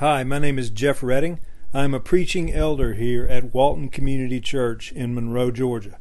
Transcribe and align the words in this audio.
Hi, 0.00 0.24
my 0.24 0.38
name 0.38 0.58
is 0.58 0.68
Jeff 0.68 1.02
Redding. 1.02 1.40
I'm 1.72 1.94
a 1.94 2.00
preaching 2.00 2.52
elder 2.52 2.92
here 2.92 3.24
at 3.28 3.54
Walton 3.54 3.88
Community 3.88 4.42
Church 4.42 4.92
in 4.92 5.14
Monroe, 5.14 5.50
Georgia. 5.50 5.96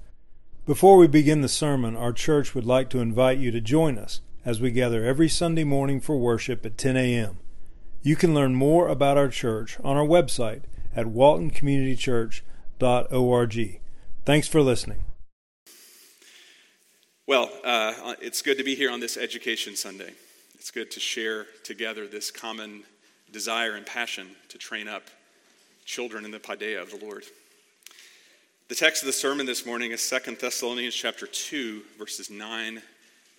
Before 0.66 0.98
we 0.98 1.08
begin 1.08 1.40
the 1.40 1.48
sermon, 1.48 1.96
our 1.96 2.12
church 2.12 2.54
would 2.54 2.66
like 2.66 2.89
to 2.89 3.00
invite 3.00 3.38
you 3.38 3.52
to 3.52 3.62
join 3.62 3.97
us 3.97 4.20
as 4.44 4.60
we 4.60 4.71
gather 4.71 5.05
every 5.05 5.29
Sunday 5.29 5.63
morning 5.63 6.02
for 6.02 6.18
worship 6.18 6.66
at 6.66 6.78
10 6.78 6.97
a.m. 6.97 7.38
You 8.02 8.18
can 8.18 8.34
learn 8.34 8.54
more 8.54 8.89
about 8.89 9.18
our 9.18 9.29
church 9.29 9.78
on 9.81 9.96
our 9.96 10.05
website 10.05 10.63
at 10.93 11.05
waltoncommunitychurch.org. 11.05 13.79
Thanks 14.25 14.47
for 14.49 14.62
listening. 14.62 15.05
Well, 17.25 17.49
uh, 17.63 18.16
it's 18.21 18.41
good 18.41 18.57
to 18.57 18.63
be 18.66 18.75
here 18.75 18.91
on 18.91 18.99
this 18.99 19.16
Education 19.16 19.77
Sunday. 19.77 20.12
It's 20.55 20.70
good 20.70 20.91
to 20.91 20.99
share 20.99 21.45
together 21.63 22.07
this 22.07 22.30
common 22.30 22.84
desire 23.36 23.76
and 23.76 23.86
passion 23.86 24.30
to 24.48 24.58
train 24.58 24.88
up 24.88 25.04
children 25.84 26.23
in 26.23 26.32
the 26.32 26.40
paideia 26.40 26.82
of 26.82 26.90
the 26.90 27.05
Lord. 27.05 27.26
The 28.70 28.76
text 28.76 29.04
of 29.04 29.08
the 29.08 29.12
sermon 29.12 29.46
this 29.46 29.66
morning 29.66 29.92
is 29.92 30.09
2 30.09 30.36
Thessalonians 30.36 30.96
chapter 30.96 31.28
2, 31.28 31.82
verses 32.00 32.30
9 32.30 32.82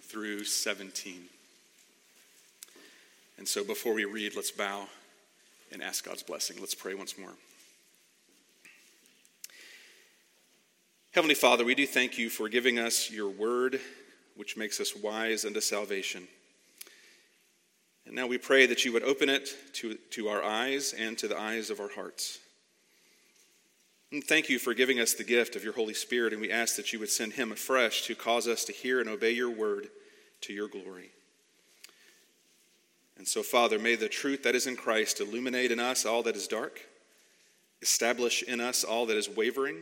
through 0.02 0.44
17. 0.44 1.22
And 3.38 3.48
so 3.48 3.64
before 3.64 3.94
we 3.94 4.04
read, 4.04 4.36
let's 4.36 4.50
bow 4.50 4.86
and 5.72 5.82
ask 5.82 6.04
God's 6.04 6.22
blessing. 6.22 6.58
Let's 6.60 6.74
pray 6.74 6.92
once 6.92 7.16
more. 7.16 7.32
Heavenly 11.12 11.34
Father, 11.34 11.64
we 11.64 11.74
do 11.74 11.86
thank 11.86 12.18
you 12.18 12.28
for 12.28 12.50
giving 12.50 12.78
us 12.78 13.10
your 13.10 13.30
word, 13.30 13.80
which 14.36 14.58
makes 14.58 14.78
us 14.78 14.94
wise 14.94 15.46
unto 15.46 15.62
salvation. 15.62 16.28
And 18.06 18.14
now 18.14 18.28
we 18.28 18.38
pray 18.38 18.66
that 18.66 18.84
you 18.84 18.92
would 18.92 19.02
open 19.02 19.28
it 19.28 19.50
to, 19.74 19.96
to 20.12 20.28
our 20.28 20.42
eyes 20.42 20.94
and 20.96 21.18
to 21.18 21.28
the 21.28 21.38
eyes 21.38 21.70
of 21.70 21.80
our 21.80 21.90
hearts. 21.90 22.38
And 24.12 24.22
thank 24.22 24.48
you 24.48 24.60
for 24.60 24.72
giving 24.72 25.00
us 25.00 25.14
the 25.14 25.24
gift 25.24 25.56
of 25.56 25.64
your 25.64 25.72
Holy 25.72 25.92
Spirit, 25.92 26.32
and 26.32 26.40
we 26.40 26.52
ask 26.52 26.76
that 26.76 26.92
you 26.92 27.00
would 27.00 27.10
send 27.10 27.32
him 27.32 27.50
afresh 27.50 28.06
to 28.06 28.14
cause 28.14 28.46
us 28.46 28.64
to 28.66 28.72
hear 28.72 29.00
and 29.00 29.08
obey 29.08 29.32
your 29.32 29.50
word 29.50 29.88
to 30.42 30.52
your 30.52 30.68
glory. 30.68 31.10
And 33.18 33.26
so, 33.26 33.42
Father, 33.42 33.78
may 33.78 33.96
the 33.96 34.08
truth 34.08 34.44
that 34.44 34.54
is 34.54 34.68
in 34.68 34.76
Christ 34.76 35.20
illuminate 35.20 35.72
in 35.72 35.80
us 35.80 36.06
all 36.06 36.22
that 36.22 36.36
is 36.36 36.46
dark, 36.46 36.80
establish 37.82 38.44
in 38.44 38.60
us 38.60 38.84
all 38.84 39.06
that 39.06 39.16
is 39.16 39.28
wavering, 39.28 39.78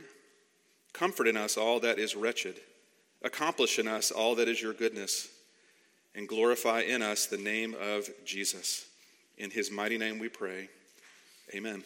comfort 0.94 1.28
in 1.28 1.36
us 1.36 1.58
all 1.58 1.78
that 1.80 1.98
is 1.98 2.16
wretched, 2.16 2.54
accomplish 3.22 3.78
in 3.78 3.86
us 3.86 4.10
all 4.10 4.34
that 4.36 4.48
is 4.48 4.62
your 4.62 4.72
goodness 4.72 5.28
and 6.14 6.28
glorify 6.28 6.80
in 6.80 7.02
us 7.02 7.26
the 7.26 7.36
name 7.36 7.74
of 7.80 8.08
Jesus. 8.24 8.86
In 9.38 9.50
his 9.50 9.70
mighty 9.70 9.98
name 9.98 10.18
we 10.18 10.28
pray. 10.28 10.68
Amen. 11.54 11.82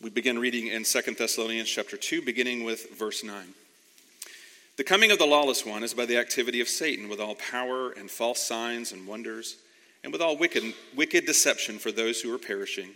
We 0.00 0.10
begin 0.10 0.38
reading 0.38 0.68
in 0.68 0.84
2 0.84 1.00
Thessalonians 1.18 1.68
chapter 1.68 1.96
2, 1.96 2.22
beginning 2.22 2.64
with 2.64 2.90
verse 2.96 3.24
9. 3.24 3.54
The 4.76 4.84
coming 4.84 5.10
of 5.10 5.18
the 5.18 5.26
lawless 5.26 5.64
one 5.64 5.82
is 5.82 5.94
by 5.94 6.04
the 6.04 6.18
activity 6.18 6.60
of 6.60 6.68
Satan, 6.68 7.08
with 7.08 7.20
all 7.20 7.36
power 7.36 7.92
and 7.92 8.10
false 8.10 8.40
signs 8.40 8.92
and 8.92 9.06
wonders, 9.06 9.56
and 10.02 10.12
with 10.12 10.20
all 10.20 10.36
wicked, 10.36 10.74
wicked 10.94 11.26
deception 11.26 11.78
for 11.78 11.92
those 11.92 12.20
who 12.20 12.34
are 12.34 12.38
perishing, 12.38 12.90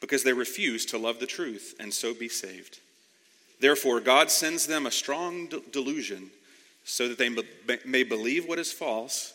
because 0.00 0.22
they 0.22 0.32
refuse 0.32 0.86
to 0.86 0.98
love 0.98 1.20
the 1.20 1.26
truth 1.26 1.74
and 1.78 1.92
so 1.92 2.14
be 2.14 2.28
saved. 2.28 2.78
Therefore, 3.60 4.00
God 4.00 4.30
sends 4.30 4.66
them 4.66 4.86
a 4.86 4.90
strong 4.90 5.48
delusion 5.72 6.30
so 6.88 7.06
that 7.06 7.18
they 7.18 7.28
may 7.84 8.02
believe 8.02 8.48
what 8.48 8.58
is 8.58 8.72
false, 8.72 9.34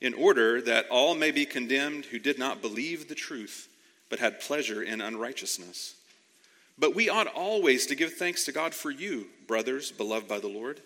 in 0.00 0.14
order 0.14 0.60
that 0.60 0.88
all 0.90 1.14
may 1.14 1.30
be 1.30 1.46
condemned 1.46 2.06
who 2.06 2.18
did 2.18 2.38
not 2.38 2.60
believe 2.60 3.08
the 3.08 3.14
truth, 3.14 3.68
but 4.10 4.18
had 4.18 4.40
pleasure 4.40 4.82
in 4.82 5.00
unrighteousness. 5.00 5.94
But 6.76 6.96
we 6.96 7.08
ought 7.08 7.28
always 7.28 7.86
to 7.86 7.94
give 7.94 8.14
thanks 8.14 8.44
to 8.44 8.52
God 8.52 8.74
for 8.74 8.90
you, 8.90 9.26
brothers, 9.46 9.92
beloved 9.92 10.26
by 10.26 10.40
the 10.40 10.48
Lord, 10.48 10.80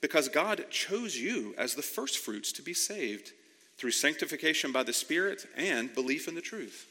because 0.00 0.28
God 0.28 0.64
chose 0.70 1.16
you 1.16 1.54
as 1.58 1.74
the 1.74 1.82
firstfruits 1.82 2.50
to 2.52 2.62
be 2.62 2.74
saved 2.74 3.32
through 3.76 3.90
sanctification 3.90 4.72
by 4.72 4.82
the 4.82 4.92
Spirit 4.92 5.46
and 5.54 5.94
belief 5.94 6.28
in 6.28 6.34
the 6.34 6.40
truth. 6.40 6.86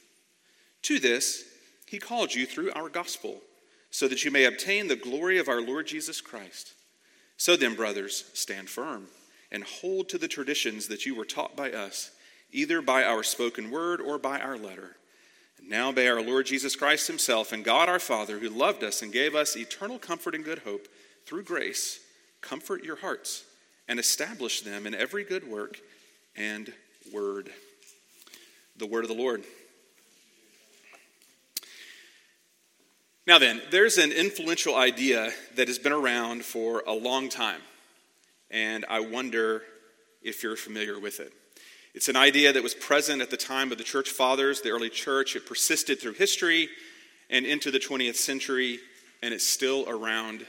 To 0.83 0.99
this, 0.99 1.45
he 1.87 1.97
called 1.97 2.33
you 2.33 2.45
through 2.45 2.73
our 2.73 2.89
gospel, 2.89 3.41
so 3.89 4.07
that 4.07 4.23
you 4.23 4.29
may 4.29 4.45
obtain 4.45 4.87
the 4.87 4.95
glory 4.95 5.39
of 5.39 5.49
our 5.49 5.61
Lord 5.61 5.87
Jesus 5.87 6.21
Christ. 6.21 6.73
So 7.37 7.55
then, 7.55 7.75
brothers, 7.75 8.25
stand 8.33 8.69
firm 8.69 9.07
and 9.51 9.63
hold 9.63 10.09
to 10.09 10.17
the 10.17 10.27
traditions 10.27 10.87
that 10.87 11.05
you 11.05 11.15
were 11.15 11.25
taught 11.25 11.55
by 11.55 11.71
us, 11.71 12.11
either 12.51 12.81
by 12.81 13.03
our 13.03 13.23
spoken 13.23 13.71
word 13.71 14.01
or 14.01 14.17
by 14.17 14.39
our 14.39 14.57
letter. 14.57 14.97
And 15.59 15.69
now 15.69 15.91
may 15.91 16.07
our 16.07 16.21
Lord 16.21 16.47
Jesus 16.47 16.75
Christ 16.75 17.07
Himself 17.07 17.51
and 17.53 17.63
God 17.63 17.89
our 17.89 17.99
Father, 17.99 18.39
who 18.39 18.49
loved 18.49 18.83
us 18.83 19.01
and 19.01 19.13
gave 19.13 19.35
us 19.35 19.55
eternal 19.55 19.99
comfort 19.99 20.35
and 20.35 20.43
good 20.43 20.59
hope 20.59 20.87
through 21.25 21.43
grace, 21.43 21.99
comfort 22.41 22.83
your 22.83 22.97
hearts 22.97 23.43
and 23.87 23.99
establish 23.99 24.61
them 24.61 24.85
in 24.85 24.93
every 24.93 25.23
good 25.23 25.47
work 25.47 25.79
and 26.35 26.73
word. 27.13 27.49
The 28.77 28.87
word 28.87 29.05
of 29.05 29.09
the 29.09 29.15
Lord. 29.15 29.43
Now, 33.27 33.39
then, 33.39 33.61
there's 33.71 33.97
an 33.97 34.13
influential 34.13 34.73
idea 34.77 35.33
that 35.55 35.67
has 35.67 35.77
been 35.77 35.91
around 35.91 36.45
for 36.45 36.81
a 36.87 36.93
long 36.93 37.27
time, 37.27 37.59
and 38.49 38.85
I 38.89 39.01
wonder 39.01 39.63
if 40.21 40.43
you're 40.43 40.55
familiar 40.55 40.97
with 40.97 41.19
it. 41.19 41.33
It's 41.93 42.07
an 42.07 42.15
idea 42.15 42.53
that 42.53 42.63
was 42.63 42.73
present 42.73 43.21
at 43.21 43.29
the 43.29 43.35
time 43.35 43.73
of 43.73 43.79
the 43.79 43.83
church 43.83 44.11
fathers, 44.11 44.61
the 44.61 44.69
early 44.69 44.89
church. 44.89 45.35
It 45.35 45.45
persisted 45.45 45.99
through 45.99 46.13
history 46.13 46.69
and 47.29 47.45
into 47.45 47.69
the 47.69 47.79
20th 47.79 48.15
century, 48.15 48.79
and 49.21 49.33
it's 49.33 49.45
still 49.45 49.83
around 49.89 50.45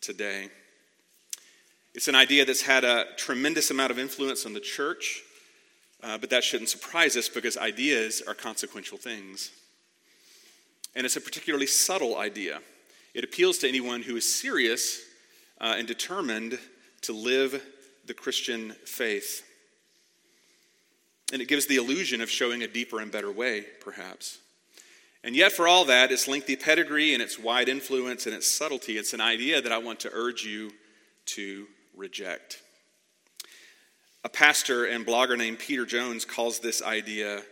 today. 0.00 0.48
It's 1.94 2.08
an 2.08 2.16
idea 2.16 2.44
that's 2.44 2.62
had 2.62 2.82
a 2.82 3.04
tremendous 3.16 3.70
amount 3.70 3.92
of 3.92 4.00
influence 4.00 4.44
on 4.44 4.52
the 4.52 4.58
church, 4.58 5.22
uh, 6.02 6.18
but 6.18 6.30
that 6.30 6.42
shouldn't 6.42 6.70
surprise 6.70 7.16
us 7.16 7.28
because 7.28 7.56
ideas 7.56 8.20
are 8.26 8.34
consequential 8.34 8.98
things 8.98 9.52
and 10.96 11.04
it's 11.04 11.16
a 11.16 11.20
particularly 11.20 11.66
subtle 11.66 12.16
idea. 12.16 12.60
It 13.14 13.22
appeals 13.22 13.58
to 13.58 13.68
anyone 13.68 14.02
who 14.02 14.16
is 14.16 14.34
serious 14.34 15.02
uh, 15.60 15.74
and 15.76 15.86
determined 15.86 16.58
to 17.02 17.12
live 17.12 17.62
the 18.06 18.14
Christian 18.14 18.72
faith. 18.84 19.44
And 21.32 21.42
it 21.42 21.48
gives 21.48 21.66
the 21.66 21.76
illusion 21.76 22.20
of 22.20 22.30
showing 22.30 22.62
a 22.62 22.68
deeper 22.68 23.00
and 23.00 23.12
better 23.12 23.30
way, 23.30 23.66
perhaps. 23.80 24.38
And 25.22 25.36
yet, 25.36 25.52
for 25.52 25.68
all 25.68 25.84
that, 25.86 26.12
its 26.12 26.28
lengthy 26.28 26.56
pedigree 26.56 27.12
and 27.12 27.22
its 27.22 27.38
wide 27.38 27.68
influence 27.68 28.26
and 28.26 28.34
its 28.34 28.48
subtlety, 28.48 28.96
it's 28.96 29.12
an 29.12 29.20
idea 29.20 29.60
that 29.60 29.72
I 29.72 29.78
want 29.78 30.00
to 30.00 30.10
urge 30.12 30.44
you 30.44 30.70
to 31.26 31.66
reject. 31.94 32.62
A 34.24 34.28
pastor 34.28 34.86
and 34.86 35.06
blogger 35.06 35.36
named 35.36 35.58
Peter 35.58 35.84
Jones 35.84 36.24
calls 36.24 36.60
this 36.60 36.82
idea 36.82 37.42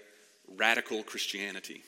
radical 0.57 1.03
Christianity. 1.03 1.83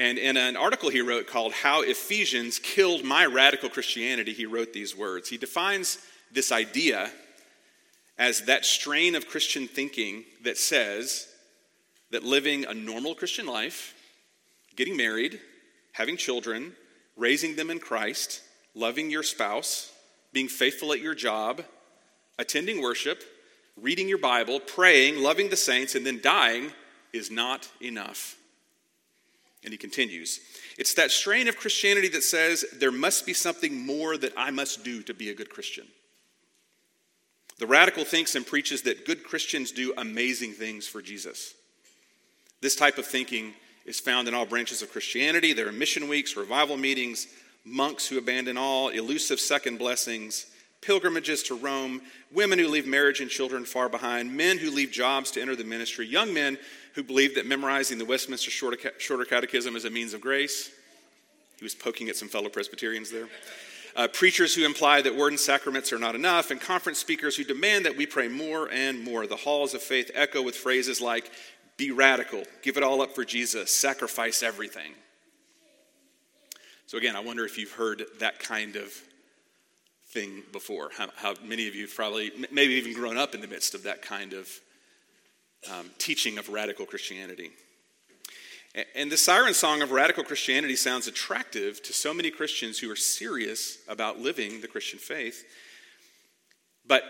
And 0.00 0.16
in 0.16 0.38
an 0.38 0.56
article 0.56 0.88
he 0.88 1.02
wrote 1.02 1.26
called 1.26 1.52
How 1.52 1.82
Ephesians 1.82 2.58
Killed 2.58 3.04
My 3.04 3.26
Radical 3.26 3.68
Christianity, 3.68 4.32
he 4.32 4.46
wrote 4.46 4.72
these 4.72 4.96
words. 4.96 5.28
He 5.28 5.36
defines 5.36 5.98
this 6.32 6.50
idea 6.50 7.10
as 8.16 8.46
that 8.46 8.64
strain 8.64 9.14
of 9.14 9.28
Christian 9.28 9.68
thinking 9.68 10.24
that 10.42 10.56
says 10.56 11.28
that 12.12 12.24
living 12.24 12.64
a 12.64 12.72
normal 12.72 13.14
Christian 13.14 13.44
life, 13.46 13.94
getting 14.74 14.96
married, 14.96 15.38
having 15.92 16.16
children, 16.16 16.72
raising 17.14 17.56
them 17.56 17.68
in 17.68 17.78
Christ, 17.78 18.40
loving 18.74 19.10
your 19.10 19.22
spouse, 19.22 19.92
being 20.32 20.48
faithful 20.48 20.94
at 20.94 21.00
your 21.00 21.14
job, 21.14 21.62
attending 22.38 22.80
worship, 22.80 23.22
reading 23.76 24.08
your 24.08 24.16
Bible, 24.16 24.60
praying, 24.60 25.22
loving 25.22 25.50
the 25.50 25.56
saints, 25.56 25.94
and 25.94 26.06
then 26.06 26.22
dying 26.22 26.72
is 27.12 27.30
not 27.30 27.68
enough. 27.82 28.38
And 29.62 29.72
he 29.72 29.78
continues 29.78 30.40
It's 30.78 30.94
that 30.94 31.10
strain 31.10 31.48
of 31.48 31.56
Christianity 31.56 32.08
that 32.08 32.24
says 32.24 32.64
there 32.78 32.92
must 32.92 33.26
be 33.26 33.34
something 33.34 33.86
more 33.86 34.16
that 34.16 34.32
I 34.36 34.50
must 34.50 34.84
do 34.84 35.02
to 35.02 35.14
be 35.14 35.30
a 35.30 35.34
good 35.34 35.50
Christian. 35.50 35.86
The 37.58 37.66
radical 37.66 38.04
thinks 38.04 38.34
and 38.34 38.46
preaches 38.46 38.82
that 38.82 39.04
good 39.04 39.22
Christians 39.22 39.70
do 39.70 39.92
amazing 39.98 40.52
things 40.52 40.88
for 40.88 41.02
Jesus. 41.02 41.54
This 42.62 42.74
type 42.74 42.96
of 42.96 43.04
thinking 43.04 43.52
is 43.84 44.00
found 44.00 44.28
in 44.28 44.34
all 44.34 44.46
branches 44.46 44.80
of 44.80 44.90
Christianity. 44.90 45.52
There 45.52 45.68
are 45.68 45.72
mission 45.72 46.08
weeks, 46.08 46.36
revival 46.36 46.78
meetings, 46.78 47.26
monks 47.64 48.06
who 48.06 48.16
abandon 48.16 48.56
all, 48.56 48.88
elusive 48.88 49.40
second 49.40 49.78
blessings, 49.78 50.46
pilgrimages 50.80 51.42
to 51.44 51.54
Rome, 51.54 52.00
women 52.32 52.58
who 52.58 52.68
leave 52.68 52.86
marriage 52.86 53.20
and 53.20 53.30
children 53.30 53.64
far 53.66 53.90
behind, 53.90 54.34
men 54.34 54.56
who 54.56 54.70
leave 54.70 54.90
jobs 54.90 55.30
to 55.32 55.42
enter 55.42 55.56
the 55.56 55.64
ministry, 55.64 56.06
young 56.06 56.32
men 56.32 56.58
who 56.94 57.02
believed 57.02 57.36
that 57.36 57.46
memorizing 57.46 57.98
the 57.98 58.04
Westminster 58.04 58.50
Shorter 58.50 59.24
Catechism 59.24 59.76
is 59.76 59.84
a 59.84 59.90
means 59.90 60.14
of 60.14 60.20
grace. 60.20 60.70
He 61.58 61.64
was 61.64 61.74
poking 61.74 62.08
at 62.08 62.16
some 62.16 62.28
fellow 62.28 62.48
Presbyterians 62.48 63.10
there. 63.10 63.28
Uh, 63.96 64.08
preachers 64.08 64.54
who 64.54 64.64
imply 64.64 65.02
that 65.02 65.14
word 65.14 65.32
and 65.32 65.40
sacraments 65.40 65.92
are 65.92 65.98
not 65.98 66.14
enough, 66.14 66.50
and 66.50 66.60
conference 66.60 66.98
speakers 66.98 67.36
who 67.36 67.44
demand 67.44 67.84
that 67.84 67.96
we 67.96 68.06
pray 68.06 68.28
more 68.28 68.70
and 68.70 69.04
more. 69.04 69.26
The 69.26 69.36
halls 69.36 69.74
of 69.74 69.82
faith 69.82 70.10
echo 70.14 70.42
with 70.42 70.54
phrases 70.54 71.00
like, 71.00 71.30
be 71.76 71.90
radical, 71.90 72.44
give 72.62 72.76
it 72.76 72.82
all 72.82 73.02
up 73.02 73.14
for 73.14 73.24
Jesus, 73.24 73.74
sacrifice 73.74 74.42
everything. 74.42 74.92
So, 76.86 76.98
again, 76.98 77.16
I 77.16 77.20
wonder 77.20 77.44
if 77.44 77.58
you've 77.58 77.72
heard 77.72 78.04
that 78.18 78.38
kind 78.38 78.76
of 78.76 78.92
thing 80.08 80.42
before. 80.52 80.90
How, 80.96 81.08
how 81.16 81.34
many 81.44 81.68
of 81.68 81.74
you 81.74 81.82
have 81.82 81.94
probably, 81.94 82.32
maybe 82.50 82.74
even 82.74 82.94
grown 82.94 83.16
up 83.16 83.34
in 83.34 83.40
the 83.40 83.48
midst 83.48 83.74
of 83.74 83.84
that 83.84 84.02
kind 84.02 84.32
of 84.32 84.48
um, 85.70 85.90
teaching 85.98 86.38
of 86.38 86.48
radical 86.48 86.86
Christianity. 86.86 87.50
And 88.94 89.10
the 89.10 89.16
siren 89.16 89.52
song 89.54 89.82
of 89.82 89.90
radical 89.90 90.22
Christianity 90.22 90.76
sounds 90.76 91.08
attractive 91.08 91.82
to 91.82 91.92
so 91.92 92.14
many 92.14 92.30
Christians 92.30 92.78
who 92.78 92.90
are 92.90 92.96
serious 92.96 93.78
about 93.88 94.20
living 94.20 94.60
the 94.60 94.68
Christian 94.68 95.00
faith. 95.00 95.44
But 96.86 97.02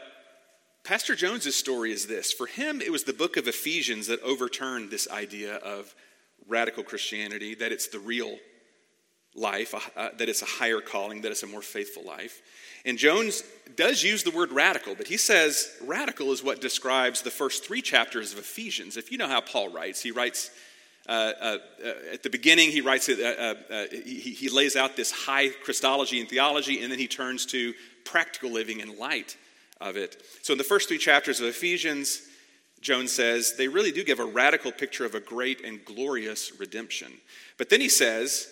Pastor 0.85 1.15
Jones's 1.15 1.57
story 1.57 1.93
is 1.93 2.07
this. 2.07 2.33
For 2.33 2.47
him, 2.47 2.81
it 2.81 2.91
was 2.91 3.05
the 3.05 3.13
book 3.13 3.37
of 3.37 3.47
Ephesians 3.47 4.07
that 4.07 4.23
overturned 4.23 4.91
this 4.91 5.07
idea 5.11 5.57
of 5.57 5.95
radical 6.49 6.83
Christianity, 6.83 7.55
that 7.57 7.73
it's 7.73 7.89
the 7.89 7.99
real 7.99 8.39
life, 9.35 9.75
uh, 9.97 10.09
that 10.17 10.29
it's 10.31 10.43
a 10.43 10.47
higher 10.47 10.81
calling, 10.81 11.21
that 11.21 11.31
it's 11.31 11.43
a 11.43 11.47
more 11.47 11.63
faithful 11.63 12.05
life. 12.05 12.41
And 12.85 12.99
Jones 12.99 13.43
does 13.77 14.03
use 14.03 14.23
the 14.23 14.31
word 14.31 14.53
radical, 14.53 14.95
but 14.95 15.07
he 15.07 15.17
says 15.17 15.71
radical 15.85 16.33
is 16.33 16.43
what 16.43 16.61
describes 16.61 17.23
the 17.23 17.31
first 17.31 17.65
three 17.65 17.83
chapters 17.83 18.33
of 18.33 18.39
Ephesians. 18.39 18.97
If 18.97 19.13
you 19.13 19.19
know 19.19 19.29
how 19.29 19.41
Paul 19.41 19.69
writes, 19.69 20.03
he 20.03 20.11
writes 20.11 20.51
uh, 21.09 21.33
uh, 21.41 21.59
uh, 21.85 21.93
at 22.13 22.23
the 22.23 22.31
beginning, 22.31 22.71
he 22.71 22.81
writes, 22.81 23.09
uh, 23.09 23.15
uh, 23.71 23.73
uh, 23.73 23.85
he, 23.91 24.21
he, 24.21 24.49
lays 24.49 24.77
out 24.77 24.97
this 24.97 25.11
high 25.11 25.49
Christology 25.49 26.21
and 26.21 26.29
theology, 26.29 26.83
and 26.83 26.93
then 26.93 26.99
he 26.99 27.09
turns 27.09 27.47
to 27.47 27.73
practical 28.05 28.51
living 28.51 28.81
in 28.81 28.99
light 28.99 29.37
of 29.81 29.97
it. 29.97 30.23
So, 30.43 30.53
in 30.53 30.59
the 30.59 30.65
first 30.65 30.89
three 30.89 30.99
chapters 30.99 31.41
of 31.41 31.47
Ephesians, 31.47 32.23
Jones 32.81 33.13
says 33.13 33.55
they 33.55 33.67
really 33.67 33.93
do 33.93 34.05
give 34.05 34.21
a 34.21 34.25
radical 34.25 34.73
picture 34.73 35.05
of 35.05 35.15
a 35.15 35.21
great 35.21 35.65
and 35.65 35.85
glorious 35.85 36.53
redemption. 36.61 37.13
But 37.59 37.71
then 37.71 37.81
he 37.81 37.89
says, 37.89 38.49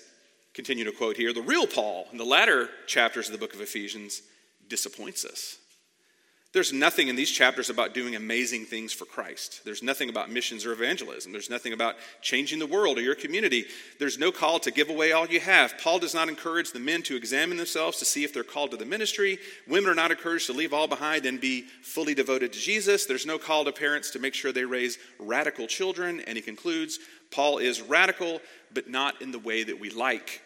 continue 0.59 0.83
to 0.83 0.91
quote 0.91 1.17
here, 1.17 1.33
the 1.33 1.41
real 1.41 1.69
Paul 1.69 2.09
in 2.11 2.19
the 2.19 2.25
latter 2.25 2.69
chapters 2.89 3.29
of 3.29 3.33
the 3.33 3.39
book 3.39 3.55
of 3.55 3.61
Ephesians 3.61 4.23
disappoints 4.69 5.25
us. 5.25 5.57
There's 6.53 6.73
nothing 6.73 7.07
in 7.07 7.15
these 7.15 7.31
chapters 7.31 7.71
about 7.71 7.95
doing 7.95 8.17
amazing 8.17 8.65
things 8.65 8.93
for 8.93 9.05
Christ. 9.05 9.61
There's 9.65 9.85
nothing 9.85 10.09
about 10.09 10.33
missions 10.33 10.67
or 10.67 10.73
evangelism. 10.73 11.31
There's 11.31 11.49
nothing 11.49 11.75
about 11.75 11.95
changing 12.23 12.59
the 12.59 12.67
world 12.67 12.99
or 12.99 13.03
your 13.03 13.15
community. 13.15 13.67
There's 14.01 14.19
no 14.19 14.33
call 14.33 14.59
to 14.61 14.73
give 14.73 14.91
away 14.91 15.13
all 15.13 15.29
you 15.29 15.39
have. 15.39 15.79
Paul 15.79 16.01
does 16.01 16.13
not 16.13 16.29
encourage 16.29 16.73
the 16.73 16.81
men 16.81 17.03
to 17.03 17.15
examine 17.15 17.57
themselves 17.57 17.99
to 17.99 18.05
see 18.05 18.25
if 18.25 18.35
they're 18.35 18.43
called 18.43 18.73
to 18.73 18.77
the 18.77 18.85
ministry. 18.85 19.39
Women 19.69 19.91
are 19.91 19.95
not 19.95 20.11
encouraged 20.11 20.47
to 20.47 20.55
leave 20.55 20.73
all 20.73 20.89
behind 20.89 21.25
and 21.25 21.41
be 21.41 21.67
fully 21.83 22.15
devoted 22.15 22.53
to 22.53 22.59
Jesus. 22.59 23.07
There's 23.07 23.27
no 23.27 23.39
call 23.39 23.65
to 23.65 23.71
parents 23.71 24.11
to 24.11 24.19
make 24.19 24.35
sure 24.35 24.51
they 24.51 24.65
raise 24.65 24.99
radical 25.21 25.69
children. 25.69 26.21
And 26.27 26.37
he 26.37 26.43
concludes 26.43 26.99
Paul 27.31 27.59
is 27.59 27.81
radical, 27.81 28.41
but 28.75 28.91
not 28.91 29.23
in 29.23 29.31
the 29.31 29.39
way 29.39 29.63
that 29.63 29.79
we 29.79 29.91
like. 29.91 30.43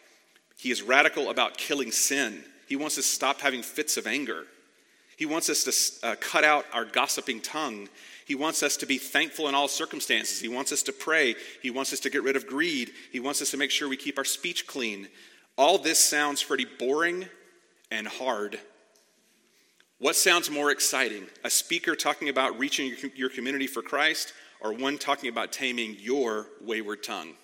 He 0.63 0.71
is 0.71 0.81
radical 0.81 1.29
about 1.29 1.57
killing 1.57 1.91
sin. 1.91 2.45
He 2.69 2.77
wants 2.77 2.97
us 2.97 3.05
to 3.07 3.11
stop 3.11 3.41
having 3.41 3.65
fits 3.65 3.97
of 3.97 4.07
anger. 4.07 4.45
He 5.17 5.27
wants 5.27 5.51
us 5.51 5.65
to 5.65 6.07
uh, 6.07 6.15
cut 6.21 6.45
out 6.45 6.67
our 6.73 6.85
gossiping 6.85 7.41
tongue. 7.41 7.89
He 8.27 8.37
wants 8.37 8.63
us 8.63 8.77
to 8.77 8.87
be 8.87 8.97
thankful 8.97 9.49
in 9.49 9.57
all 9.57 9.67
circumstances. 9.67 10.39
He 10.39 10.47
wants 10.47 10.71
us 10.71 10.85
to 10.85 10.93
pray. 10.93 11.35
He 11.63 11.73
wants 11.73 11.93
us 11.93 11.99
to 11.99 12.11
get 12.11 12.23
rid 12.23 12.37
of 12.37 12.47
greed. 12.47 12.93
He 13.11 13.19
wants 13.19 13.43
us 13.43 13.51
to 13.51 13.57
make 13.57 13.73
sure 13.73 13.89
we 13.89 13.97
keep 13.97 14.19
our 14.19 14.25
speech 14.25 14.69
clean. 14.69 15.09
All 15.59 15.79
this 15.79 15.99
sounds 15.99 16.45
pretty 16.45 16.67
boring 16.79 17.27
and 17.91 18.07
hard. 18.07 18.61
What 19.99 20.15
sounds 20.15 20.49
more 20.49 20.71
exciting? 20.71 21.27
A 21.43 21.51
speaker 21.51 21.97
talking 21.97 22.29
about 22.29 22.57
reaching 22.57 22.95
your 23.17 23.31
community 23.31 23.67
for 23.67 23.83
Christ, 23.83 24.33
or 24.61 24.73
one 24.73 24.97
talking 24.97 25.29
about 25.29 25.51
taming 25.51 25.97
your 25.99 26.47
wayward 26.61 27.03
tongue? 27.03 27.35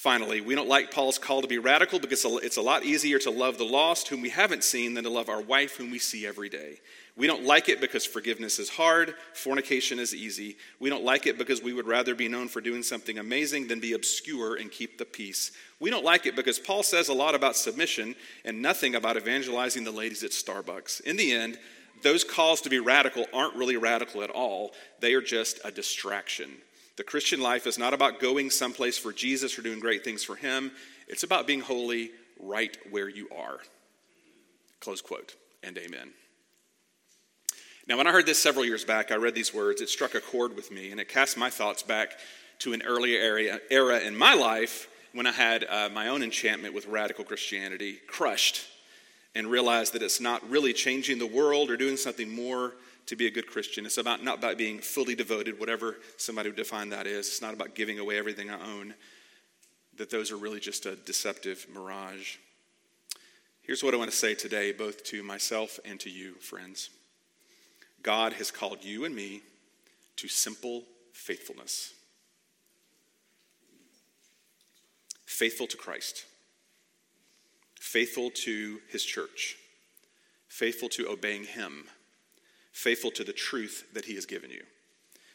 Finally, 0.00 0.40
we 0.40 0.54
don't 0.54 0.66
like 0.66 0.90
Paul's 0.90 1.18
call 1.18 1.42
to 1.42 1.46
be 1.46 1.58
radical 1.58 2.00
because 2.00 2.24
it's 2.24 2.56
a 2.56 2.62
lot 2.62 2.84
easier 2.84 3.18
to 3.18 3.30
love 3.30 3.58
the 3.58 3.64
lost 3.66 4.08
whom 4.08 4.22
we 4.22 4.30
haven't 4.30 4.64
seen 4.64 4.94
than 4.94 5.04
to 5.04 5.10
love 5.10 5.28
our 5.28 5.42
wife 5.42 5.76
whom 5.76 5.90
we 5.90 5.98
see 5.98 6.26
every 6.26 6.48
day. 6.48 6.80
We 7.18 7.26
don't 7.26 7.44
like 7.44 7.68
it 7.68 7.82
because 7.82 8.06
forgiveness 8.06 8.58
is 8.58 8.70
hard, 8.70 9.14
fornication 9.34 9.98
is 9.98 10.14
easy. 10.14 10.56
We 10.78 10.88
don't 10.88 11.04
like 11.04 11.26
it 11.26 11.36
because 11.36 11.62
we 11.62 11.74
would 11.74 11.86
rather 11.86 12.14
be 12.14 12.28
known 12.28 12.48
for 12.48 12.62
doing 12.62 12.82
something 12.82 13.18
amazing 13.18 13.68
than 13.68 13.78
be 13.78 13.92
obscure 13.92 14.56
and 14.56 14.70
keep 14.70 14.96
the 14.96 15.04
peace. 15.04 15.52
We 15.80 15.90
don't 15.90 16.02
like 16.02 16.24
it 16.24 16.34
because 16.34 16.58
Paul 16.58 16.82
says 16.82 17.10
a 17.10 17.12
lot 17.12 17.34
about 17.34 17.54
submission 17.54 18.14
and 18.46 18.62
nothing 18.62 18.94
about 18.94 19.18
evangelizing 19.18 19.84
the 19.84 19.90
ladies 19.90 20.24
at 20.24 20.30
Starbucks. 20.30 21.02
In 21.02 21.18
the 21.18 21.30
end, 21.30 21.58
those 22.02 22.24
calls 22.24 22.62
to 22.62 22.70
be 22.70 22.78
radical 22.78 23.26
aren't 23.34 23.54
really 23.54 23.76
radical 23.76 24.22
at 24.22 24.30
all, 24.30 24.72
they 25.00 25.12
are 25.12 25.20
just 25.20 25.60
a 25.62 25.70
distraction. 25.70 26.52
The 27.00 27.04
Christian 27.04 27.40
life 27.40 27.66
is 27.66 27.78
not 27.78 27.94
about 27.94 28.20
going 28.20 28.50
someplace 28.50 28.98
for 28.98 29.10
Jesus 29.10 29.58
or 29.58 29.62
doing 29.62 29.80
great 29.80 30.04
things 30.04 30.22
for 30.22 30.36
Him. 30.36 30.70
It's 31.08 31.22
about 31.22 31.46
being 31.46 31.60
holy 31.60 32.10
right 32.38 32.76
where 32.90 33.08
you 33.08 33.26
are. 33.34 33.60
Close 34.80 35.00
quote, 35.00 35.34
and 35.62 35.78
amen. 35.78 36.10
Now, 37.88 37.96
when 37.96 38.06
I 38.06 38.12
heard 38.12 38.26
this 38.26 38.38
several 38.38 38.66
years 38.66 38.84
back, 38.84 39.10
I 39.10 39.14
read 39.14 39.34
these 39.34 39.54
words. 39.54 39.80
It 39.80 39.88
struck 39.88 40.14
a 40.14 40.20
chord 40.20 40.54
with 40.54 40.70
me, 40.70 40.90
and 40.90 41.00
it 41.00 41.08
cast 41.08 41.38
my 41.38 41.48
thoughts 41.48 41.82
back 41.82 42.18
to 42.58 42.74
an 42.74 42.82
earlier 42.82 43.18
area, 43.18 43.60
era 43.70 44.00
in 44.00 44.14
my 44.14 44.34
life 44.34 44.86
when 45.14 45.26
I 45.26 45.32
had 45.32 45.64
uh, 45.70 45.88
my 45.88 46.08
own 46.08 46.22
enchantment 46.22 46.74
with 46.74 46.86
radical 46.86 47.24
Christianity 47.24 47.96
crushed 48.08 48.66
and 49.34 49.46
realized 49.46 49.94
that 49.94 50.02
it's 50.02 50.20
not 50.20 50.46
really 50.50 50.74
changing 50.74 51.18
the 51.18 51.26
world 51.26 51.70
or 51.70 51.78
doing 51.78 51.96
something 51.96 52.28
more 52.28 52.74
to 53.06 53.16
be 53.16 53.26
a 53.26 53.30
good 53.30 53.46
Christian. 53.46 53.86
It's 53.86 53.98
about 53.98 54.22
not 54.22 54.38
about 54.38 54.58
being 54.58 54.78
fully 54.78 55.14
devoted, 55.14 55.58
whatever 55.58 55.96
somebody 56.16 56.48
would 56.48 56.56
define 56.56 56.90
that 56.90 57.06
is. 57.06 57.26
It's 57.28 57.42
not 57.42 57.54
about 57.54 57.74
giving 57.74 57.98
away 57.98 58.18
everything 58.18 58.50
I 58.50 58.60
own. 58.60 58.94
That 59.96 60.10
those 60.10 60.30
are 60.30 60.36
really 60.36 60.60
just 60.60 60.86
a 60.86 60.96
deceptive 60.96 61.66
mirage. 61.72 62.36
Here's 63.62 63.84
what 63.84 63.94
I 63.94 63.98
want 63.98 64.10
to 64.10 64.16
say 64.16 64.34
today, 64.34 64.72
both 64.72 65.04
to 65.04 65.22
myself 65.22 65.78
and 65.84 66.00
to 66.00 66.10
you, 66.10 66.34
friends. 66.34 66.90
God 68.02 68.32
has 68.34 68.50
called 68.50 68.84
you 68.84 69.04
and 69.04 69.14
me 69.14 69.42
to 70.16 70.28
simple 70.28 70.84
faithfulness. 71.12 71.94
Faithful 75.26 75.66
to 75.68 75.76
Christ, 75.76 76.26
faithful 77.78 78.30
to 78.30 78.80
his 78.88 79.04
church, 79.04 79.56
faithful 80.48 80.88
to 80.90 81.08
obeying 81.08 81.44
him 81.44 81.84
faithful 82.72 83.10
to 83.12 83.24
the 83.24 83.32
truth 83.32 83.86
that 83.92 84.04
He 84.04 84.14
has 84.14 84.26
given 84.26 84.50
you. 84.50 84.62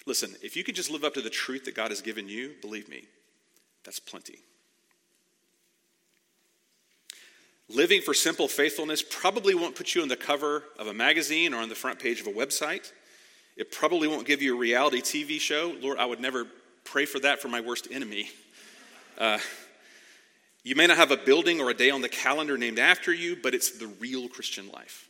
Listen, 0.06 0.36
if 0.42 0.56
you 0.56 0.64
could 0.64 0.76
just 0.76 0.92
live 0.92 1.04
up 1.04 1.16
to 1.16 1.22
the 1.22 1.30
truth 1.30 1.66
that 1.66 1.76
God 1.76 1.90
has 1.90 2.02
given 2.02 2.30
you, 2.30 2.54
believe 2.62 2.88
me, 2.88 3.06
that's 3.84 4.00
plenty. 4.00 4.40
Living 7.68 8.02
for 8.02 8.14
simple 8.14 8.48
faithfulness 8.48 9.02
probably 9.02 9.56
won't 9.56 9.76
put 9.76 9.96
you 9.96 10.04
on 10.04 10.08
the 10.08 10.16
cover 10.16 10.64
of 10.78 10.88
a 10.88 10.94
magazine 10.94 11.54
or 11.54 11.58
on 11.58 11.70
the 11.70 11.76
front 11.76 12.00
page 12.00 12.22
of 12.22 12.28
a 12.28 12.32
website. 12.32 12.92
It 13.58 13.72
probably 13.72 14.08
won't 14.08 14.28
give 14.28 14.42
you 14.42 14.56
a 14.56 14.60
reality 14.60 15.02
TV 15.02 15.40
show. 15.40 15.76
Lord, 15.82 15.98
I 15.98 16.06
would 16.06 16.20
never 16.20 16.46
pray 16.84 17.06
for 17.06 17.20
that 17.20 17.42
for 17.42 17.48
my 17.48 17.62
worst 17.62 17.88
enemy. 17.90 18.30
Uh, 19.18 19.40
you 20.64 20.76
may 20.76 20.86
not 20.86 20.98
have 20.98 21.10
a 21.10 21.18
building 21.18 21.60
or 21.60 21.72
a 21.72 21.74
day 21.74 21.90
on 21.90 22.02
the 22.02 22.10
calendar 22.10 22.58
named 22.58 22.78
after 22.78 23.12
you, 23.12 23.36
but 23.42 23.56
it's 23.56 23.72
the 23.72 23.88
real 23.88 24.28
Christian 24.28 24.70
life 24.72 25.10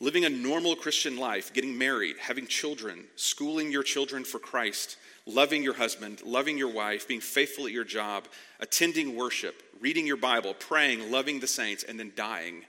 living 0.00 0.24
a 0.24 0.30
normal 0.30 0.74
Christian 0.74 1.16
life, 1.16 1.52
getting 1.52 1.76
married, 1.76 2.16
having 2.18 2.46
children, 2.46 3.04
schooling 3.16 3.70
your 3.70 3.82
children 3.82 4.24
for 4.24 4.38
Christ, 4.38 4.96
loving 5.26 5.62
your 5.62 5.74
husband, 5.74 6.22
loving 6.24 6.56
your 6.56 6.72
wife, 6.72 7.06
being 7.06 7.20
faithful 7.20 7.66
at 7.66 7.72
your 7.72 7.84
job, 7.84 8.24
attending 8.60 9.14
worship, 9.14 9.62
reading 9.80 10.06
your 10.06 10.16
Bible, 10.16 10.54
praying, 10.54 11.10
loving 11.10 11.40
the 11.40 11.46
saints, 11.46 11.84
and 11.84 12.00
then 12.00 12.12
dying 12.16 12.64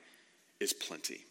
is 0.59 0.73
plenty. 0.73 1.23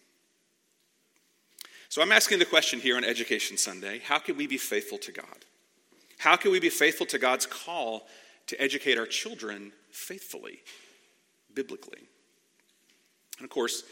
So 1.91 2.01
I'm 2.01 2.13
asking 2.13 2.39
the 2.39 2.45
question 2.47 2.81
here 2.81 2.97
on 2.97 3.05
Education 3.05 3.57
Sunday 3.57 4.01
how 4.05 4.19
can 4.19 4.37
we 4.37 4.47
be 4.47 4.59
faithful 4.59 4.99
to 4.99 5.13
God? 5.13 5.45
How 6.19 6.37
can 6.37 6.51
we 6.51 6.61
be 6.61 6.71
faithful 6.71 7.07
to 7.07 7.19
God's 7.19 7.47
call 7.47 8.07
to 8.47 8.61
educate 8.61 8.99
our 8.99 9.07
children 9.07 9.73
faithfully, 9.91 10.61
biblically? 11.53 12.09
And 13.39 13.45
of 13.45 13.51
course, 13.51 13.85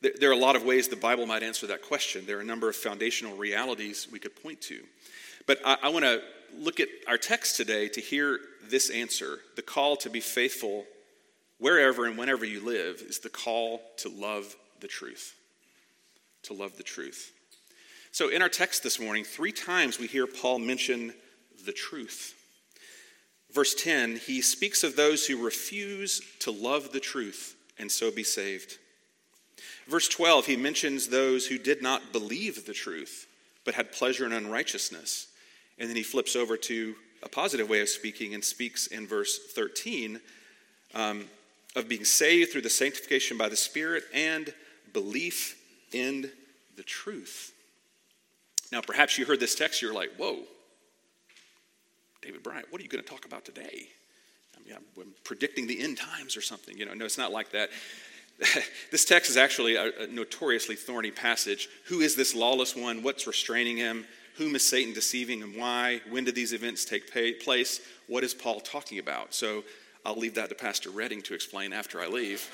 there 0.00 0.30
are 0.30 0.34
a 0.34 0.36
lot 0.36 0.56
of 0.56 0.64
ways 0.64 0.88
the 0.88 0.96
Bible 0.96 1.26
might 1.26 1.42
answer 1.42 1.66
that 1.68 1.82
question. 1.82 2.24
There 2.26 2.38
are 2.38 2.42
a 2.42 2.44
number 2.44 2.68
of 2.68 2.76
foundational 2.76 3.36
realities 3.36 4.06
we 4.10 4.18
could 4.18 4.40
point 4.42 4.60
to. 4.62 4.80
But 5.46 5.60
I, 5.64 5.76
I 5.84 5.88
want 5.88 6.04
to 6.04 6.22
look 6.56 6.80
at 6.80 6.88
our 7.06 7.18
text 7.18 7.56
today 7.56 7.88
to 7.88 8.00
hear 8.00 8.38
this 8.68 8.90
answer. 8.90 9.40
The 9.56 9.62
call 9.62 9.96
to 9.96 10.10
be 10.10 10.20
faithful 10.20 10.84
wherever 11.58 12.06
and 12.06 12.16
whenever 12.16 12.44
you 12.44 12.64
live 12.64 13.02
is 13.06 13.18
the 13.18 13.28
call 13.28 13.80
to 13.98 14.08
love 14.08 14.54
the 14.80 14.88
truth. 14.88 15.34
To 16.44 16.54
love 16.54 16.76
the 16.76 16.82
truth. 16.82 17.32
So, 18.12 18.30
in 18.30 18.40
our 18.40 18.48
text 18.48 18.82
this 18.82 19.00
morning, 19.00 19.24
three 19.24 19.52
times 19.52 19.98
we 19.98 20.06
hear 20.06 20.26
Paul 20.26 20.60
mention 20.60 21.12
the 21.66 21.72
truth. 21.72 22.34
Verse 23.52 23.74
10, 23.74 24.16
he 24.16 24.40
speaks 24.42 24.84
of 24.84 24.96
those 24.96 25.26
who 25.26 25.44
refuse 25.44 26.20
to 26.40 26.50
love 26.50 26.92
the 26.92 27.00
truth 27.00 27.56
and 27.78 27.90
so 27.90 28.10
be 28.10 28.22
saved. 28.22 28.78
Verse 29.86 30.08
12, 30.08 30.46
he 30.46 30.56
mentions 30.56 31.08
those 31.08 31.46
who 31.46 31.58
did 31.58 31.82
not 31.82 32.12
believe 32.12 32.66
the 32.66 32.72
truth, 32.72 33.26
but 33.64 33.74
had 33.74 33.92
pleasure 33.92 34.26
in 34.26 34.32
unrighteousness. 34.32 35.28
And 35.78 35.88
then 35.88 35.96
he 35.96 36.02
flips 36.02 36.36
over 36.36 36.56
to 36.56 36.94
a 37.22 37.28
positive 37.28 37.68
way 37.68 37.80
of 37.80 37.88
speaking 37.88 38.34
and 38.34 38.44
speaks 38.44 38.86
in 38.86 39.06
verse 39.06 39.38
13 39.52 40.20
um, 40.94 41.24
of 41.76 41.88
being 41.88 42.04
saved 42.04 42.52
through 42.52 42.62
the 42.62 42.70
sanctification 42.70 43.36
by 43.36 43.48
the 43.48 43.56
Spirit 43.56 44.04
and 44.14 44.52
belief 44.92 45.60
in 45.92 46.30
the 46.76 46.82
truth. 46.82 47.52
Now, 48.70 48.80
perhaps 48.80 49.18
you 49.18 49.24
heard 49.24 49.40
this 49.40 49.54
text, 49.54 49.80
you're 49.80 49.94
like, 49.94 50.10
whoa, 50.16 50.40
David 52.22 52.42
Bryant, 52.42 52.66
what 52.70 52.80
are 52.80 52.84
you 52.84 52.90
going 52.90 53.02
to 53.02 53.08
talk 53.08 53.24
about 53.24 53.44
today? 53.44 53.88
I 54.56 54.68
mean, 54.68 54.76
I'm 54.76 55.06
predicting 55.24 55.66
the 55.66 55.80
end 55.80 55.96
times 55.96 56.36
or 56.36 56.40
something. 56.40 56.76
You 56.76 56.86
know, 56.86 56.94
no, 56.94 57.04
it's 57.04 57.18
not 57.18 57.32
like 57.32 57.52
that. 57.52 57.70
this 58.90 59.04
text 59.04 59.30
is 59.30 59.36
actually 59.36 59.76
a, 59.76 59.90
a 60.00 60.06
notoriously 60.06 60.76
thorny 60.76 61.10
passage. 61.10 61.68
Who 61.86 62.00
is 62.00 62.14
this 62.14 62.34
lawless 62.34 62.76
one? 62.76 63.02
What's 63.02 63.26
restraining 63.26 63.76
him? 63.76 64.04
Whom 64.36 64.54
is 64.54 64.68
Satan 64.68 64.94
deceiving 64.94 65.42
and 65.42 65.56
why? 65.56 66.00
When 66.10 66.24
did 66.24 66.36
these 66.36 66.52
events 66.52 66.84
take 66.84 67.10
place? 67.10 67.80
What 68.06 68.22
is 68.22 68.34
Paul 68.34 68.60
talking 68.60 69.00
about? 69.00 69.34
So 69.34 69.64
I'll 70.04 70.16
leave 70.16 70.34
that 70.36 70.48
to 70.50 70.54
Pastor 70.54 70.90
Redding 70.90 71.22
to 71.22 71.34
explain 71.34 71.72
after 71.72 72.00
I 72.00 72.06
leave. 72.06 72.48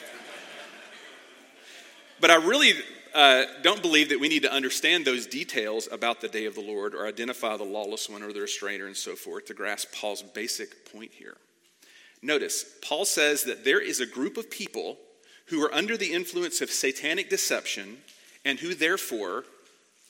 but 2.20 2.30
I 2.30 2.36
really 2.36 2.72
uh, 3.14 3.44
don't 3.62 3.82
believe 3.82 4.08
that 4.08 4.18
we 4.18 4.28
need 4.28 4.42
to 4.42 4.52
understand 4.52 5.04
those 5.04 5.26
details 5.26 5.86
about 5.92 6.22
the 6.22 6.28
day 6.28 6.46
of 6.46 6.54
the 6.54 6.62
Lord 6.62 6.94
or 6.94 7.06
identify 7.06 7.58
the 7.58 7.64
lawless 7.64 8.08
one 8.08 8.22
or 8.22 8.32
the 8.32 8.40
restrainer 8.40 8.86
and 8.86 8.96
so 8.96 9.14
forth 9.14 9.44
to 9.46 9.54
grasp 9.54 9.92
Paul's 9.92 10.22
basic 10.22 10.90
point 10.90 11.12
here. 11.12 11.36
Notice, 12.22 12.64
Paul 12.82 13.04
says 13.04 13.42
that 13.42 13.66
there 13.66 13.80
is 13.80 14.00
a 14.00 14.06
group 14.06 14.38
of 14.38 14.50
people 14.50 14.96
who 15.46 15.62
are 15.62 15.74
under 15.74 15.96
the 15.96 16.12
influence 16.12 16.60
of 16.60 16.70
satanic 16.70 17.28
deception 17.28 17.98
and 18.44 18.58
who 18.60 18.74
therefore 18.74 19.44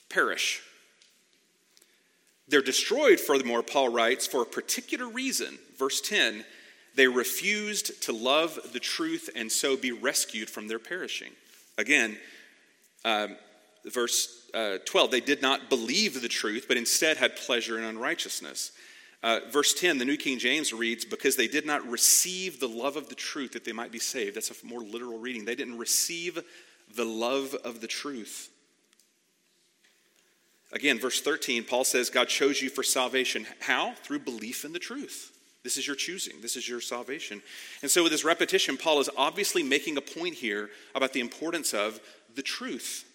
perish. 0.09 0.62
They're 2.47 2.62
destroyed, 2.62 3.19
furthermore, 3.21 3.62
Paul 3.62 3.88
writes, 3.88 4.26
for 4.26 4.43
a 4.43 4.47
particular 4.47 5.09
reason. 5.09 5.59
Verse 5.79 6.00
10 6.00 6.45
they 6.97 7.09
refused 7.09 8.03
to 8.03 8.12
love 8.12 8.59
the 8.73 8.79
truth 8.79 9.29
and 9.35 9.50
so 9.50 9.76
be 9.76 9.91
rescued 9.91 10.49
from 10.49 10.69
their 10.69 10.79
perishing. 10.79 11.33
Again, 11.76 12.17
um, 13.05 13.37
verse 13.85 14.49
uh, 14.55 14.79
12 14.85 15.11
they 15.11 15.21
did 15.21 15.43
not 15.43 15.69
believe 15.69 16.23
the 16.23 16.29
truth, 16.29 16.67
but 16.69 16.76
instead 16.76 17.17
had 17.17 17.37
pleasure 17.37 17.79
in 17.79 17.85
unrighteousness. 17.85 18.71
Uh, 19.25 19.40
verse 19.50 19.73
10, 19.73 19.97
the 19.97 20.04
New 20.04 20.19
King 20.19 20.38
James 20.38 20.75
reads, 20.75 21.07
Because 21.07 21.35
they 21.35 21.49
did 21.49 21.64
not 21.64 21.88
receive 21.88 22.61
the 22.61 22.69
love 22.69 22.97
of 22.97 23.09
the 23.09 23.14
truth 23.14 23.52
that 23.52 23.64
they 23.64 23.73
might 23.73 23.90
be 23.90 23.99
saved. 23.99 24.37
That's 24.37 24.50
a 24.50 24.66
more 24.66 24.83
literal 24.83 25.19
reading. 25.19 25.47
They 25.47 25.54
didn't 25.54 25.78
receive 25.78 26.45
the 26.95 27.07
love 27.07 27.54
of 27.64 27.81
the 27.81 27.87
truth. 27.87 28.50
Again, 30.73 30.99
verse 30.99 31.23
13, 31.23 31.64
Paul 31.64 31.85
says, 31.85 32.11
God 32.11 32.28
chose 32.28 32.61
you 32.61 32.69
for 32.69 32.83
salvation. 32.83 33.47
How? 33.61 33.95
Through 34.02 34.19
belief 34.19 34.62
in 34.62 34.75
the 34.75 34.78
truth. 34.78 35.33
This 35.62 35.78
is 35.78 35.87
your 35.87 35.97
choosing. 35.97 36.43
This 36.43 36.54
is 36.54 36.69
your 36.69 36.83
salvation. 36.83 37.40
And 37.81 37.90
so, 37.90 38.02
with 38.02 38.12
this 38.12 38.25
repetition, 38.25 38.76
Paul 38.76 39.00
is 39.00 39.09
obviously 39.16 39.62
making 39.62 39.97
a 39.97 40.02
point 40.02 40.35
here 40.35 40.69
about 40.95 41.14
the 41.14 41.21
importance 41.21 41.73
of 41.73 41.99
the 42.35 42.43
truth. 42.43 43.07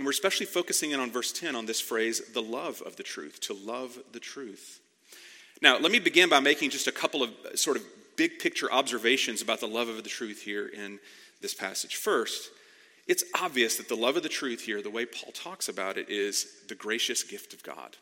And 0.00 0.06
we're 0.06 0.12
especially 0.12 0.46
focusing 0.46 0.92
in 0.92 0.98
on 0.98 1.10
verse 1.10 1.30
10 1.30 1.54
on 1.54 1.66
this 1.66 1.78
phrase, 1.78 2.22
the 2.32 2.40
love 2.40 2.80
of 2.86 2.96
the 2.96 3.02
truth, 3.02 3.38
to 3.40 3.52
love 3.52 3.98
the 4.12 4.18
truth. 4.18 4.80
Now, 5.60 5.78
let 5.78 5.92
me 5.92 5.98
begin 5.98 6.30
by 6.30 6.40
making 6.40 6.70
just 6.70 6.86
a 6.86 6.92
couple 6.92 7.22
of 7.22 7.28
uh, 7.44 7.54
sort 7.54 7.76
of 7.76 7.82
big 8.16 8.38
picture 8.38 8.72
observations 8.72 9.42
about 9.42 9.60
the 9.60 9.68
love 9.68 9.88
of 9.88 10.02
the 10.02 10.08
truth 10.08 10.40
here 10.40 10.68
in 10.68 11.00
this 11.42 11.52
passage. 11.52 11.96
First, 11.96 12.48
it's 13.08 13.24
obvious 13.38 13.76
that 13.76 13.90
the 13.90 13.94
love 13.94 14.16
of 14.16 14.22
the 14.22 14.30
truth 14.30 14.62
here, 14.62 14.80
the 14.80 14.88
way 14.88 15.04
Paul 15.04 15.32
talks 15.32 15.68
about 15.68 15.98
it, 15.98 16.08
is 16.08 16.46
the 16.66 16.74
gracious 16.74 17.22
gift 17.22 17.52
of 17.52 17.62
God. 17.62 17.98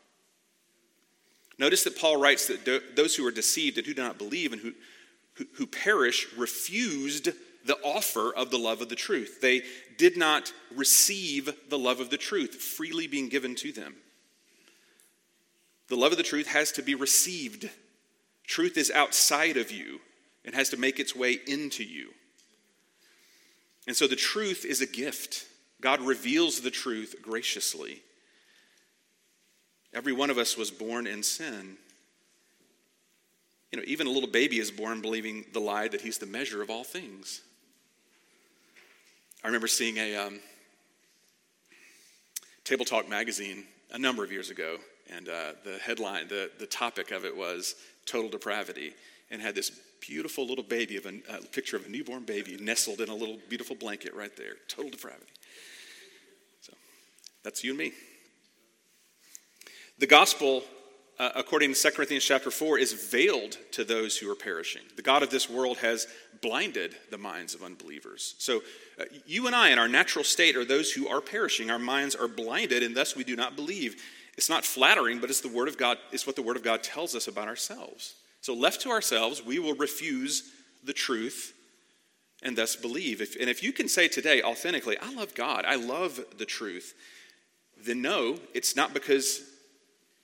Notice 1.57 1.83
that 1.83 1.99
Paul 1.99 2.15
writes 2.15 2.47
that 2.47 2.95
those 2.95 3.13
who 3.17 3.27
are 3.27 3.31
deceived 3.31 3.77
and 3.77 3.85
who 3.85 3.93
do 3.93 4.03
not 4.03 4.17
believe 4.17 4.53
and 4.53 4.61
who, 4.61 4.71
who, 5.33 5.45
who 5.55 5.67
perish 5.67 6.27
refused 6.37 7.27
the 7.65 7.77
offer 7.83 8.33
of 8.33 8.51
the 8.51 8.57
love 8.57 8.81
of 8.81 8.89
the 8.89 8.95
truth. 8.95 9.41
They 9.41 9.63
did 9.97 10.17
not 10.17 10.53
receive 10.75 11.53
the 11.69 11.77
love 11.77 11.99
of 11.99 12.09
the 12.09 12.17
truth 12.17 12.55
freely 12.55 13.07
being 13.07 13.29
given 13.29 13.55
to 13.55 13.71
them. 13.71 13.95
The 15.87 15.97
love 15.97 16.11
of 16.11 16.17
the 16.17 16.23
truth 16.23 16.47
has 16.47 16.71
to 16.73 16.81
be 16.81 16.95
received. 16.95 17.69
Truth 18.45 18.77
is 18.77 18.91
outside 18.91 19.57
of 19.57 19.71
you 19.71 19.99
and 20.45 20.55
has 20.55 20.69
to 20.69 20.77
make 20.77 20.99
its 20.99 21.15
way 21.15 21.39
into 21.47 21.83
you. 21.83 22.09
And 23.87 23.95
so 23.95 24.07
the 24.07 24.15
truth 24.15 24.65
is 24.65 24.81
a 24.81 24.85
gift. 24.85 25.45
God 25.81 26.01
reveals 26.01 26.61
the 26.61 26.71
truth 26.71 27.15
graciously. 27.21 28.01
Every 29.93 30.13
one 30.13 30.29
of 30.29 30.37
us 30.37 30.55
was 30.55 30.69
born 30.69 31.07
in 31.07 31.23
sin. 31.23 31.77
You 33.71 33.79
know, 33.79 33.85
even 33.87 34.07
a 34.07 34.11
little 34.11 34.29
baby 34.29 34.59
is 34.59 34.71
born 34.71 35.01
believing 35.01 35.45
the 35.53 35.59
lie 35.59 35.87
that 35.87 36.01
he's 36.01 36.17
the 36.17 36.25
measure 36.25 36.61
of 36.61 36.69
all 36.69 36.83
things. 36.83 37.41
I 39.41 39.47
remember 39.47 39.67
seeing 39.67 39.97
a 39.97 40.15
um, 40.17 40.39
Table 42.65 42.83
Talk 42.83 43.07
magazine 43.07 43.63
a 43.91 43.97
number 43.97 44.21
of 44.23 44.33
years 44.33 44.49
ago, 44.49 44.77
and 45.09 45.29
uh, 45.29 45.53
the 45.63 45.77
headline, 45.77 46.27
the, 46.27 46.51
the 46.59 46.67
topic 46.67 47.11
of 47.11 47.23
it 47.23 47.35
was 47.35 47.75
total 48.05 48.29
depravity, 48.29 48.93
and 49.31 49.41
had 49.41 49.55
this 49.55 49.71
beautiful 50.01 50.45
little 50.45 50.63
baby 50.63 50.97
of 50.97 51.05
a, 51.05 51.13
a 51.29 51.41
picture 51.53 51.77
of 51.77 51.85
a 51.85 51.89
newborn 51.89 52.25
baby 52.25 52.57
nestled 52.59 52.99
in 52.99 53.07
a 53.07 53.15
little 53.15 53.37
beautiful 53.47 53.77
blanket 53.77 54.13
right 54.13 54.35
there. 54.35 54.55
Total 54.67 54.91
depravity. 54.91 55.31
So 56.59 56.73
that's 57.41 57.63
you 57.63 57.71
and 57.71 57.79
me. 57.79 57.93
The 59.99 60.07
gospel, 60.07 60.63
uh, 61.19 61.31
according 61.35 61.73
to 61.73 61.79
2 61.79 61.91
Corinthians 61.91 62.23
chapter 62.23 62.49
4, 62.49 62.79
is 62.79 62.93
veiled 62.93 63.57
to 63.71 63.83
those 63.83 64.17
who 64.17 64.31
are 64.31 64.35
perishing. 64.35 64.81
The 64.95 65.01
God 65.01 65.21
of 65.21 65.29
this 65.29 65.49
world 65.49 65.77
has 65.79 66.07
blinded 66.41 66.95
the 67.11 67.17
minds 67.17 67.53
of 67.53 67.61
unbelievers. 67.61 68.35
So 68.37 68.61
uh, 68.99 69.03
you 69.25 69.45
and 69.45 69.55
I, 69.55 69.69
in 69.69 69.79
our 69.79 69.89
natural 69.89 70.23
state, 70.23 70.55
are 70.55 70.63
those 70.63 70.91
who 70.91 71.09
are 71.09 71.19
perishing. 71.19 71.69
Our 71.69 71.79
minds 71.79 72.15
are 72.15 72.29
blinded, 72.29 72.83
and 72.83 72.95
thus 72.95 73.15
we 73.15 73.25
do 73.25 73.35
not 73.35 73.57
believe. 73.57 74.01
It's 74.37 74.49
not 74.49 74.63
flattering, 74.63 75.19
but 75.19 75.29
it's 75.29 75.41
the 75.41 75.49
word 75.49 75.67
of 75.67 75.77
God. 75.77 75.97
It's 76.11 76.25
what 76.25 76.37
the 76.37 76.41
word 76.41 76.55
of 76.55 76.63
God 76.63 76.83
tells 76.83 77.13
us 77.15 77.27
about 77.27 77.49
ourselves. 77.49 78.15
So, 78.39 78.53
left 78.53 78.81
to 78.81 78.89
ourselves, 78.89 79.45
we 79.45 79.59
will 79.59 79.75
refuse 79.75 80.51
the 80.85 80.93
truth 80.93 81.53
and 82.41 82.57
thus 82.57 82.77
believe. 82.77 83.19
If, 83.19 83.35
and 83.35 83.49
if 83.49 83.61
you 83.61 83.73
can 83.73 83.89
say 83.89 84.07
today 84.07 84.41
authentically, 84.41 84.97
I 85.01 85.13
love 85.13 85.35
God, 85.35 85.65
I 85.65 85.75
love 85.75 86.21
the 86.37 86.45
truth, 86.45 86.93
then 87.85 88.01
no, 88.01 88.37
it's 88.53 88.77
not 88.77 88.93
because 88.93 89.41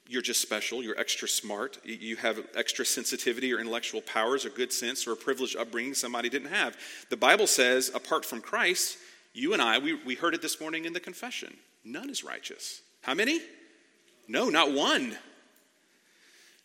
you're 0.07 0.21
just 0.21 0.41
special, 0.41 0.83
you're 0.83 0.99
extra 0.99 1.27
smart, 1.27 1.79
you 1.83 2.15
have 2.17 2.39
extra 2.55 2.85
sensitivity 2.85 3.51
or 3.53 3.59
intellectual 3.59 4.01
powers 4.01 4.45
or 4.45 4.49
good 4.49 4.71
sense 4.71 5.07
or 5.07 5.13
a 5.13 5.15
privileged 5.15 5.55
upbringing 5.55 5.93
somebody 5.93 6.29
didn't 6.29 6.51
have. 6.51 6.77
The 7.09 7.17
Bible 7.17 7.47
says, 7.47 7.91
apart 7.93 8.23
from 8.25 8.41
Christ, 8.41 8.97
you 9.33 9.53
and 9.53 9.61
I, 9.61 9.79
we, 9.79 9.93
we 9.93 10.15
heard 10.15 10.33
it 10.33 10.41
this 10.41 10.61
morning 10.61 10.85
in 10.85 10.93
the 10.93 10.99
confession, 10.99 11.55
none 11.83 12.09
is 12.09 12.23
righteous. 12.23 12.81
How 13.01 13.13
many? 13.13 13.41
No, 14.27 14.49
not 14.49 14.71
one. 14.71 15.17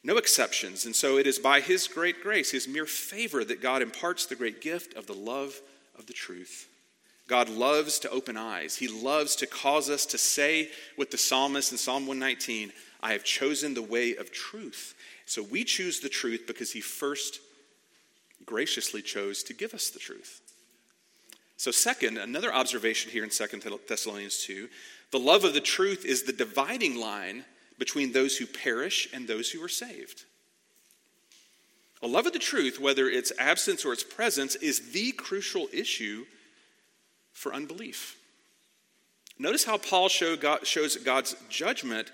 No 0.03 0.17
exceptions. 0.17 0.87
And 0.87 0.97
so 0.97 1.19
it 1.19 1.27
is 1.27 1.39
by 1.39 1.61
His 1.61 1.89
great 1.89 2.23
grace, 2.23 2.51
His 2.51 2.69
mere 2.69 2.87
favor, 2.87 3.45
that 3.45 3.61
God 3.61 3.83
imparts 3.83 4.27
the 4.27 4.35
great 4.35 4.61
gift 4.61 4.95
of 4.95 5.07
the 5.07 5.15
love 5.15 5.61
of 5.99 6.07
the 6.07 6.13
truth. 6.13 6.69
God 7.27 7.49
loves 7.49 7.99
to 8.01 8.11
open 8.11 8.37
eyes. 8.37 8.77
He 8.77 8.89
loves 8.89 9.37
to 9.37 9.47
cause 9.47 9.89
us 9.89 10.05
to 10.07 10.19
say 10.19 10.71
with 10.97 11.11
the 11.11 11.19
psalmist 11.19 11.71
in 11.71 11.79
Psalm 11.79 12.07
119, 12.07 12.73
I 13.03 13.13
have 13.13 13.25
chosen 13.25 13.75
the 13.75 13.83
way 13.83 14.17
of 14.17 14.31
truth. 14.31 14.95
So 15.27 15.43
we 15.43 15.65
choose 15.65 16.01
the 16.01 16.09
truth 16.09 16.45
because 16.47 16.73
He 16.73 16.81
first 16.81 17.41
graciously 18.45 19.03
chose 19.03 19.43
to 19.45 19.55
give 19.55 19.75
us 19.75 19.91
the 19.91 19.99
truth. 19.99 20.41
So, 21.57 21.71
second, 21.71 22.17
another 22.17 22.53
observation 22.55 23.11
here 23.11 23.23
in 23.23 23.31
2 23.31 23.47
Thessalonians 23.87 24.43
2 24.45 24.69
the 25.11 25.19
love 25.19 25.45
of 25.45 25.55
the 25.55 25.61
truth 25.61 26.05
is 26.05 26.23
the 26.23 26.33
dividing 26.33 26.97
line 26.97 27.45
between 27.79 28.13
those 28.13 28.37
who 28.37 28.47
perish 28.47 29.09
and 29.13 29.27
those 29.27 29.51
who 29.51 29.63
are 29.63 29.69
saved. 29.69 30.25
A 32.03 32.07
love 32.07 32.27
of 32.27 32.33
the 32.33 32.39
truth, 32.39 32.79
whether 32.79 33.09
its 33.09 33.33
absence 33.39 33.85
or 33.85 33.93
its 33.93 34.05
presence, 34.05 34.55
is 34.57 34.93
the 34.93 35.13
crucial 35.13 35.69
issue 35.73 36.25
for 37.33 37.53
unbelief. 37.53 38.17
Notice 39.39 39.65
how 39.65 39.79
Paul 39.79 40.09
show 40.09 40.37
God, 40.37 40.67
shows 40.67 40.97
God's 40.97 41.35
judgment 41.49 42.11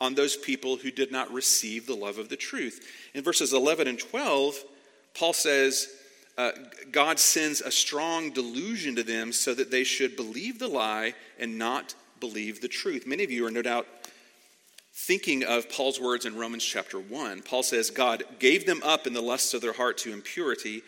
on 0.00 0.14
those 0.14 0.36
people 0.36 0.76
who 0.76 0.90
did 0.90 1.10
not 1.10 1.32
receive 1.32 1.86
the 1.86 1.94
love 1.94 2.18
of 2.18 2.28
the 2.28 2.36
truth. 2.36 2.86
In 3.14 3.22
verses 3.22 3.52
11 3.52 3.88
and 3.88 3.98
12, 3.98 4.56
Paul 5.14 5.32
says, 5.32 5.88
uh, 6.36 6.52
God 6.92 7.18
sends 7.18 7.62
a 7.62 7.70
strong 7.70 8.30
delusion 8.30 8.94
to 8.96 9.02
them 9.02 9.32
so 9.32 9.54
that 9.54 9.70
they 9.70 9.84
should 9.84 10.16
believe 10.16 10.58
the 10.58 10.68
lie 10.68 11.14
and 11.38 11.58
not 11.58 11.94
believe 12.20 12.60
the 12.60 12.68
truth. 12.68 13.06
Many 13.06 13.24
of 13.24 13.30
you 13.30 13.46
are 13.46 13.50
no 13.50 13.62
doubt 13.62 13.86
thinking 14.92 15.44
of 15.44 15.70
Paul's 15.70 16.00
words 16.00 16.26
in 16.26 16.36
Romans 16.36 16.64
chapter 16.64 16.98
1. 16.98 17.42
Paul 17.42 17.62
says, 17.62 17.90
God 17.90 18.24
gave 18.38 18.66
them 18.66 18.82
up 18.84 19.06
in 19.06 19.12
the 19.12 19.22
lusts 19.22 19.54
of 19.54 19.62
their 19.62 19.72
heart 19.72 19.98
to 19.98 20.12
impurity 20.12 20.82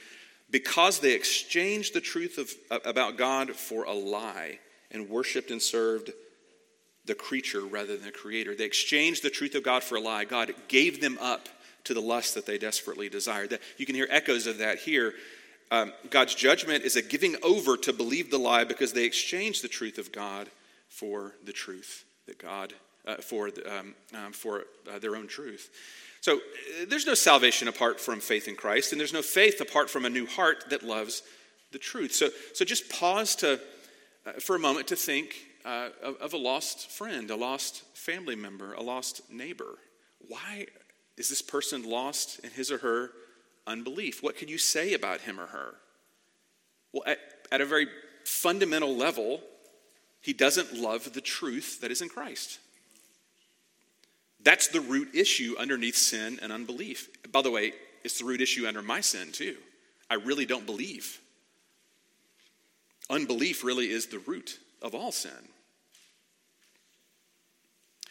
because 0.50 0.98
they 0.98 1.12
exchanged 1.12 1.94
the 1.94 2.00
truth 2.00 2.38
of, 2.38 2.82
about 2.84 3.16
God 3.16 3.50
for 3.50 3.84
a 3.84 3.92
lie 3.92 4.58
and 4.90 5.08
worshiped 5.08 5.50
and 5.50 5.60
served 5.60 6.10
the 7.08 7.14
creature 7.16 7.62
rather 7.62 7.96
than 7.96 8.06
the 8.06 8.12
creator. 8.12 8.54
They 8.54 8.64
exchanged 8.64 9.24
the 9.24 9.30
truth 9.30 9.56
of 9.56 9.64
God 9.64 9.82
for 9.82 9.96
a 9.96 10.00
lie. 10.00 10.24
God 10.24 10.54
gave 10.68 11.00
them 11.00 11.18
up 11.20 11.48
to 11.84 11.94
the 11.94 12.00
lust 12.00 12.34
that 12.36 12.46
they 12.46 12.58
desperately 12.58 13.08
desired. 13.08 13.58
You 13.76 13.86
can 13.86 13.96
hear 13.96 14.06
echoes 14.10 14.46
of 14.46 14.58
that 14.58 14.78
here. 14.78 15.14
Um, 15.70 15.92
God's 16.10 16.34
judgment 16.34 16.84
is 16.84 16.96
a 16.96 17.02
giving 17.02 17.34
over 17.42 17.76
to 17.78 17.92
believe 17.92 18.30
the 18.30 18.38
lie 18.38 18.64
because 18.64 18.92
they 18.92 19.04
exchanged 19.04 19.64
the 19.64 19.68
truth 19.68 19.98
of 19.98 20.12
God 20.12 20.48
for 20.88 21.34
the 21.44 21.52
truth 21.52 22.04
that 22.26 22.38
God, 22.38 22.74
uh, 23.06 23.16
for, 23.16 23.50
um, 23.66 23.94
um, 24.14 24.32
for 24.32 24.64
uh, 24.90 24.98
their 24.98 25.16
own 25.16 25.26
truth. 25.26 25.70
So 26.20 26.36
uh, 26.36 26.38
there's 26.88 27.06
no 27.06 27.14
salvation 27.14 27.68
apart 27.68 28.00
from 28.00 28.20
faith 28.20 28.48
in 28.48 28.54
Christ, 28.54 28.92
and 28.92 29.00
there's 29.00 29.12
no 29.12 29.22
faith 29.22 29.60
apart 29.60 29.90
from 29.90 30.04
a 30.04 30.10
new 30.10 30.26
heart 30.26 30.64
that 30.70 30.82
loves 30.82 31.22
the 31.72 31.78
truth. 31.78 32.14
So, 32.14 32.28
so 32.54 32.64
just 32.64 32.88
pause 32.88 33.36
to, 33.36 33.60
uh, 34.26 34.32
for 34.40 34.56
a 34.56 34.58
moment 34.58 34.88
to 34.88 34.96
think 34.96 35.47
uh, 35.68 35.90
of, 36.22 36.32
a 36.32 36.38
lost 36.38 36.90
friend, 36.90 37.30
a 37.30 37.36
lost 37.36 37.82
family 37.94 38.34
member, 38.34 38.72
a 38.72 38.82
lost 38.82 39.30
neighbor. 39.30 39.78
Why 40.26 40.66
is 41.18 41.28
this 41.28 41.42
person 41.42 41.82
lost 41.82 42.40
in 42.42 42.50
his 42.50 42.72
or 42.72 42.78
her 42.78 43.10
unbelief? 43.66 44.22
What 44.22 44.38
can 44.38 44.48
you 44.48 44.56
say 44.56 44.94
about 44.94 45.20
him 45.20 45.38
or 45.38 45.46
her? 45.46 45.74
Well, 46.92 47.02
at, 47.06 47.18
at 47.52 47.60
a 47.60 47.66
very 47.66 47.86
fundamental 48.24 48.96
level, 48.96 49.42
he 50.22 50.32
doesn't 50.32 50.74
love 50.74 51.12
the 51.12 51.20
truth 51.20 51.82
that 51.82 51.90
is 51.90 52.00
in 52.00 52.08
Christ. 52.08 52.60
That's 54.42 54.68
the 54.68 54.80
root 54.80 55.14
issue 55.14 55.54
underneath 55.58 55.96
sin 55.96 56.38
and 56.40 56.50
unbelief. 56.50 57.10
By 57.30 57.42
the 57.42 57.50
way, 57.50 57.74
it's 58.04 58.18
the 58.18 58.24
root 58.24 58.40
issue 58.40 58.66
under 58.66 58.80
my 58.80 59.02
sin, 59.02 59.32
too. 59.32 59.56
I 60.08 60.14
really 60.14 60.46
don't 60.46 60.64
believe. 60.64 61.20
Unbelief 63.10 63.62
really 63.62 63.90
is 63.90 64.06
the 64.06 64.20
root 64.20 64.60
of 64.80 64.94
all 64.94 65.12
sin. 65.12 65.32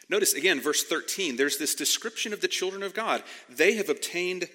Notice 0.10 0.34
again, 0.34 0.62
verse 0.62 0.84
13, 0.84 1.36
there's 1.36 1.58
this 1.58 1.76
description 1.76 2.32
of 2.32 2.42
the 2.42 2.48
children 2.48 2.82
of 2.84 2.94
God. 2.94 3.24
They 3.50 3.74
have 3.76 3.90
obtained 3.90 4.48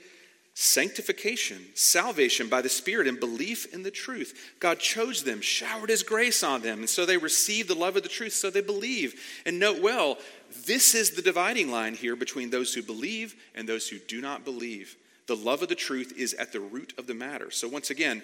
sanctification, 0.55 1.59
salvation 1.75 2.49
by 2.49 2.61
the 2.63 2.69
Spirit, 2.69 3.07
and 3.07 3.19
belief 3.19 3.73
in 3.73 3.83
the 3.83 3.91
truth. 3.91 4.53
God 4.61 4.79
chose 4.79 5.25
them, 5.25 5.41
showered 5.41 5.89
His 5.89 6.03
grace 6.03 6.43
on 6.43 6.61
them, 6.61 6.81
and 6.81 6.89
so 6.89 7.07
they 7.07 7.17
received 7.17 7.69
the 7.69 7.75
love 7.75 7.97
of 7.97 8.03
the 8.03 8.09
truth, 8.09 8.35
so 8.35 8.51
they 8.51 8.61
believe. 8.61 9.15
And 9.47 9.59
note 9.59 9.81
well, 9.83 10.19
this 10.67 10.95
is 10.95 11.13
the 11.13 11.23
dividing 11.23 11.71
line 11.71 11.95
here 11.95 12.17
between 12.17 12.51
those 12.51 12.75
who 12.75 12.83
believe 12.83 13.35
and 13.55 13.69
those 13.69 13.89
who 13.89 13.99
do 13.99 14.21
not 14.21 14.45
believe. 14.45 14.97
The 15.27 15.37
love 15.37 15.63
of 15.63 15.69
the 15.69 15.75
truth 15.75 16.15
is 16.17 16.35
at 16.35 16.53
the 16.53 16.61
root 16.61 16.93
of 16.99 17.07
the 17.07 17.15
matter. 17.15 17.51
So, 17.51 17.69
once 17.69 17.91
again, 17.91 18.23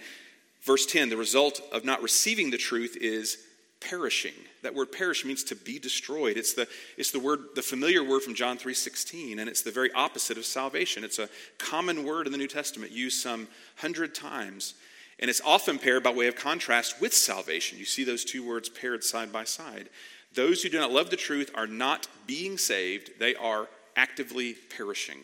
verse 0.62 0.85
10 0.85 1.08
the 1.08 1.16
result 1.16 1.62
of 1.73 1.85
not 1.85 2.02
receiving 2.02 2.50
the 2.50 2.58
truth 2.58 2.97
is 3.00 3.38
perishing. 3.80 4.35
That 4.62 4.75
word 4.75 4.92
perish 4.92 5.25
means 5.25 5.44
to 5.44 5.56
be 5.56 5.78
destroyed. 5.78 6.37
It's 6.37 6.54
the, 6.54 6.68
it's 6.97 7.11
the 7.11 7.20
word, 7.20 7.40
the 7.54 7.62
familiar 7.62 8.02
word 8.02 8.23
from 8.23 8.35
John 8.35 8.58
3.16, 8.58 9.38
and 9.38 9.49
it's 9.49 9.62
the 9.62 9.70
very 9.70 9.92
opposite 9.92 10.38
of 10.38 10.44
salvation. 10.44 11.04
It's 11.04 11.18
a 11.18 11.28
common 11.58 12.04
word 12.04 12.26
in 12.26 12.32
the 12.32 12.38
New 12.38 12.49
Testament 12.49 12.92
used 12.92 13.20
some 13.20 13.49
hundred 13.76 14.14
times. 14.14 14.75
And 15.20 15.28
it's 15.28 15.40
often 15.44 15.78
paired 15.78 16.02
by 16.02 16.12
way 16.12 16.28
of 16.28 16.37
contrast 16.37 17.00
with 17.00 17.12
salvation. 17.12 17.78
You 17.78 17.85
see 17.85 18.04
those 18.04 18.25
two 18.25 18.47
words 18.47 18.68
paired 18.68 19.02
side 19.02 19.32
by 19.32 19.44
side. 19.44 19.88
Those 20.35 20.62
who 20.62 20.68
do 20.68 20.78
not 20.78 20.92
love 20.92 21.11
the 21.11 21.16
truth 21.16 21.50
are 21.54 21.66
not 21.66 22.06
being 22.26 22.58
saved, 22.58 23.18
they 23.18 23.35
are 23.35 23.68
actively 23.97 24.54
perishing. 24.54 25.18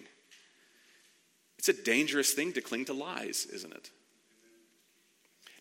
It's 1.58 1.68
a 1.68 1.82
dangerous 1.82 2.32
thing 2.32 2.52
to 2.54 2.60
cling 2.60 2.86
to 2.86 2.92
lies, 2.92 3.46
isn't 3.52 3.72
it? 3.72 3.90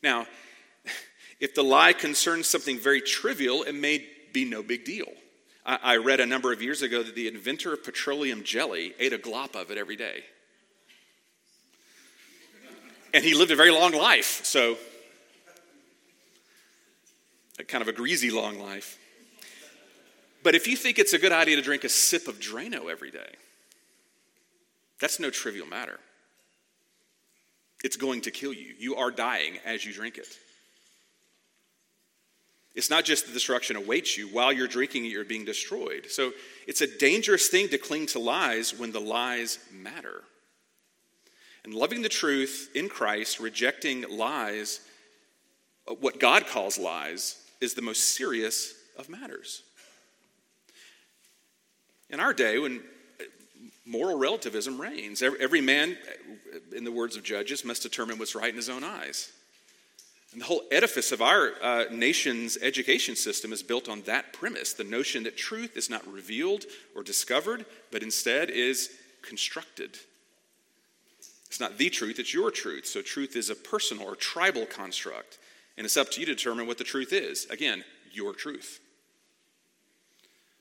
Now, 0.02 0.28
if 1.40 1.56
the 1.56 1.63
lie 1.63 1.94
concerns 1.94 2.48
something 2.48 2.78
very 2.78 3.02
trivial, 3.02 3.63
it 3.63 3.74
may 3.74 4.06
be 4.32 4.46
no 4.46 4.63
big 4.63 4.86
deal. 4.86 5.12
I, 5.66 5.80
I 5.84 5.98
read 5.98 6.20
a 6.20 6.25
number 6.25 6.52
of 6.52 6.62
years 6.62 6.82
ago 6.82 7.04
that 7.04 7.16
the 7.16 7.28
inventor 7.28 7.74
of 7.74 7.84
petroleum 7.84 8.44
jelly 8.44 8.94
ate 9.00 9.13
a 9.13 9.18
glop 9.18 9.56
of 9.56 9.72
it 9.72 9.78
every 9.78 9.96
day. 9.96 10.24
And 13.13 13.24
he 13.24 13.36
lived 13.36 13.52
a 13.52 13.56
very 13.56 13.72
long 13.72 13.91
life, 13.91 14.41
so 14.43 14.76
a 17.60 17.63
kind 17.63 17.82
of 17.82 17.88
a 17.88 17.93
greasy 17.93 18.32
long 18.32 18.60
life. 18.60 18.98
But 20.41 20.56
if 20.56 20.67
you 20.67 20.76
think 20.76 21.00
it's 21.00 21.13
a 21.13 21.19
good 21.19 21.32
idea 21.32 21.56
to 21.56 21.62
drink 21.62 21.84
a 21.84 21.89
sip 21.89 22.28
of 22.28 22.39
Drano 22.39 22.91
every 22.91 23.12
day, 23.12 23.36
that's 25.00 25.19
no 25.19 25.30
trivial 25.30 25.67
matter. 25.67 26.00
It's 27.84 27.98
going 27.98 28.22
to 28.22 28.32
kill 28.32 28.54
you. 28.54 28.74
You 28.80 28.96
are 28.96 29.12
dying 29.12 29.58
as 29.65 29.86
you 29.86 29.93
drink 29.93 30.17
it. 30.17 30.28
It's 32.76 32.90
not 32.90 33.06
just 33.06 33.28
the 33.28 33.34
destruction 33.34 33.76
awaits 33.76 34.18
you. 34.18 34.28
While 34.28 34.52
you're 34.52 34.68
drinking 34.68 35.06
it, 35.06 35.10
you're 35.10 35.24
being 35.24 35.46
destroyed. 35.46 36.08
So 36.10 36.32
it's 36.68 36.82
a 36.82 36.98
dangerous 36.98 37.48
thing 37.48 37.70
to 37.70 37.78
cling 37.78 38.08
to 38.08 38.20
lies 38.20 38.78
when 38.78 38.92
the 38.92 39.00
lies 39.00 39.60
matter. 39.72 40.24
And 41.64 41.74
loving 41.74 42.02
the 42.02 42.10
truth 42.10 42.70
in 42.74 42.90
Christ, 42.90 43.40
rejecting 43.40 44.06
lies, 44.10 44.82
uh, 45.88 45.94
what 45.94 46.20
God 46.20 46.48
calls 46.48 46.78
lies, 46.78 47.38
is 47.62 47.74
the 47.74 47.82
most 47.82 48.16
serious 48.16 48.74
of 48.98 49.08
matters. 49.08 49.64
In 52.10 52.20
our 52.20 52.34
day, 52.34 52.60
when 52.60 52.82
moral 53.86 54.18
relativism 54.18 54.80
reigns, 54.80 55.22
every 55.22 55.62
man, 55.62 55.98
in 56.76 56.84
the 56.84 56.92
words 56.92 57.16
of 57.16 57.24
Judges, 57.24 57.64
must 57.64 57.84
determine 57.84 58.18
what's 58.18 58.36
right 58.36 58.50
in 58.50 58.56
his 58.56 58.70
own 58.70 58.84
eyes. 58.84 59.32
And 60.34 60.41
the 60.41 60.46
whole 60.46 60.63
edifice 60.72 61.12
of 61.12 61.22
our 61.22 61.52
uh, 61.62 61.86
nation's 61.91 62.58
education 62.58 63.15
system 63.15 63.54
is 63.54 63.62
built 63.62 63.88
on 63.88 64.02
that 64.04 64.34
premise 64.34 64.74
the 64.74 64.84
notion 64.84 65.24
that 65.24 65.38
truth 65.38 65.78
is 65.78 65.89
not 65.89 66.06
revealed 66.12 66.65
or 66.96 67.04
discovered, 67.04 67.65
but 67.91 68.02
instead 68.02 68.50
is 68.50 68.89
constructed. 69.22 69.98
It's 71.46 71.60
not 71.60 71.78
the 71.78 71.89
truth, 71.91 72.17
it's 72.17 72.34
your 72.34 72.50
truth. 72.50 72.88
So, 72.88 73.04
truth 73.04 73.36
is 73.36 73.52
a 73.52 73.56
personal 73.56 74.08
or 74.08 74.15
tribal 74.15 74.65
construct. 74.65 75.38
And 75.78 75.86
it's 75.86 75.98
up 75.98 76.10
to 76.12 76.19
you 76.19 76.26
to 76.26 76.36
determine 76.36 76.65
what 76.65 76.80
the 76.80 76.84
truth 76.84 77.13
is. 77.13 77.46
Again, 77.52 77.84
your 78.12 78.34
truth. 78.34 78.80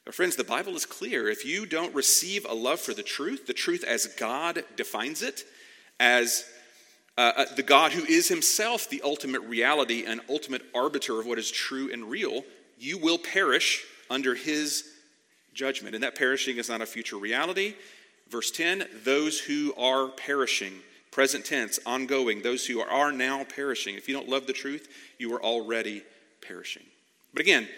But, 0.05 0.15
friends, 0.15 0.37
the 0.37 0.45
Bible 0.45 0.75
is 0.75 0.85
clear. 0.85 1.29
If 1.29 1.47
you 1.47 1.65
don't 1.65 1.95
receive 1.95 2.45
a 2.45 2.55
love 2.55 2.81
for 2.81 2.93
the 2.93 3.03
truth, 3.03 3.47
the 3.47 3.53
truth 3.55 3.85
as 3.85 4.07
God 4.07 4.65
defines 4.77 5.23
it, 5.23 5.45
as 5.99 6.45
uh, 7.19 7.45
the 7.57 7.63
God 7.63 7.93
who 7.93 8.05
is 8.05 8.29
himself 8.29 8.89
the 8.89 9.03
ultimate 9.05 9.43
reality 9.43 10.05
and 10.07 10.21
ultimate 10.31 10.63
arbiter 10.75 11.21
of 11.21 11.27
what 11.27 11.39
is 11.39 11.51
true 11.51 11.91
and 11.93 12.11
real, 12.11 12.45
you 12.79 12.99
will 12.99 13.19
perish 13.19 13.85
under 14.11 14.35
his 14.35 14.85
judgment. 15.55 15.95
And 15.95 16.03
that 16.05 16.15
perishing 16.15 16.57
is 16.57 16.69
not 16.69 16.81
a 16.81 16.87
future 16.87 17.17
reality. 17.17 17.75
Verse 18.29 18.51
10 18.51 18.87
those 19.05 19.39
who 19.39 19.75
are 19.77 20.09
perishing, 20.09 20.75
present 21.11 21.45
tense, 21.45 21.79
ongoing, 21.85 22.43
those 22.43 22.67
who 22.67 22.81
are 22.81 23.13
now 23.13 23.45
perishing. 23.45 23.95
If 23.95 24.09
you 24.09 24.15
don't 24.15 24.29
love 24.29 24.47
the 24.47 24.53
truth, 24.55 24.89
you 25.19 25.33
are 25.35 25.43
already 25.43 26.03
perishing. 26.41 26.85
But 27.35 27.43
again, 27.43 27.69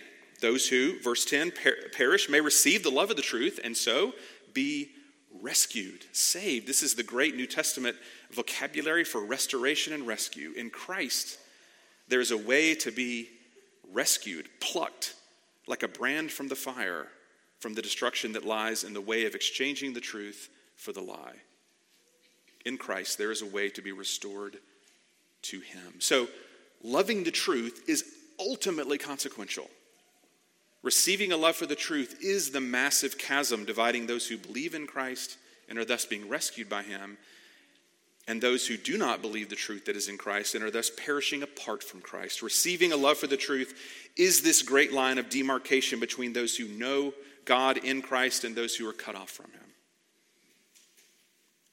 those 0.40 0.68
who, 0.68 1.00
verse 1.00 1.24
10, 1.24 1.52
per- 1.52 1.88
perish 1.92 2.28
may 2.28 2.40
receive 2.40 2.82
the 2.82 2.90
love 2.90 3.10
of 3.10 3.16
the 3.16 3.22
truth 3.22 3.58
and 3.62 3.76
so 3.76 4.12
be 4.52 4.90
rescued, 5.40 6.04
saved. 6.12 6.66
This 6.66 6.82
is 6.82 6.94
the 6.94 7.02
great 7.02 7.36
New 7.36 7.46
Testament 7.46 7.96
vocabulary 8.30 9.04
for 9.04 9.24
restoration 9.24 9.92
and 9.92 10.06
rescue. 10.06 10.52
In 10.56 10.70
Christ, 10.70 11.38
there 12.08 12.20
is 12.20 12.30
a 12.30 12.38
way 12.38 12.74
to 12.76 12.90
be 12.90 13.28
rescued, 13.92 14.48
plucked 14.60 15.14
like 15.66 15.82
a 15.82 15.88
brand 15.88 16.30
from 16.30 16.48
the 16.48 16.56
fire 16.56 17.08
from 17.64 17.72
the 17.72 17.80
destruction 17.80 18.32
that 18.32 18.44
lies 18.44 18.84
in 18.84 18.92
the 18.92 19.00
way 19.00 19.24
of 19.24 19.34
exchanging 19.34 19.94
the 19.94 20.00
truth 20.00 20.50
for 20.76 20.92
the 20.92 21.00
lie. 21.00 21.36
In 22.66 22.76
Christ, 22.76 23.16
there 23.16 23.30
is 23.30 23.40
a 23.40 23.46
way 23.46 23.70
to 23.70 23.80
be 23.80 23.90
restored 23.90 24.58
to 25.44 25.60
Him. 25.60 25.94
So, 25.98 26.28
loving 26.82 27.24
the 27.24 27.30
truth 27.30 27.84
is 27.88 28.04
ultimately 28.38 28.98
consequential. 28.98 29.70
Receiving 30.84 31.32
a 31.32 31.36
love 31.36 31.56
for 31.56 31.64
the 31.64 31.74
truth 31.74 32.18
is 32.22 32.50
the 32.50 32.60
massive 32.60 33.16
chasm 33.16 33.64
dividing 33.64 34.06
those 34.06 34.28
who 34.28 34.36
believe 34.36 34.74
in 34.74 34.86
Christ 34.86 35.38
and 35.66 35.78
are 35.78 35.84
thus 35.84 36.04
being 36.04 36.28
rescued 36.28 36.68
by 36.68 36.82
Him 36.82 37.16
and 38.28 38.40
those 38.40 38.66
who 38.66 38.76
do 38.76 38.98
not 38.98 39.22
believe 39.22 39.48
the 39.48 39.56
truth 39.56 39.86
that 39.86 39.96
is 39.96 40.08
in 40.08 40.18
Christ 40.18 40.54
and 40.54 40.62
are 40.62 40.70
thus 40.70 40.90
perishing 40.90 41.42
apart 41.42 41.82
from 41.82 42.02
Christ. 42.02 42.42
Receiving 42.42 42.92
a 42.92 42.96
love 42.96 43.16
for 43.16 43.26
the 43.26 43.36
truth 43.36 43.74
is 44.16 44.42
this 44.42 44.60
great 44.60 44.92
line 44.92 45.16
of 45.16 45.30
demarcation 45.30 46.00
between 46.00 46.34
those 46.34 46.54
who 46.54 46.68
know 46.68 47.14
God 47.46 47.78
in 47.78 48.02
Christ 48.02 48.44
and 48.44 48.54
those 48.54 48.76
who 48.76 48.86
are 48.86 48.92
cut 48.92 49.14
off 49.14 49.30
from 49.30 49.50
Him. 49.52 49.60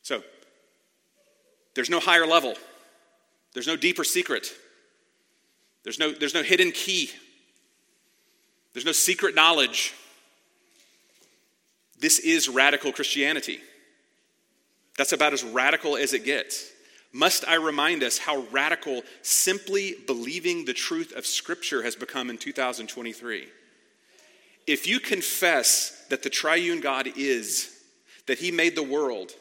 So, 0.04 0.24
there's 1.76 1.90
no 1.90 2.00
higher 2.00 2.26
level, 2.26 2.56
there's 3.54 3.68
no 3.68 3.76
deeper 3.76 4.06
secret, 4.06 4.54
there's 5.84 6.00
no, 6.00 6.14
there's 6.14 6.34
no 6.34 6.44
hidden 6.44 6.72
key, 6.72 7.12
there's 8.74 8.86
no 8.86 8.92
secret 8.92 9.36
knowledge. 9.36 9.94
This 12.00 12.20
is 12.20 12.50
radical 12.50 12.92
Christianity. 12.92 13.60
That's 14.98 15.14
about 15.14 15.34
as 15.34 15.44
radical 15.44 15.98
as 15.98 16.14
it 16.14 16.26
gets. 16.26 16.72
Must 17.14 17.48
I 17.48 17.56
remind 17.56 18.04
us 18.04 18.18
how 18.18 18.46
radical 18.52 19.04
simply 19.22 19.96
believing 20.08 20.66
the 20.66 20.74
truth 20.74 21.14
of 21.14 21.26
Scripture 21.26 21.84
has 21.84 21.96
become 21.96 22.30
in 22.30 22.38
2023? 22.38 23.48
If 24.68 24.88
you 24.88 25.00
confess 25.00 26.06
that 26.10 26.24
the 26.24 26.30
triune 26.30 26.80
God 26.80 27.08
is, 27.18 27.78
that 28.28 28.40
he 28.40 28.52
made 28.52 28.76
the 28.76 28.84
world, 28.84 29.32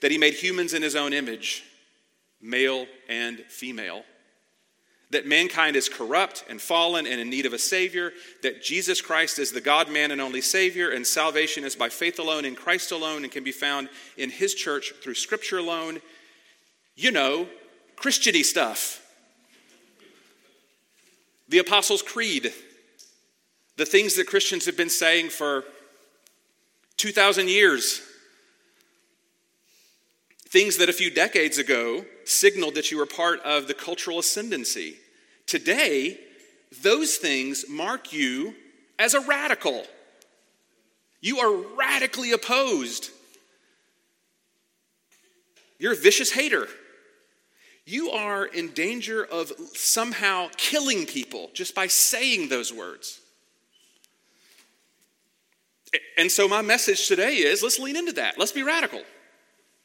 that 0.00 0.10
he 0.10 0.16
made 0.18 0.34
humans 0.34 0.72
in 0.72 0.82
his 0.82 0.96
own 0.96 1.12
image, 1.12 1.64
male 2.40 2.86
and 3.08 3.40
female, 3.48 4.02
that 5.10 5.26
mankind 5.26 5.76
is 5.76 5.88
corrupt 5.88 6.44
and 6.48 6.60
fallen 6.60 7.06
and 7.06 7.20
in 7.20 7.28
need 7.28 7.46
of 7.46 7.52
a 7.52 7.58
Savior, 7.58 8.12
that 8.42 8.62
Jesus 8.62 9.00
Christ 9.00 9.38
is 9.38 9.50
the 9.50 9.60
God 9.60 9.90
man 9.90 10.12
and 10.12 10.20
only 10.20 10.40
Savior, 10.40 10.90
and 10.90 11.06
salvation 11.06 11.64
is 11.64 11.74
by 11.74 11.88
faith 11.88 12.18
alone 12.18 12.44
in 12.44 12.54
Christ 12.54 12.92
alone 12.92 13.24
and 13.24 13.32
can 13.32 13.42
be 13.42 13.52
found 13.52 13.88
in 14.16 14.30
His 14.30 14.54
church 14.54 14.92
through 15.02 15.14
Scripture 15.14 15.58
alone. 15.58 16.00
You 16.94 17.10
know, 17.10 17.48
Christiany 17.96 18.44
stuff. 18.44 19.04
The 21.48 21.58
Apostles' 21.58 22.02
Creed, 22.02 22.52
the 23.76 23.86
things 23.86 24.14
that 24.14 24.28
Christians 24.28 24.66
have 24.66 24.76
been 24.76 24.90
saying 24.90 25.30
for 25.30 25.64
2,000 26.98 27.48
years. 27.48 28.02
Things 30.50 30.78
that 30.78 30.88
a 30.88 30.92
few 30.92 31.12
decades 31.12 31.58
ago 31.58 32.04
signaled 32.24 32.74
that 32.74 32.90
you 32.90 32.98
were 32.98 33.06
part 33.06 33.40
of 33.42 33.68
the 33.68 33.74
cultural 33.74 34.18
ascendancy. 34.18 34.96
Today, 35.46 36.18
those 36.82 37.16
things 37.16 37.64
mark 37.68 38.12
you 38.12 38.54
as 38.98 39.14
a 39.14 39.20
radical. 39.20 39.84
You 41.20 41.38
are 41.38 41.76
radically 41.76 42.32
opposed. 42.32 43.10
You're 45.78 45.92
a 45.92 45.96
vicious 45.96 46.32
hater. 46.32 46.66
You 47.86 48.10
are 48.10 48.44
in 48.44 48.72
danger 48.72 49.24
of 49.24 49.52
somehow 49.74 50.48
killing 50.56 51.06
people 51.06 51.50
just 51.54 51.76
by 51.76 51.86
saying 51.86 52.48
those 52.48 52.72
words. 52.72 53.20
And 56.18 56.30
so, 56.30 56.48
my 56.48 56.62
message 56.62 57.06
today 57.06 57.36
is 57.36 57.62
let's 57.62 57.78
lean 57.78 57.96
into 57.96 58.12
that. 58.12 58.36
Let's 58.36 58.52
be 58.52 58.62
radical. 58.64 59.02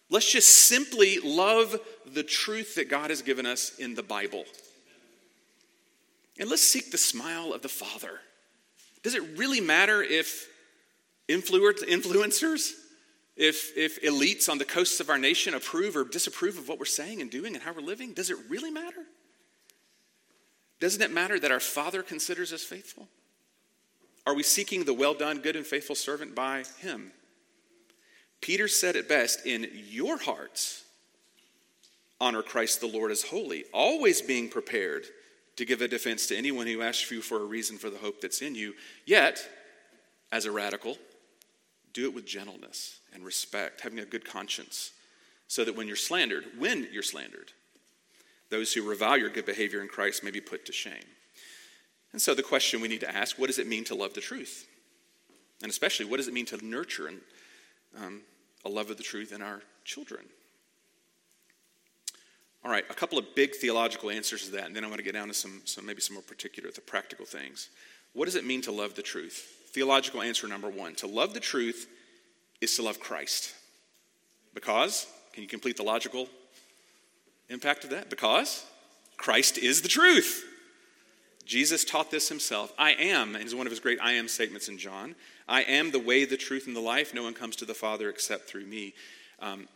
Let's 0.10 0.32
just 0.32 0.50
simply 0.68 1.20
love 1.20 1.80
the 2.06 2.24
truth 2.24 2.76
that 2.76 2.90
God 2.90 3.10
has 3.10 3.22
given 3.22 3.46
us 3.46 3.78
in 3.80 3.96
the 3.96 4.04
Bible. 4.04 4.46
And 6.40 6.50
let's 6.50 6.62
seek 6.62 6.92
the 6.92 6.98
smile 6.98 7.54
of 7.54 7.62
the 7.62 7.70
Father. 7.70 8.20
Does 9.02 9.16
it 9.16 9.38
really 9.38 9.62
matter 9.62 10.04
if 10.04 10.48
influencers, 11.28 12.72
if, 13.36 13.76
if 13.76 14.02
elites 14.04 14.50
on 14.50 14.58
the 14.58 14.66
coasts 14.66 15.00
of 15.00 15.10
our 15.10 15.18
nation 15.18 15.54
approve 15.54 15.96
or 15.96 16.04
disapprove 16.04 16.58
of 16.58 16.68
what 16.68 16.80
we're 16.80 16.86
saying 16.86 17.22
and 17.22 17.32
doing 17.32 17.56
and 17.56 17.64
how 17.64 17.74
we're 17.74 17.82
living? 17.82 18.14
Does 18.14 18.30
it 18.30 18.38
really 18.50 18.72
matter? 18.72 19.04
Doesn't 20.80 21.02
it 21.02 21.12
matter 21.12 21.40
that 21.40 21.52
our 21.52 21.60
Father 21.60 22.04
considers 22.04 22.52
us 22.54 22.64
faithful? 22.64 23.08
Are 24.28 24.36
we 24.36 24.44
seeking 24.44 24.84
the 24.84 24.94
well 24.94 25.14
done, 25.14 25.40
good, 25.40 25.56
and 25.56 25.66
faithful 25.66 25.96
servant 25.96 26.36
by 26.36 26.64
Him? 26.80 27.12
Peter 28.42 28.68
said 28.68 28.96
it 28.96 29.10
best 29.10 29.46
in 29.46 29.68
your 29.90 30.18
hearts, 30.18 30.84
honor 32.20 32.42
Christ 32.42 32.80
the 32.82 32.88
Lord 32.88 33.12
as 33.12 33.24
holy, 33.24 33.66
always 33.74 34.22
being 34.22 34.50
prepared 34.50 35.06
to 35.56 35.66
give 35.66 35.82
a 35.82 35.88
defense 35.88 36.28
to 36.28 36.38
anyone 36.38 36.68
who 36.68 36.82
asks 36.82 37.10
you 37.12 37.22
for 37.22 37.42
a 37.42 37.46
reason 37.46 37.78
for 37.78 37.90
the 37.90 37.98
hope 37.98 38.22
that's 38.22 38.42
in 38.42 38.56
you. 38.56 38.74
Yet, 39.06 39.48
as 40.32 40.46
a 40.46 40.52
radical, 40.52 40.98
do 41.94 42.06
it 42.06 42.14
with 42.14 42.26
gentleness 42.26 43.00
and 43.14 43.24
respect, 43.24 43.82
having 43.82 44.00
a 44.00 44.06
good 44.06 44.26
conscience, 44.26 44.92
so 45.48 45.64
that 45.64 45.76
when 45.76 45.88
you're 45.88 45.96
slandered, 45.96 46.46
when 46.58 46.88
you're 46.92 47.04
slandered, 47.04 47.54
those 48.50 48.74
who 48.74 48.88
revile 48.88 49.18
your 49.18 49.30
good 49.30 49.46
behavior 49.46 49.82
in 49.82 49.88
Christ 49.88 50.24
may 50.24 50.32
be 50.32 50.42
put 50.42 50.66
to 50.66 50.74
shame. 50.74 51.06
And 52.12 52.22
so 52.22 52.34
the 52.34 52.44
question 52.44 52.82
we 52.82 52.88
need 52.88 53.02
to 53.02 53.16
ask 53.16 53.38
what 53.38 53.48
does 53.48 53.60
it 53.60 53.68
mean 53.68 53.84
to 53.86 53.96
love 53.96 54.14
the 54.14 54.22
truth? 54.22 54.68
And 55.62 55.70
especially, 55.70 56.06
what 56.06 56.18
does 56.18 56.28
it 56.28 56.34
mean 56.34 56.46
to 56.48 56.66
nurture 56.66 57.08
and, 57.08 57.22
um, 57.98 58.22
a 58.64 58.70
love 58.70 58.90
of 58.90 58.98
the 58.98 59.04
truth 59.04 59.32
in 59.32 59.42
our 59.42 59.62
children? 59.84 60.26
All 62.64 62.72
right, 62.72 62.84
a 62.90 62.96
couple 62.96 63.20
of 63.20 63.36
big 63.36 63.56
theological 63.56 64.10
answers 64.10 64.46
to 64.46 64.52
that, 64.54 64.66
and 64.66 64.76
then 64.76 64.84
I 64.84 64.88
want 64.88 64.98
to 64.98 65.04
get 65.04 65.14
down 65.14 65.28
to 65.28 65.34
some, 65.34 65.62
some 65.66 65.86
maybe 65.86 66.02
some 66.02 66.16
more 66.16 66.24
particular, 66.24 66.72
the 66.72 66.82
practical 66.82 67.26
things. 67.26 67.70
What 68.14 68.26
does 68.26 68.36
it 68.36 68.46
mean 68.46 68.62
to 68.62 68.72
love 68.72 68.96
the 68.96 69.04
truth? 69.04 69.68
Theological 69.72 70.22
answer 70.22 70.48
number 70.48 70.70
one 70.70 70.96
to 70.96 71.08
love 71.08 71.34
the 71.34 71.40
truth 71.40 71.88
is 72.62 72.76
to 72.78 72.82
love 72.82 73.00
Christ. 73.00 73.54
Because, 74.54 75.06
can 75.34 75.44
you 75.44 75.50
complete 75.50 75.78
the 75.78 75.84
logical 75.84 76.28
impact 77.50 77.84
of 77.84 77.92
that? 77.92 78.10
Because 78.10 78.66
Christ 79.18 79.58
is 79.58 79.82
the 79.82 79.88
truth. 79.88 80.44
Jesus 81.46 81.86
taught 81.86 82.12
this 82.12 82.30
himself. 82.30 82.74
I 82.78 82.92
am, 82.94 83.36
and 83.36 83.46
is 83.46 83.54
one 83.54 83.68
of 83.68 83.72
his 83.72 83.80
great 83.80 84.00
I 84.02 84.14
am 84.14 84.28
statements 84.28 84.68
in 84.68 84.78
John. 84.78 85.16
I 85.48 85.62
am 85.62 85.92
the 85.92 86.00
way, 86.00 86.26
the 86.26 86.38
truth, 86.38 86.66
and 86.68 86.76
the 86.76 86.82
life. 86.82 87.14
No 87.14 87.24
one 87.24 87.34
comes 87.34 87.56
to 87.58 87.66
the 87.66 87.76
Father 87.76 88.10
except 88.10 88.50
through 88.50 88.66
me. 88.66 88.94
Um, 89.40 89.68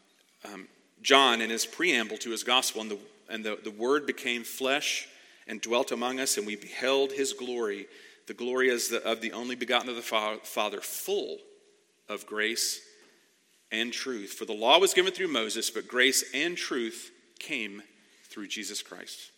um, 0.46 0.68
John, 1.02 1.42
in 1.42 1.50
his 1.50 1.66
preamble 1.66 2.18
to 2.18 2.32
his 2.32 2.44
gospel, 2.44 2.82
and, 2.82 2.92
the, 2.92 2.98
and 3.30 3.46
the, 3.46 3.60
the 3.64 3.72
Word 3.72 4.06
became 4.06 4.44
flesh 4.44 5.08
and 5.48 5.62
dwelt 5.62 5.92
among 5.92 6.20
us, 6.20 6.38
and 6.38 6.48
we 6.48 6.56
beheld 6.56 7.12
his 7.12 7.34
glory. 7.34 7.88
The 8.28 8.34
glory 8.34 8.70
as 8.72 8.90
the, 8.90 9.04
of 9.04 9.22
the 9.22 9.32
only 9.34 9.56
begotten 9.56 9.90
of 9.90 9.96
the 9.96 10.02
Father, 10.02 10.82
full 10.82 11.38
of 12.08 12.26
grace 12.26 12.82
and 13.72 13.94
truth. 13.94 14.34
For 14.34 14.46
the 14.46 14.54
law 14.54 14.80
was 14.80 14.94
given 14.94 15.14
through 15.14 15.28
Moses, 15.28 15.70
but 15.70 15.88
grace 15.88 16.24
and 16.34 16.58
truth 16.58 17.12
came 17.40 17.84
through 18.26 18.48
Jesus 18.48 18.82
Christ. 18.82 19.32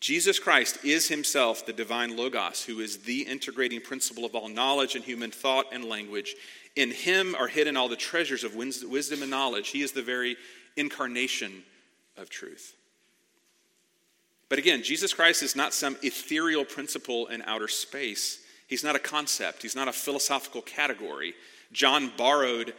Jesus 0.00 0.38
Christ 0.38 0.82
is 0.82 1.08
himself 1.08 1.66
the 1.66 1.74
divine 1.74 2.16
Logos, 2.16 2.64
who 2.64 2.80
is 2.80 2.98
the 2.98 3.20
integrating 3.22 3.82
principle 3.82 4.24
of 4.24 4.34
all 4.34 4.48
knowledge 4.48 4.94
and 4.94 5.04
human 5.04 5.30
thought 5.30 5.66
and 5.72 5.84
language. 5.84 6.34
In 6.74 6.90
him 6.90 7.34
are 7.34 7.48
hidden 7.48 7.76
all 7.76 7.88
the 7.88 7.96
treasures 7.96 8.42
of 8.42 8.54
wisdom 8.54 9.20
and 9.20 9.30
knowledge. 9.30 9.68
He 9.68 9.82
is 9.82 9.92
the 9.92 10.02
very 10.02 10.36
incarnation 10.76 11.62
of 12.16 12.30
truth. 12.30 12.74
But 14.48 14.58
again, 14.58 14.82
Jesus 14.82 15.12
Christ 15.12 15.42
is 15.42 15.54
not 15.54 15.74
some 15.74 15.96
ethereal 16.02 16.64
principle 16.64 17.26
in 17.26 17.42
outer 17.42 17.68
space. 17.68 18.40
He's 18.66 18.82
not 18.82 18.96
a 18.96 19.00
concept, 19.00 19.62
he's 19.62 19.76
not 19.76 19.88
a 19.88 19.92
philosophical 19.92 20.62
category. 20.62 21.34
John 21.72 22.10
borrowed 22.16 22.72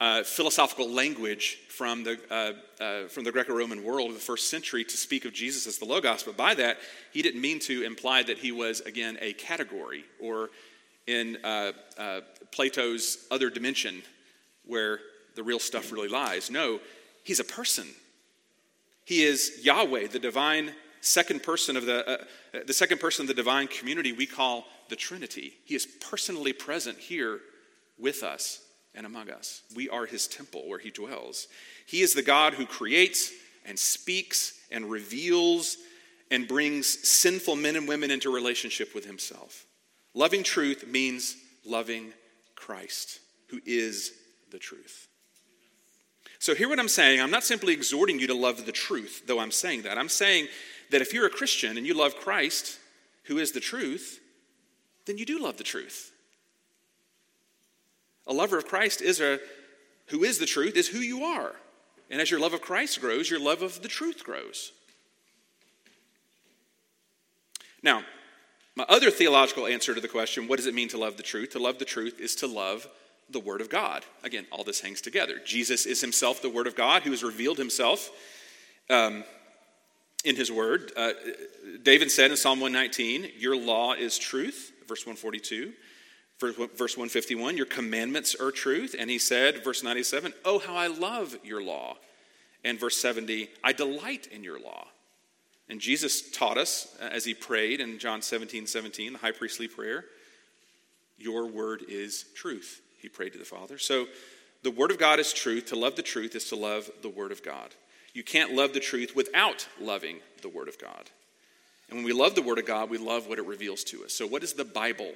uh, 0.00 0.22
philosophical 0.22 0.88
language 0.90 1.58
from 1.68 2.04
the, 2.04 2.18
uh, 2.30 2.82
uh, 2.82 3.08
from 3.08 3.24
the 3.24 3.32
Greco 3.32 3.54
Roman 3.54 3.82
world 3.82 4.08
of 4.08 4.14
the 4.14 4.20
first 4.20 4.50
century 4.50 4.84
to 4.84 4.96
speak 4.96 5.24
of 5.24 5.32
Jesus 5.32 5.66
as 5.66 5.78
the 5.78 5.84
Logos, 5.84 6.22
but 6.22 6.36
by 6.36 6.54
that, 6.54 6.78
he 7.12 7.22
didn't 7.22 7.40
mean 7.40 7.58
to 7.60 7.82
imply 7.82 8.22
that 8.22 8.38
he 8.38 8.52
was, 8.52 8.80
again, 8.80 9.16
a 9.20 9.32
category 9.34 10.04
or 10.20 10.50
in 11.06 11.38
uh, 11.44 11.72
uh, 11.96 12.20
Plato's 12.50 13.26
other 13.30 13.48
dimension 13.48 14.02
where 14.64 15.00
the 15.34 15.42
real 15.42 15.58
stuff 15.58 15.92
really 15.92 16.08
lies. 16.08 16.50
No, 16.50 16.80
he's 17.22 17.40
a 17.40 17.44
person. 17.44 17.86
He 19.04 19.22
is 19.22 19.60
Yahweh, 19.62 20.08
the 20.08 20.18
divine 20.18 20.72
second 21.00 21.42
person 21.42 21.76
of 21.76 21.86
the, 21.86 22.06
uh, 22.08 22.24
the 22.66 22.72
second 22.72 22.98
person 22.98 23.22
of 23.22 23.28
the 23.28 23.34
divine 23.34 23.68
community 23.68 24.12
we 24.12 24.26
call 24.26 24.66
the 24.88 24.96
Trinity. 24.96 25.54
He 25.64 25.74
is 25.74 25.86
personally 25.86 26.52
present 26.52 26.98
here 26.98 27.40
with 27.98 28.22
us 28.22 28.65
and 28.96 29.06
among 29.06 29.30
us. 29.30 29.62
We 29.74 29.88
are 29.88 30.06
his 30.06 30.26
temple 30.26 30.68
where 30.68 30.78
he 30.78 30.90
dwells. 30.90 31.48
He 31.86 32.00
is 32.00 32.14
the 32.14 32.22
God 32.22 32.54
who 32.54 32.66
creates 32.66 33.30
and 33.64 33.78
speaks 33.78 34.58
and 34.70 34.90
reveals 34.90 35.76
and 36.30 36.48
brings 36.48 36.86
sinful 37.08 37.56
men 37.56 37.76
and 37.76 37.86
women 37.86 38.10
into 38.10 38.34
relationship 38.34 38.94
with 38.94 39.04
himself. 39.04 39.66
Loving 40.14 40.42
truth 40.42 40.86
means 40.86 41.36
loving 41.64 42.12
Christ, 42.54 43.20
who 43.48 43.60
is 43.66 44.12
the 44.50 44.58
truth. 44.58 45.08
So, 46.38 46.54
hear 46.54 46.68
what 46.68 46.78
I'm 46.78 46.88
saying. 46.88 47.20
I'm 47.20 47.30
not 47.30 47.44
simply 47.44 47.72
exhorting 47.72 48.18
you 48.18 48.26
to 48.28 48.34
love 48.34 48.66
the 48.66 48.72
truth, 48.72 49.22
though 49.26 49.40
I'm 49.40 49.50
saying 49.50 49.82
that. 49.82 49.98
I'm 49.98 50.08
saying 50.08 50.48
that 50.90 51.00
if 51.00 51.12
you're 51.12 51.26
a 51.26 51.30
Christian 51.30 51.76
and 51.76 51.86
you 51.86 51.94
love 51.94 52.16
Christ, 52.16 52.78
who 53.24 53.38
is 53.38 53.52
the 53.52 53.60
truth, 53.60 54.20
then 55.06 55.18
you 55.18 55.24
do 55.24 55.38
love 55.38 55.56
the 55.56 55.64
truth. 55.64 56.12
A 58.26 58.32
lover 58.32 58.58
of 58.58 58.66
Christ 58.66 59.00
is 59.00 59.20
a 59.20 59.38
who 60.08 60.24
is 60.24 60.38
the 60.38 60.46
truth 60.46 60.76
is 60.76 60.88
who 60.88 60.98
you 60.98 61.24
are. 61.24 61.52
And 62.10 62.20
as 62.20 62.30
your 62.30 62.40
love 62.40 62.54
of 62.54 62.60
Christ 62.60 63.00
grows, 63.00 63.28
your 63.28 63.40
love 63.40 63.62
of 63.62 63.82
the 63.82 63.88
truth 63.88 64.22
grows. 64.24 64.72
Now, 67.82 68.04
my 68.76 68.84
other 68.88 69.10
theological 69.10 69.66
answer 69.66 69.94
to 69.94 70.00
the 70.00 70.08
question, 70.08 70.48
what 70.48 70.56
does 70.56 70.66
it 70.66 70.74
mean 70.74 70.88
to 70.88 70.98
love 70.98 71.16
the 71.16 71.22
truth? 71.22 71.50
To 71.50 71.58
love 71.58 71.78
the 71.78 71.84
truth 71.84 72.20
is 72.20 72.36
to 72.36 72.46
love 72.46 72.86
the 73.30 73.40
Word 73.40 73.60
of 73.60 73.68
God. 73.68 74.04
Again, 74.22 74.46
all 74.52 74.64
this 74.64 74.80
hangs 74.80 75.00
together. 75.00 75.40
Jesus 75.44 75.86
is 75.86 76.00
himself 76.00 76.42
the 76.42 76.50
Word 76.50 76.66
of 76.66 76.76
God 76.76 77.02
who 77.02 77.10
has 77.10 77.24
revealed 77.24 77.58
himself 77.58 78.10
um, 78.88 79.24
in 80.24 80.36
his 80.36 80.52
Word. 80.52 80.92
Uh, 80.96 81.12
David 81.82 82.10
said 82.10 82.30
in 82.30 82.36
Psalm 82.36 82.60
119, 82.60 83.32
Your 83.38 83.56
law 83.56 83.94
is 83.94 84.18
truth, 84.18 84.72
verse 84.86 85.06
142. 85.06 85.72
Verse 86.38 86.96
151, 86.96 87.56
your 87.56 87.66
commandments 87.66 88.34
are 88.34 88.50
truth. 88.50 88.94
And 88.98 89.08
he 89.08 89.18
said, 89.18 89.64
verse 89.64 89.82
97, 89.82 90.34
oh, 90.44 90.58
how 90.58 90.74
I 90.74 90.86
love 90.86 91.36
your 91.42 91.62
law. 91.62 91.96
And 92.62 92.78
verse 92.78 92.96
70, 92.98 93.48
I 93.64 93.72
delight 93.72 94.28
in 94.30 94.44
your 94.44 94.60
law. 94.60 94.88
And 95.68 95.80
Jesus 95.80 96.30
taught 96.30 96.58
us 96.58 96.94
uh, 97.00 97.04
as 97.04 97.24
he 97.24 97.34
prayed 97.34 97.80
in 97.80 97.98
John 97.98 98.22
17, 98.22 98.66
17, 98.66 99.14
the 99.14 99.18
high 99.18 99.32
priestly 99.32 99.66
prayer, 99.66 100.04
Your 101.18 101.46
word 101.46 101.82
is 101.88 102.24
truth, 102.34 102.82
he 102.98 103.08
prayed 103.08 103.32
to 103.32 103.38
the 103.38 103.44
Father. 103.44 103.78
So 103.78 104.06
the 104.62 104.70
word 104.70 104.90
of 104.90 104.98
God 104.98 105.18
is 105.18 105.32
truth. 105.32 105.66
To 105.66 105.76
love 105.76 105.96
the 105.96 106.02
truth 106.02 106.34
is 106.34 106.48
to 106.50 106.56
love 106.56 106.90
the 107.02 107.08
word 107.08 107.32
of 107.32 107.42
God. 107.42 107.74
You 108.12 108.22
can't 108.22 108.54
love 108.54 108.72
the 108.72 108.80
truth 108.80 109.14
without 109.14 109.68
loving 109.80 110.18
the 110.42 110.48
word 110.48 110.68
of 110.68 110.78
God. 110.78 111.10
And 111.88 111.98
when 111.98 112.04
we 112.04 112.12
love 112.12 112.34
the 112.34 112.42
word 112.42 112.58
of 112.58 112.66
God, 112.66 112.90
we 112.90 112.98
love 112.98 113.28
what 113.28 113.38
it 113.38 113.46
reveals 113.46 113.84
to 113.84 114.04
us. 114.04 114.12
So, 114.12 114.26
what 114.26 114.40
does 114.40 114.54
the 114.54 114.64
Bible 114.64 115.12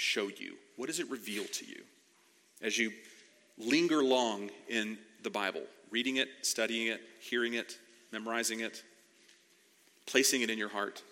show 0.00 0.28
you? 0.28 0.54
What 0.76 0.86
does 0.86 0.98
it 0.98 1.10
reveal 1.10 1.44
to 1.44 1.66
you? 1.66 1.82
As 2.62 2.78
you 2.78 2.92
linger 3.58 4.02
long 4.02 4.50
in 4.68 4.98
the 5.22 5.30
Bible, 5.30 5.62
reading 5.90 6.16
it, 6.16 6.28
studying 6.42 6.86
it, 6.86 7.00
hearing 7.20 7.54
it, 7.54 7.78
memorizing 8.10 8.60
it, 8.60 8.82
placing 10.06 10.40
it 10.40 10.50
in 10.50 10.58
your 10.58 10.70
heart. 10.70 11.02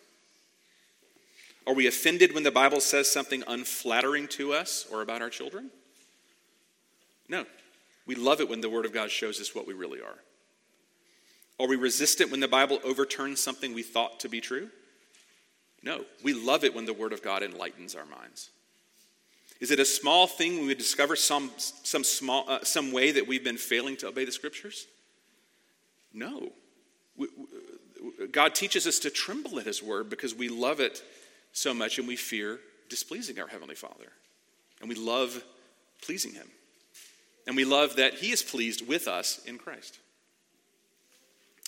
Are 1.67 1.75
we 1.75 1.87
offended 1.87 2.35
when 2.35 2.45
the 2.45 2.51
Bible 2.51 2.81
says 2.81 3.13
something 3.13 3.45
unflattering 3.47 4.27
to 4.29 4.55
us 4.55 4.87
or 4.91 5.03
about 5.03 5.21
our 5.21 5.29
children? 5.29 5.71
No. 7.29 7.45
We 8.07 8.15
love 8.15 8.41
it 8.41 8.49
when 8.49 8.63
the 8.63 8.71
Word 8.71 8.87
of 8.87 8.95
God 8.95 9.11
shows 9.11 9.39
us 9.39 9.55
what 9.55 9.67
we 9.67 9.75
really 9.75 10.01
are. 10.01 10.19
Are 11.61 11.69
we 11.69 11.77
resistant 11.77 12.31
when 12.31 12.41
the 12.41 12.49
Bible 12.49 12.81
overturns 12.83 13.41
something 13.41 13.75
we 13.75 13.83
thought 13.83 14.21
to 14.21 14.31
be 14.31 14.41
true? 14.41 14.71
No. 15.83 16.07
We 16.23 16.33
love 16.33 16.65
it 16.65 16.75
when 16.75 16.87
the 16.87 16.95
Word 16.95 17.13
of 17.13 17.23
God 17.23 17.43
enlightens 17.43 17.95
our 17.95 18.07
minds. 18.07 18.49
Is 19.61 19.71
it 19.71 19.81
a 19.81 19.85
small 19.85 20.27
thing 20.27 20.59
when 20.59 20.67
we 20.67 20.75
discover 20.75 21.17
some, 21.17 21.51
some, 21.57 22.05
small, 22.05 22.45
uh, 22.49 22.63
some 22.63 22.93
way 22.93 23.11
that 23.13 23.27
we've 23.27 23.43
been 23.43 23.57
failing 23.57 23.97
to 23.99 24.09
obey 24.09 24.25
the 24.25 24.33
Scriptures? 24.33 24.87
No. 26.13 26.53
We, 27.17 27.27
we, 27.37 28.29
God 28.29 28.55
teaches 28.55 28.87
us 28.87 29.01
to 29.01 29.11
tremble 29.11 29.59
at 29.59 29.67
His 29.67 29.83
Word 29.83 30.11
because 30.11 30.35
we 30.35 30.49
love 30.49 30.79
it 30.79 31.03
so 31.53 31.75
much 31.75 31.99
and 31.99 32.07
we 32.07 32.15
fear 32.15 32.61
displeasing 32.89 33.41
our 33.41 33.49
Heavenly 33.49 33.75
Father. 33.75 34.13
And 34.81 34.89
we 34.89 34.95
love 34.95 35.43
pleasing 36.03 36.35
Him. 36.35 36.47
And 37.47 37.57
we 37.57 37.65
love 37.65 37.97
that 37.97 38.15
He 38.15 38.31
is 38.31 38.43
pleased 38.43 38.87
with 38.87 39.09
us 39.09 39.41
in 39.45 39.59
Christ. 39.59 39.99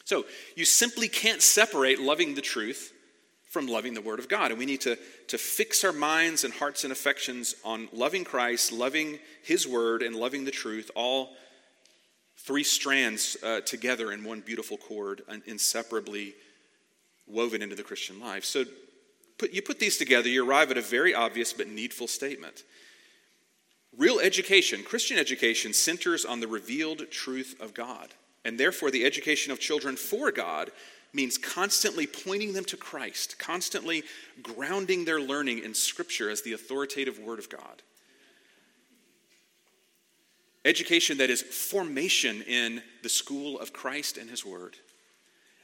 So 0.04 0.26
you 0.54 0.64
simply 0.64 1.08
can't 1.08 1.42
separate 1.42 2.00
loving 2.00 2.34
the 2.34 2.40
truth 2.40 2.92
from 3.50 3.66
loving 3.66 3.94
the 3.94 4.00
Word 4.00 4.20
of 4.20 4.28
God. 4.28 4.52
And 4.52 4.58
we 4.58 4.64
need 4.64 4.80
to, 4.82 4.96
to 5.26 5.36
fix 5.36 5.84
our 5.84 5.92
minds 5.92 6.44
and 6.44 6.54
hearts 6.54 6.84
and 6.84 6.92
affections 6.92 7.56
on 7.64 7.88
loving 7.92 8.24
Christ, 8.24 8.72
loving 8.72 9.18
His 9.42 9.66
Word, 9.66 10.02
and 10.02 10.14
loving 10.14 10.44
the 10.44 10.52
truth, 10.52 10.90
all 10.94 11.30
three 12.38 12.62
strands 12.62 13.36
uh, 13.42 13.60
together 13.60 14.12
in 14.12 14.24
one 14.24 14.40
beautiful 14.40 14.76
cord, 14.76 15.22
inseparably 15.46 16.34
woven 17.26 17.60
into 17.60 17.74
the 17.74 17.82
Christian 17.82 18.20
life. 18.20 18.44
So 18.44 18.64
put, 19.36 19.52
you 19.52 19.62
put 19.62 19.80
these 19.80 19.98
together, 19.98 20.28
you 20.28 20.48
arrive 20.48 20.70
at 20.70 20.78
a 20.78 20.82
very 20.82 21.12
obvious 21.12 21.52
but 21.52 21.68
needful 21.68 22.06
statement. 22.06 22.62
Real 23.98 24.20
education, 24.20 24.84
Christian 24.84 25.18
education, 25.18 25.72
centers 25.72 26.24
on 26.24 26.38
the 26.38 26.46
revealed 26.46 27.10
truth 27.10 27.56
of 27.60 27.74
God. 27.74 28.14
And 28.44 28.58
therefore, 28.58 28.92
the 28.92 29.04
education 29.04 29.52
of 29.52 29.58
children 29.58 29.96
for 29.96 30.30
God 30.30 30.70
means 31.12 31.38
constantly 31.38 32.06
pointing 32.06 32.52
them 32.52 32.64
to 32.64 32.76
Christ, 32.76 33.38
constantly 33.38 34.04
grounding 34.42 35.04
their 35.04 35.20
learning 35.20 35.64
in 35.64 35.74
Scripture 35.74 36.30
as 36.30 36.42
the 36.42 36.52
authoritative 36.52 37.18
Word 37.18 37.38
of 37.38 37.48
God. 37.48 37.82
Education 40.64 41.18
that 41.18 41.30
is 41.30 41.42
formation 41.42 42.42
in 42.42 42.82
the 43.02 43.08
school 43.08 43.58
of 43.58 43.72
Christ 43.72 44.18
and 44.18 44.28
His 44.28 44.44
Word. 44.44 44.76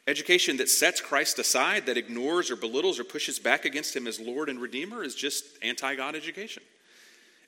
Education 0.09 0.57
that 0.59 0.69
sets 0.69 1.01
Christ 1.01 1.39
aside, 1.39 1.87
that 1.87 1.97
ignores 1.97 2.51
or 2.51 2.57
belittles 2.57 2.99
or 2.99 3.05
pushes 3.05 3.39
back 3.39 3.65
against 3.65 3.95
him 3.95 4.07
as 4.07 4.21
Lord 4.21 4.49
and 4.49 4.61
Redeemer, 4.61 5.03
is 5.03 5.15
just 5.15 5.45
anti 5.63 5.97
God 5.97 6.15
education. 6.15 6.63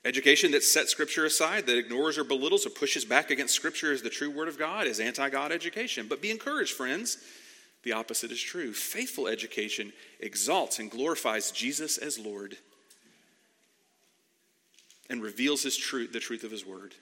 Education 0.05 0.51
that 0.51 0.63
sets 0.63 0.91
Scripture 0.91 1.25
aside, 1.25 1.65
that 1.67 1.77
ignores 1.77 2.17
or 2.17 2.23
belittles 2.23 2.65
or 2.65 2.69
pushes 2.69 3.03
back 3.03 3.31
against 3.31 3.55
Scripture 3.55 3.91
as 3.91 4.01
the 4.01 4.09
true 4.09 4.29
Word 4.29 4.47
of 4.47 4.59
God, 4.59 4.87
is 4.87 4.99
anti 4.99 5.29
God 5.29 5.51
education. 5.51 6.07
But 6.07 6.21
be 6.21 6.31
encouraged, 6.31 6.73
friends. 6.73 7.17
The 7.83 7.93
opposite 7.93 8.31
is 8.31 8.41
true. 8.41 8.73
Faithful 8.73 9.27
education 9.27 9.93
exalts 10.19 10.79
and 10.79 10.91
glorifies 10.91 11.51
Jesus 11.51 11.97
as 11.97 12.19
Lord 12.19 12.57
and 15.09 15.23
reveals 15.23 15.63
his 15.63 15.77
truth, 15.77 16.11
the 16.11 16.19
truth 16.19 16.43
of 16.43 16.51
His 16.51 16.65
Word. 16.65 16.93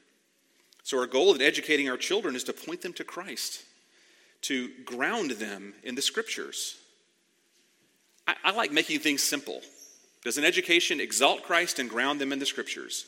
So, 0.83 0.97
our 0.99 1.07
goal 1.07 1.33
in 1.33 1.41
educating 1.41 1.89
our 1.89 1.97
children 1.97 2.35
is 2.35 2.45
to 2.45 2.53
point 2.53 2.81
them 2.81 2.93
to 2.93 3.03
Christ 3.03 3.63
to 4.43 4.69
ground 4.85 5.31
them 5.31 5.73
in 5.83 5.95
the 5.95 6.01
scriptures. 6.01 6.77
I, 8.27 8.35
I 8.45 8.51
like 8.51 8.71
making 8.71 8.99
things 8.99 9.23
simple. 9.23 9.61
Does 10.23 10.37
an 10.37 10.43
education 10.43 10.99
exalt 10.99 11.43
Christ 11.43 11.79
and 11.79 11.89
ground 11.89 12.21
them 12.21 12.31
in 12.31 12.39
the 12.39 12.45
scriptures? 12.45 13.05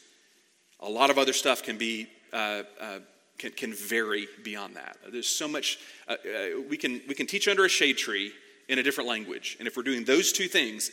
A 0.80 0.90
lot 0.90 1.10
of 1.10 1.18
other 1.18 1.34
stuff 1.34 1.64
can 1.64 1.78
be 1.78 2.08
uh, 2.32 2.64
uh, 2.80 3.00
can, 3.40 3.52
can 3.52 3.74
vary 3.74 4.28
beyond 4.44 4.76
that. 4.76 4.98
There's 5.12 5.28
so 5.28 5.48
much 5.48 5.80
uh, 6.08 6.14
uh, 6.14 6.62
we 6.70 6.78
can 6.78 7.02
we 7.08 7.16
can 7.16 7.26
teach 7.26 7.48
under 7.48 7.66
a 7.66 7.70
shade 7.70 7.98
tree 7.98 8.32
in 8.68 8.78
a 8.78 8.84
different 8.84 9.10
language, 9.10 9.56
and 9.58 9.68
if 9.68 9.76
we're 9.76 9.84
doing 9.84 10.04
those 10.04 10.32
two 10.32 10.48
things, 10.48 10.92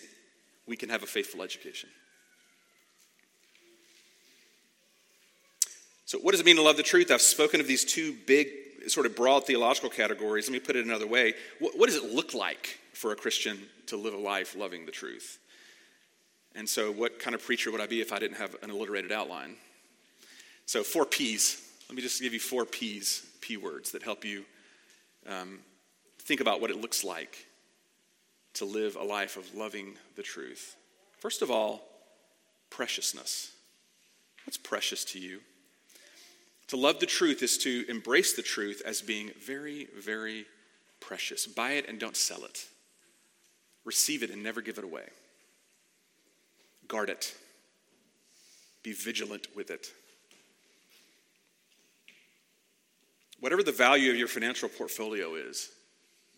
we 0.67 0.77
can 0.77 0.89
have 0.89 1.03
a 1.03 1.07
faithful 1.07 1.43
education. 1.43 1.91
So, 6.07 6.19
what 6.19 6.31
does 6.31 6.41
it 6.41 6.47
mean 6.47 6.57
to 6.57 6.63
love 6.63 6.77
the 6.77 6.83
truth? 6.83 7.11
I've 7.11 7.21
spoken 7.21 7.61
of 7.61 7.67
these 7.67 7.85
two 7.85 8.17
big 8.27 8.49
sort 8.87 9.07
of 9.07 9.17
broad 9.17 9.45
theological 9.45 9.91
categories, 9.91 10.49
let 10.49 10.53
me 10.53 10.61
put 10.61 10.77
it 10.77 10.87
another 10.87 11.07
way. 11.07 11.35
What, 11.59 11.77
what 11.77 11.87
does 11.91 11.97
it 11.97 12.15
look 12.15 12.33
like 12.33 12.79
for 12.93 13.11
a 13.11 13.17
Christian 13.17 13.59
to 13.89 13.97
live 13.97 14.15
a 14.15 14.19
life 14.19 14.55
loving 14.57 14.87
the 14.87 14.93
truth? 14.93 15.39
And 16.55 16.69
so, 16.69 16.93
what 16.93 17.19
kind 17.19 17.35
of 17.35 17.45
preacher 17.45 17.73
would 17.73 17.81
I 17.81 17.87
be 17.87 18.01
if 18.01 18.13
I 18.13 18.21
didn't 18.21 18.37
have 18.37 18.55
an 18.63 18.71
alliterated 18.71 19.13
outline? 19.13 19.57
So, 20.65 20.83
four 20.83 21.05
P's. 21.05 21.66
Let 21.89 21.97
me 21.97 22.03
just 22.03 22.21
give 22.21 22.33
you 22.33 22.41
four 22.41 22.65
P's, 22.65 23.25
P 23.41 23.57
words, 23.57 23.93
that 23.93 24.03
help 24.03 24.25
you 24.25 24.45
um, 25.29 25.61
think 26.21 26.41
about 26.41 26.61
what 26.61 26.71
it 26.71 26.81
looks 26.81 27.05
like 27.05 27.47
to 28.55 28.65
live 28.65 28.97
a 28.97 29.03
life 29.03 29.37
of 29.37 29.55
loving 29.55 29.95
the 30.17 30.23
truth. 30.23 30.77
First 31.19 31.43
of 31.43 31.51
all, 31.51 31.83
preciousness. 32.71 33.53
What's 34.45 34.57
precious 34.57 35.05
to 35.07 35.19
you? 35.19 35.41
To 36.69 36.77
love 36.77 36.99
the 36.99 37.07
truth 37.07 37.43
is 37.43 37.59
to 37.59 37.85
embrace 37.89 38.33
the 38.33 38.43
truth 38.43 38.83
as 38.85 39.01
being 39.01 39.31
very, 39.41 39.89
very 39.97 40.47
precious. 41.01 41.47
Buy 41.47 41.73
it 41.73 41.89
and 41.89 42.01
don't 42.01 42.17
sell 42.17 42.45
it. 42.45 42.67
Receive 43.85 44.25
it 44.25 44.31
and 44.31 44.43
never 44.43 44.61
give 44.61 44.79
it 44.79 44.85
away. 44.85 45.09
Guard 46.89 47.11
it. 47.11 47.35
Be 48.83 48.93
vigilant 48.93 49.47
with 49.55 49.71
it. 49.71 49.93
Whatever 53.41 53.63
the 53.63 53.73
value 53.73 54.11
of 54.11 54.17
your 54.17 54.29
financial 54.29 54.69
portfolio 54.69 55.35
is, 55.35 55.71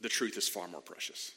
the 0.01 0.09
truth 0.09 0.37
is 0.37 0.49
far 0.49 0.69
more 0.69 0.81
precious. 0.81 1.33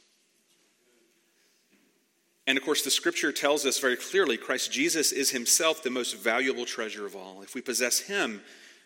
And 2.48 2.58
of 2.58 2.64
course, 2.64 2.84
the 2.84 2.92
scripture 2.92 3.32
tells 3.32 3.66
us 3.66 3.80
very 3.80 3.96
clearly 3.96 4.38
Christ 4.38 4.72
Jesus 4.72 5.12
is 5.12 5.30
himself 5.30 5.84
the 5.84 5.90
most 5.90 6.18
valuable 6.18 6.66
treasure 6.66 7.06
of 7.06 7.16
all. 7.16 7.42
If 7.42 7.56
we 7.56 7.62
possess 7.62 8.00
him, 8.00 8.42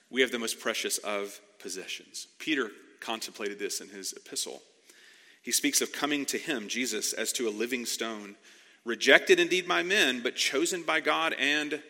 we 0.10 0.22
have 0.22 0.32
the 0.32 0.40
most 0.40 0.60
precious 0.60 0.98
of 1.00 1.40
possessions. 1.60 2.28
Peter 2.38 2.72
contemplated 3.00 3.58
this 3.58 3.82
in 3.82 3.90
his 3.90 4.14
epistle. 4.14 4.62
He 5.42 5.52
speaks 5.52 5.82
of 5.82 5.92
coming 5.92 6.26
to 6.28 6.38
him, 6.38 6.68
Jesus, 6.68 7.14
as 7.14 7.32
to 7.34 7.48
a 7.48 7.50
living 7.50 7.86
stone, 7.86 8.36
rejected 8.84 9.40
indeed 9.40 9.68
by 9.68 9.84
men, 9.84 10.22
but 10.22 10.36
chosen 10.36 10.84
by 10.84 11.00
God 11.00 11.34
and 11.40 11.82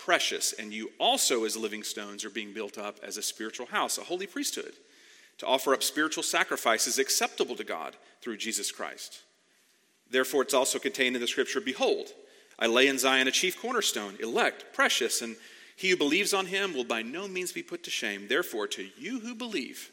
precious. 0.00 0.52
And 0.52 0.72
you 0.72 0.90
also, 0.98 1.44
as 1.44 1.56
living 1.56 1.82
stones, 1.82 2.24
are 2.24 2.30
being 2.30 2.52
built 2.52 2.78
up 2.78 2.96
as 3.02 3.16
a 3.16 3.22
spiritual 3.22 3.66
house, 3.66 3.98
a 3.98 4.02
holy 4.02 4.26
priesthood, 4.26 4.72
to 5.38 5.46
offer 5.46 5.72
up 5.72 5.82
spiritual 5.82 6.22
sacrifices 6.22 6.98
acceptable 6.98 7.54
to 7.56 7.64
God 7.64 7.94
through 8.20 8.38
Jesus 8.38 8.72
Christ. 8.72 9.20
Therefore, 10.10 10.42
it's 10.42 10.54
also 10.54 10.78
contained 10.78 11.16
in 11.16 11.22
the 11.22 11.28
scripture 11.28 11.60
Behold, 11.60 12.08
I 12.58 12.66
lay 12.66 12.88
in 12.88 12.98
Zion 12.98 13.28
a 13.28 13.30
chief 13.30 13.60
cornerstone, 13.60 14.16
elect, 14.20 14.64
precious, 14.72 15.22
and 15.22 15.36
he 15.76 15.90
who 15.90 15.96
believes 15.96 16.34
on 16.34 16.46
him 16.46 16.74
will 16.74 16.84
by 16.84 17.00
no 17.02 17.26
means 17.26 17.52
be 17.52 17.62
put 17.62 17.84
to 17.84 17.90
shame. 17.90 18.26
Therefore, 18.28 18.66
to 18.68 18.88
you 18.98 19.20
who 19.20 19.34
believe, 19.34 19.90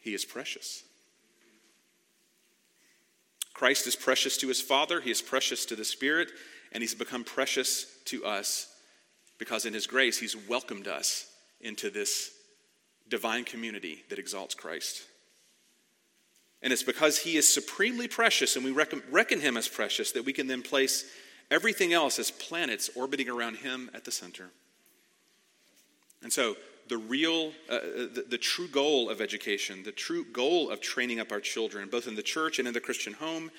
he 0.00 0.12
is 0.12 0.24
precious. 0.24 0.82
Christ 3.60 3.86
is 3.86 3.94
precious 3.94 4.38
to 4.38 4.48
his 4.48 4.62
Father, 4.62 5.02
he 5.02 5.10
is 5.10 5.20
precious 5.20 5.66
to 5.66 5.76
the 5.76 5.84
Spirit, 5.84 6.30
and 6.72 6.82
he's 6.82 6.94
become 6.94 7.24
precious 7.24 7.84
to 8.06 8.24
us 8.24 8.74
because 9.36 9.66
in 9.66 9.74
his 9.74 9.86
grace 9.86 10.18
he's 10.18 10.34
welcomed 10.34 10.88
us 10.88 11.30
into 11.60 11.90
this 11.90 12.30
divine 13.08 13.44
community 13.44 14.02
that 14.08 14.18
exalts 14.18 14.54
Christ. 14.54 15.02
And 16.62 16.72
it's 16.72 16.82
because 16.82 17.18
he 17.18 17.36
is 17.36 17.46
supremely 17.46 18.08
precious 18.08 18.56
and 18.56 18.64
we 18.64 18.70
reckon, 18.70 19.02
reckon 19.10 19.40
him 19.40 19.58
as 19.58 19.68
precious 19.68 20.12
that 20.12 20.24
we 20.24 20.32
can 20.32 20.46
then 20.46 20.62
place 20.62 21.04
Everything 21.50 21.92
else 21.92 22.18
as 22.18 22.30
planets 22.30 22.90
orbiting 22.94 23.28
around 23.28 23.56
him 23.56 23.90
at 23.92 24.04
the 24.04 24.12
center. 24.12 24.50
And 26.22 26.32
so, 26.32 26.54
the 26.88 26.98
real, 26.98 27.52
uh, 27.68 27.74
uh, 27.74 27.80
the, 28.14 28.24
the 28.28 28.38
true 28.38 28.68
goal 28.68 29.08
of 29.08 29.20
education, 29.20 29.82
the 29.82 29.92
true 29.92 30.24
goal 30.24 30.70
of 30.70 30.80
training 30.80 31.20
up 31.20 31.32
our 31.32 31.40
children, 31.40 31.88
both 31.88 32.08
in 32.08 32.14
the 32.14 32.22
church 32.22 32.58
and 32.58 32.66
in 32.66 32.74
the 32.74 32.80
Christian 32.80 33.12
home, 33.12 33.50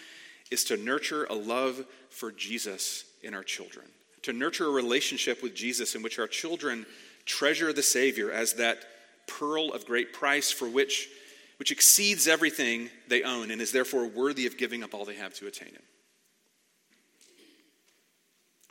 is 0.52 0.64
to 0.66 0.78
nurture 0.78 1.26
a 1.26 1.34
love 1.34 1.86
for 2.10 2.32
Jesus 2.32 3.06
in 3.24 3.34
our 3.34 3.44
children, 3.44 3.86
to 4.24 4.34
nurture 4.34 4.68
a 4.68 4.72
relationship 4.72 5.42
with 5.42 5.56
Jesus 5.56 5.96
in 5.96 6.04
which 6.04 6.20
our 6.20 6.28
children 6.28 6.86
treasure 7.26 7.72
the 7.72 7.84
Savior 7.84 8.32
as 8.32 8.54
that 8.54 8.80
pearl 9.28 9.72
of 9.72 9.86
great 9.86 10.14
price 10.14 10.52
for 10.52 10.68
which, 10.68 11.10
which 11.58 11.72
exceeds 11.72 12.28
everything 12.28 12.90
they 13.08 13.24
own 13.24 13.52
and 13.52 13.62
is 13.62 13.72
therefore 13.72 14.06
worthy 14.06 14.46
of 14.46 14.58
giving 14.58 14.84
up 14.84 14.94
all 14.94 15.06
they 15.06 15.16
have 15.16 15.34
to 15.36 15.48
attain 15.48 15.70
Him. 15.70 15.82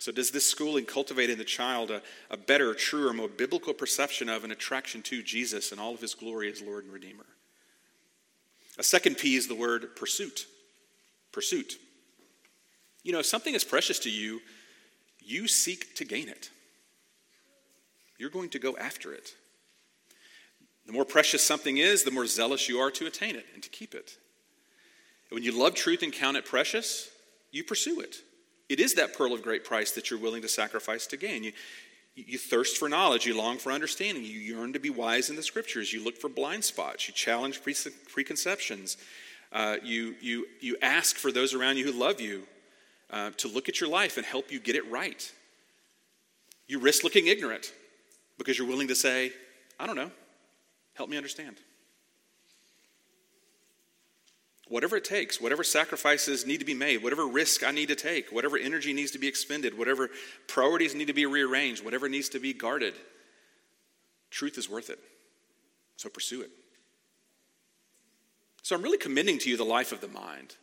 So, 0.01 0.11
does 0.13 0.31
this 0.31 0.47
schooling 0.47 0.87
cultivate 0.87 1.29
in 1.29 1.37
the 1.37 1.45
child 1.45 1.91
a, 1.91 2.01
a 2.31 2.39
better, 2.39 2.73
truer, 2.73 3.13
more 3.13 3.29
biblical 3.29 3.75
perception 3.75 4.31
of 4.31 4.45
an 4.45 4.51
attraction 4.51 5.03
to 5.03 5.23
Jesus 5.23 5.73
and 5.73 5.81
all 5.81 5.93
of 5.93 6.01
his 6.01 6.15
glory 6.15 6.51
as 6.51 6.63
Lord 6.63 6.85
and 6.85 6.93
Redeemer? 6.93 7.27
A 8.79 8.83
second 8.83 9.19
P 9.19 9.37
is 9.37 9.47
the 9.47 9.55
word 9.55 9.95
pursuit. 9.97 10.47
Pursuit. 11.33 11.75
You 13.03 13.13
know, 13.13 13.19
if 13.19 13.27
something 13.27 13.55
is 13.55 13.63
precious 13.63 13.99
to 14.01 14.11
you, 14.11 14.41
you 15.23 15.47
seek 15.47 15.95
to 15.97 16.07
gain 16.07 16.31
it. 16.31 16.49
You're 18.19 18.31
going 18.31 18.49
to 18.51 18.59
go 18.59 18.79
after 18.79 19.13
it. 19.13 19.35
The 20.87 20.93
more 20.93 21.05
precious 21.05 21.45
something 21.45 21.77
is, 21.77 22.05
the 22.05 22.11
more 22.11 22.27
zealous 22.27 22.71
you 22.71 22.79
are 22.79 22.91
to 22.93 23.07
attain 23.07 23.37
it 23.37 23.45
and 23.53 23.63
to 23.63 23.69
keep 23.69 23.95
it. 23.95 24.17
when 25.29 25.43
you 25.43 25.53
love 25.53 25.75
truth 25.75 26.03
and 26.03 26.11
count 26.11 26.39
it 26.39 26.47
precious, 26.47 27.11
you 27.51 27.65
pursue 27.65 28.01
it. 28.01 28.17
It 28.71 28.79
is 28.79 28.95
that 28.95 29.19
pearl 29.19 29.33
of 29.33 29.43
great 29.43 29.65
price 29.65 29.91
that 29.93 30.11
you're 30.11 30.21
willing 30.21 30.43
to 30.43 30.49
sacrifice 30.49 31.05
to 31.09 31.17
gain. 31.17 31.43
You, 31.43 31.53
you 32.15 32.39
thirst 32.39 32.79
for 32.79 32.89
knowledge, 32.89 33.27
you 33.27 33.37
long 33.37 33.59
for 33.59 33.73
understanding, 33.73 34.23
you 34.23 34.39
yearn 34.39 34.73
to 34.75 34.79
be 34.79 34.91
wise 34.91 35.29
in 35.29 35.35
the 35.35 35.43
scriptures, 35.43 35.93
you 35.93 36.05
look 36.05 36.17
for 36.17 36.29
blind 36.29 36.63
spots, 36.63 37.09
you 37.09 37.13
challenge 37.13 37.61
preconceptions, 37.63 38.97
uh, 39.53 39.79
you, 39.83 40.15
you, 40.21 40.47
you 40.61 40.77
ask 40.83 41.17
for 41.17 41.33
those 41.33 41.53
around 41.53 41.79
you 41.79 41.85
who 41.85 41.99
love 41.99 42.21
you 42.21 42.45
uh, 43.11 43.31
to 43.39 43.49
look 43.49 43.69
at 43.69 43.81
your 43.81 43.91
life 43.91 44.17
and 44.17 44.25
help 44.25 44.53
you 44.53 44.61
get 44.61 44.77
it 44.77 44.89
right. 44.89 45.33
You 46.69 46.79
risk 46.79 47.03
looking 47.03 47.27
ignorant 47.27 47.73
because 48.39 48.57
you're 48.57 48.69
willing 48.69 48.89
to 48.89 48.95
say, 48.95 49.33
I 49.81 49.87
don't 49.87 49.97
know, 49.97 50.13
help 50.95 51.11
me 51.11 51.17
understand. 51.17 51.57
Whatever 54.71 54.97
it 54.97 55.05
takes, 55.05 55.41
whatever 55.41 55.65
sacrifices 55.65 56.47
need 56.47 56.61
to 56.61 56.65
be 56.65 56.75
made, 56.75 57.03
whatever 57.03 57.27
risk 57.27 57.65
I 57.67 57.73
need 57.73 57.89
to 57.89 57.97
take, 57.97 58.31
whatever 58.31 58.57
energy 58.57 58.93
needs 58.93 59.11
to 59.11 59.19
be 59.19 59.27
expended, 59.27 59.77
whatever 59.77 60.09
priorities 60.47 60.95
need 60.95 61.09
to 61.09 61.13
be 61.13 61.27
rearranged, 61.27 61.85
whatever 61.85 62.09
needs 62.09 62.29
to 62.31 62.39
be 62.39 62.55
guarded, 62.55 62.95
truth 64.31 64.57
is 64.57 64.71
worth 64.71 64.89
it. 64.89 65.01
So 65.97 66.09
pursue 66.09 66.41
it. 66.43 66.51
So 68.63 68.77
I'm 68.77 68.83
really 68.83 68.97
commending 68.97 69.39
to 69.41 69.51
you 69.51 69.57
the 69.57 69.65
life 69.65 69.91
of 69.91 70.01
the 70.01 70.09
mind. 70.09 70.55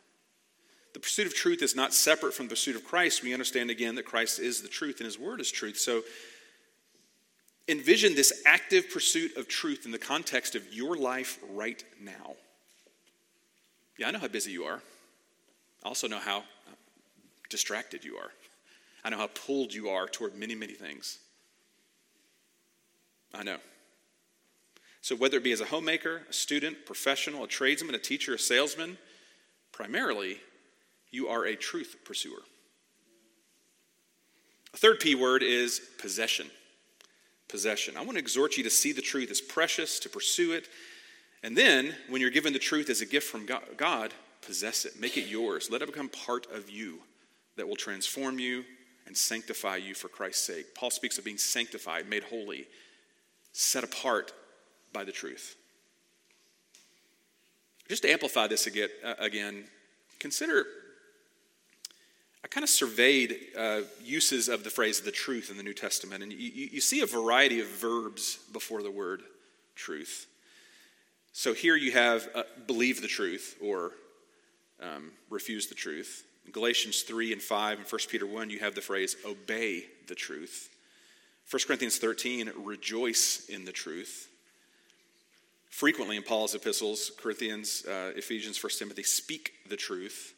The 0.94 1.00
pursuit 1.00 1.26
of 1.26 1.34
truth 1.34 1.62
is 1.62 1.76
not 1.76 1.92
separate 1.92 2.32
from 2.32 2.46
the 2.46 2.50
pursuit 2.50 2.76
of 2.76 2.84
Christ. 2.84 3.22
We 3.22 3.34
understand 3.34 3.68
again 3.68 3.94
that 3.96 4.06
Christ 4.06 4.38
is 4.38 4.62
the 4.62 4.68
truth 4.68 5.00
and 5.00 5.04
his 5.04 5.18
word 5.18 5.38
is 5.38 5.50
truth. 5.50 5.78
So 5.78 6.02
envision 7.68 8.14
this 8.14 8.42
active 8.46 8.90
pursuit 8.90 9.36
of 9.36 9.48
truth 9.48 9.84
in 9.84 9.92
the 9.92 9.98
context 9.98 10.54
of 10.54 10.72
your 10.72 10.96
life 10.96 11.38
right 11.52 11.84
now. 12.00 12.36
Yeah, 13.98 14.08
I 14.08 14.10
know 14.12 14.20
how 14.20 14.28
busy 14.28 14.52
you 14.52 14.64
are. 14.64 14.80
I 15.84 15.88
also 15.88 16.06
know 16.06 16.20
how 16.20 16.44
distracted 17.50 18.04
you 18.04 18.16
are. 18.16 18.30
I 19.04 19.10
know 19.10 19.18
how 19.18 19.26
pulled 19.26 19.74
you 19.74 19.88
are 19.88 20.06
toward 20.06 20.36
many, 20.36 20.54
many 20.54 20.74
things. 20.74 21.18
I 23.34 23.42
know. 23.42 23.58
So, 25.00 25.16
whether 25.16 25.38
it 25.38 25.44
be 25.44 25.52
as 25.52 25.60
a 25.60 25.66
homemaker, 25.66 26.22
a 26.28 26.32
student, 26.32 26.86
professional, 26.86 27.44
a 27.44 27.48
tradesman, 27.48 27.94
a 27.94 27.98
teacher, 27.98 28.34
a 28.34 28.38
salesman, 28.38 28.98
primarily, 29.72 30.38
you 31.10 31.28
are 31.28 31.44
a 31.44 31.56
truth 31.56 31.96
pursuer. 32.04 32.42
A 34.74 34.76
third 34.76 35.00
P 35.00 35.14
word 35.14 35.42
is 35.42 35.80
possession. 35.98 36.50
Possession. 37.48 37.96
I 37.96 38.00
want 38.00 38.12
to 38.12 38.18
exhort 38.18 38.56
you 38.56 38.64
to 38.64 38.70
see 38.70 38.92
the 38.92 39.00
truth 39.00 39.30
as 39.30 39.40
precious, 39.40 39.98
to 40.00 40.08
pursue 40.08 40.52
it, 40.52 40.68
and 41.42 41.56
then, 41.56 41.94
when 42.08 42.20
you're 42.20 42.30
given 42.30 42.52
the 42.52 42.58
truth 42.58 42.90
as 42.90 43.00
a 43.00 43.06
gift 43.06 43.28
from 43.28 43.46
God, 43.76 44.12
possess 44.42 44.84
it. 44.84 45.00
Make 45.00 45.16
it 45.16 45.28
yours. 45.28 45.70
Let 45.70 45.82
it 45.82 45.86
become 45.86 46.08
part 46.08 46.50
of 46.52 46.70
you 46.70 46.98
that 47.56 47.68
will 47.68 47.76
transform 47.76 48.38
you 48.38 48.64
and 49.06 49.16
sanctify 49.16 49.76
you 49.76 49.94
for 49.94 50.08
Christ's 50.08 50.44
sake. 50.44 50.74
Paul 50.74 50.90
speaks 50.90 51.18
of 51.18 51.24
being 51.24 51.38
sanctified, 51.38 52.08
made 52.08 52.24
holy, 52.24 52.66
set 53.52 53.84
apart 53.84 54.32
by 54.92 55.04
the 55.04 55.12
truth. 55.12 55.56
Just 57.88 58.02
to 58.02 58.10
amplify 58.10 58.46
this 58.46 58.66
uh, 58.66 59.14
again, 59.18 59.64
consider 60.18 60.66
I 62.44 62.46
kind 62.46 62.62
of 62.62 62.70
surveyed 62.70 63.36
uh, 63.56 63.80
uses 64.02 64.48
of 64.48 64.62
the 64.62 64.70
phrase 64.70 65.00
the 65.00 65.10
truth 65.10 65.50
in 65.50 65.56
the 65.56 65.62
New 65.62 65.74
Testament, 65.74 66.22
and 66.22 66.32
you, 66.32 66.68
you 66.72 66.80
see 66.80 67.00
a 67.00 67.06
variety 67.06 67.60
of 67.60 67.66
verbs 67.66 68.38
before 68.52 68.82
the 68.82 68.90
word 68.90 69.22
truth. 69.74 70.27
So 71.38 71.54
here 71.54 71.76
you 71.76 71.92
have 71.92 72.28
uh, 72.34 72.42
believe 72.66 73.00
the 73.00 73.06
truth 73.06 73.58
or 73.62 73.92
um, 74.82 75.12
refuse 75.30 75.68
the 75.68 75.74
truth. 75.76 76.24
In 76.44 76.50
Galatians 76.50 77.02
3 77.02 77.32
and 77.32 77.40
5 77.40 77.78
and 77.78 77.86
1 77.86 78.00
Peter 78.10 78.26
1, 78.26 78.50
you 78.50 78.58
have 78.58 78.74
the 78.74 78.80
phrase 78.80 79.14
obey 79.24 79.84
the 80.08 80.16
truth. 80.16 80.68
1 81.48 81.60
Corinthians 81.64 81.98
13, 81.98 82.50
rejoice 82.56 83.48
in 83.48 83.64
the 83.64 83.70
truth. 83.70 84.28
Frequently 85.70 86.16
in 86.16 86.24
Paul's 86.24 86.56
epistles, 86.56 87.12
Corinthians, 87.16 87.84
uh, 87.86 88.10
Ephesians, 88.16 88.60
1 88.60 88.72
Timothy, 88.76 89.04
speak 89.04 89.52
the 89.68 89.76
truth. 89.76 90.34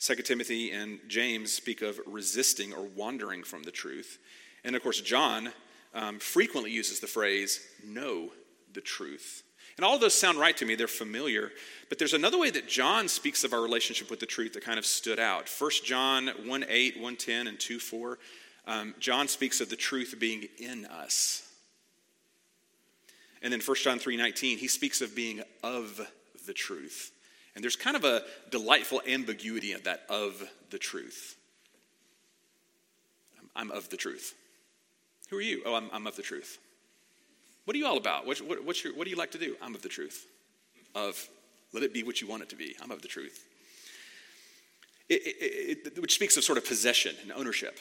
2 0.00 0.16
Timothy 0.16 0.72
and 0.72 0.98
James 1.06 1.52
speak 1.52 1.80
of 1.80 2.00
resisting 2.08 2.72
or 2.72 2.88
wandering 2.96 3.44
from 3.44 3.62
the 3.62 3.70
truth. 3.70 4.18
And 4.64 4.74
of 4.74 4.82
course, 4.82 5.00
John 5.00 5.52
um, 5.94 6.18
frequently 6.18 6.72
uses 6.72 6.98
the 6.98 7.06
phrase 7.06 7.60
know 7.84 8.30
the 8.72 8.80
truth. 8.80 9.44
And 9.76 9.84
all 9.84 9.98
those 9.98 10.14
sound 10.14 10.38
right 10.38 10.56
to 10.56 10.66
me, 10.66 10.74
they're 10.74 10.86
familiar. 10.86 11.50
But 11.88 11.98
there's 11.98 12.14
another 12.14 12.38
way 12.38 12.50
that 12.50 12.68
John 12.68 13.08
speaks 13.08 13.42
of 13.44 13.52
our 13.52 13.60
relationship 13.60 14.10
with 14.10 14.20
the 14.20 14.26
truth 14.26 14.52
that 14.54 14.64
kind 14.64 14.78
of 14.78 14.86
stood 14.86 15.18
out. 15.18 15.48
1 15.48 15.70
John 15.84 16.28
1 16.46 16.64
8, 16.68 17.00
1 17.00 17.16
10, 17.16 17.46
and 17.46 17.58
2 17.58 17.78
4. 17.78 18.18
Um, 18.66 18.94
John 18.98 19.28
speaks 19.28 19.60
of 19.60 19.68
the 19.68 19.76
truth 19.76 20.14
being 20.18 20.48
in 20.58 20.86
us. 20.86 21.48
And 23.42 23.52
then 23.52 23.60
1 23.60 23.76
John 23.82 23.98
3 23.98 24.16
19, 24.16 24.58
he 24.58 24.68
speaks 24.68 25.00
of 25.00 25.14
being 25.14 25.42
of 25.62 26.00
the 26.46 26.54
truth. 26.54 27.12
And 27.54 27.62
there's 27.62 27.76
kind 27.76 27.96
of 27.96 28.04
a 28.04 28.22
delightful 28.50 29.02
ambiguity 29.06 29.72
of 29.72 29.84
that 29.84 30.02
of 30.08 30.42
the 30.70 30.78
truth. 30.78 31.36
I'm 33.56 33.70
of 33.70 33.88
the 33.90 33.96
truth. 33.96 34.34
Who 35.30 35.36
are 35.36 35.42
you? 35.42 35.62
Oh, 35.64 35.74
I'm, 35.74 35.88
I'm 35.92 36.06
of 36.06 36.16
the 36.16 36.22
truth. 36.22 36.58
What 37.64 37.74
are 37.74 37.78
you 37.78 37.86
all 37.86 37.96
about? 37.96 38.26
What, 38.26 38.38
what, 38.40 38.64
what's 38.64 38.84
your, 38.84 38.94
what 38.94 39.04
do 39.04 39.10
you 39.10 39.16
like 39.16 39.30
to 39.32 39.38
do? 39.38 39.56
I'm 39.62 39.74
of 39.74 39.82
the 39.82 39.88
truth. 39.88 40.26
Of, 40.94 41.28
let 41.72 41.82
it 41.82 41.92
be 41.92 42.02
what 42.02 42.20
you 42.20 42.28
want 42.28 42.42
it 42.42 42.48
to 42.50 42.56
be. 42.56 42.76
I'm 42.82 42.90
of 42.90 43.02
the 43.02 43.08
truth. 43.08 43.46
It, 45.08 45.22
it, 45.24 45.86
it, 45.86 46.00
which 46.00 46.14
speaks 46.14 46.36
of 46.36 46.44
sort 46.44 46.58
of 46.58 46.66
possession 46.66 47.14
and 47.22 47.32
ownership. 47.32 47.78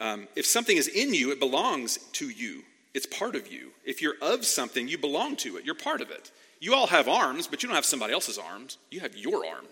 Um, 0.00 0.26
if 0.36 0.46
something 0.46 0.76
is 0.76 0.88
in 0.88 1.14
you, 1.14 1.30
it 1.30 1.38
belongs 1.38 1.98
to 2.12 2.28
you. 2.28 2.62
It's 2.94 3.06
part 3.06 3.34
of 3.34 3.52
you. 3.52 3.70
If 3.84 4.00
you're 4.00 4.14
of 4.22 4.44
something, 4.44 4.88
you 4.88 4.98
belong 4.98 5.36
to 5.36 5.56
it. 5.56 5.64
You're 5.64 5.74
part 5.74 6.00
of 6.00 6.10
it. 6.10 6.30
You 6.60 6.74
all 6.74 6.86
have 6.86 7.08
arms, 7.08 7.46
but 7.46 7.62
you 7.62 7.68
don't 7.68 7.76
have 7.76 7.84
somebody 7.84 8.12
else's 8.12 8.38
arms. 8.38 8.78
You 8.90 9.00
have 9.00 9.16
your 9.16 9.44
arm. 9.46 9.66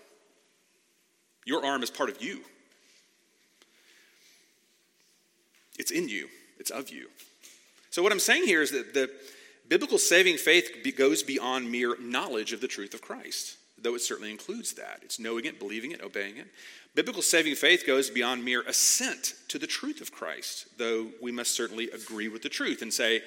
Your 1.45 1.65
arm 1.65 1.83
is 1.83 1.89
part 1.89 2.09
of 2.09 2.21
you. 2.21 2.41
It's 5.79 5.91
in 5.91 6.07
you, 6.07 6.27
it's 6.59 6.69
of 6.69 6.89
you. 6.89 7.07
So, 7.93 8.01
what 8.01 8.11
I'm 8.11 8.17
saying 8.17 8.45
here 8.45 8.63
is 8.63 8.71
that 8.71 8.95
the 8.95 9.07
biblical 9.69 9.99
saving 9.99 10.37
faith 10.37 10.71
goes 10.97 11.21
beyond 11.21 11.71
mere 11.71 11.95
knowledge 12.01 12.51
of 12.51 12.59
the 12.59 12.67
truth 12.67 12.95
of 12.95 13.03
Christ, 13.03 13.57
though 13.77 13.93
it 13.93 14.01
certainly 14.01 14.31
includes 14.31 14.73
that. 14.73 15.01
It's 15.03 15.19
knowing 15.19 15.45
it, 15.45 15.59
believing 15.59 15.91
it, 15.91 16.01
obeying 16.01 16.37
it. 16.37 16.47
Biblical 16.95 17.21
saving 17.21 17.53
faith 17.53 17.85
goes 17.85 18.09
beyond 18.09 18.43
mere 18.43 18.63
assent 18.63 19.35
to 19.49 19.59
the 19.59 19.67
truth 19.67 20.01
of 20.01 20.11
Christ, 20.11 20.65
though 20.79 21.11
we 21.21 21.31
must 21.31 21.51
certainly 21.51 21.91
agree 21.91 22.29
with 22.29 22.41
the 22.41 22.49
truth 22.49 22.81
and 22.81 22.91
say, 22.91 23.21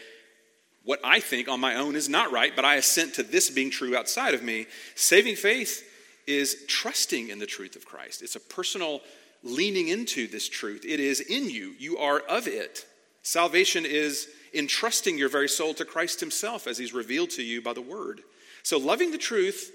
what 0.83 0.99
I 1.05 1.21
think 1.21 1.47
on 1.47 1.61
my 1.61 1.77
own 1.77 1.95
is 1.95 2.09
not 2.09 2.33
right, 2.33 2.51
but 2.57 2.65
I 2.65 2.75
assent 2.75 3.15
to 3.15 3.23
this 3.23 3.49
being 3.49 3.71
true 3.71 3.97
outside 3.97 4.35
of 4.35 4.43
me. 4.43 4.67
Saving 4.97 5.37
faith 5.37 5.89
is 6.27 6.65
trusting 6.67 7.29
in 7.29 7.39
the 7.39 7.47
truth 7.47 7.77
of 7.77 7.87
Christ. 7.87 8.21
It's 8.21 8.35
a 8.35 8.41
personal 8.41 9.01
leaning 9.45 9.87
into 9.87 10.27
this 10.27 10.49
truth. 10.49 10.85
It 10.85 10.99
is 10.99 11.21
in 11.21 11.51
you, 11.51 11.77
you 11.79 11.99
are 11.99 12.19
of 12.19 12.49
it. 12.49 12.85
Salvation 13.23 13.85
is 13.87 14.29
entrusting 14.55 15.19
your 15.19 15.29
very 15.29 15.49
soul 15.49 15.75
to 15.75 15.85
Christ 15.85 16.21
Himself 16.21 16.67
as 16.67 16.79
He's 16.79 16.95
revealed 16.95 17.31
to 17.31 17.43
you 17.43 17.63
by 17.63 17.73
the 17.73 17.83
Word. 17.83 18.23
So, 18.63 18.79
loving 18.79 19.13
the 19.13 19.19
truth 19.19 19.73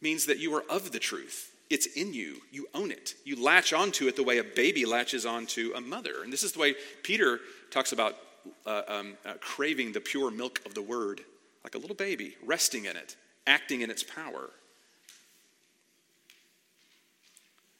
means 0.00 0.26
that 0.26 0.38
you 0.38 0.54
are 0.54 0.64
of 0.70 0.92
the 0.92 0.98
truth. 0.98 1.52
It's 1.70 1.86
in 1.86 2.14
you. 2.14 2.38
You 2.50 2.66
own 2.74 2.90
it. 2.90 3.14
You 3.24 3.42
latch 3.42 3.72
onto 3.72 4.06
it 4.08 4.16
the 4.16 4.22
way 4.22 4.38
a 4.38 4.44
baby 4.44 4.86
latches 4.86 5.26
onto 5.26 5.72
a 5.76 5.80
mother. 5.80 6.22
And 6.22 6.32
this 6.32 6.42
is 6.42 6.52
the 6.52 6.60
way 6.60 6.74
Peter 7.02 7.40
talks 7.70 7.92
about 7.92 8.16
uh, 8.64 8.82
um, 8.88 9.16
uh, 9.26 9.34
craving 9.40 9.92
the 9.92 10.00
pure 10.00 10.30
milk 10.30 10.62
of 10.64 10.74
the 10.74 10.82
Word, 10.82 11.20
like 11.64 11.74
a 11.74 11.78
little 11.78 11.96
baby, 11.96 12.36
resting 12.44 12.86
in 12.86 12.96
it, 12.96 13.16
acting 13.46 13.82
in 13.82 13.90
its 13.90 14.02
power. 14.02 14.50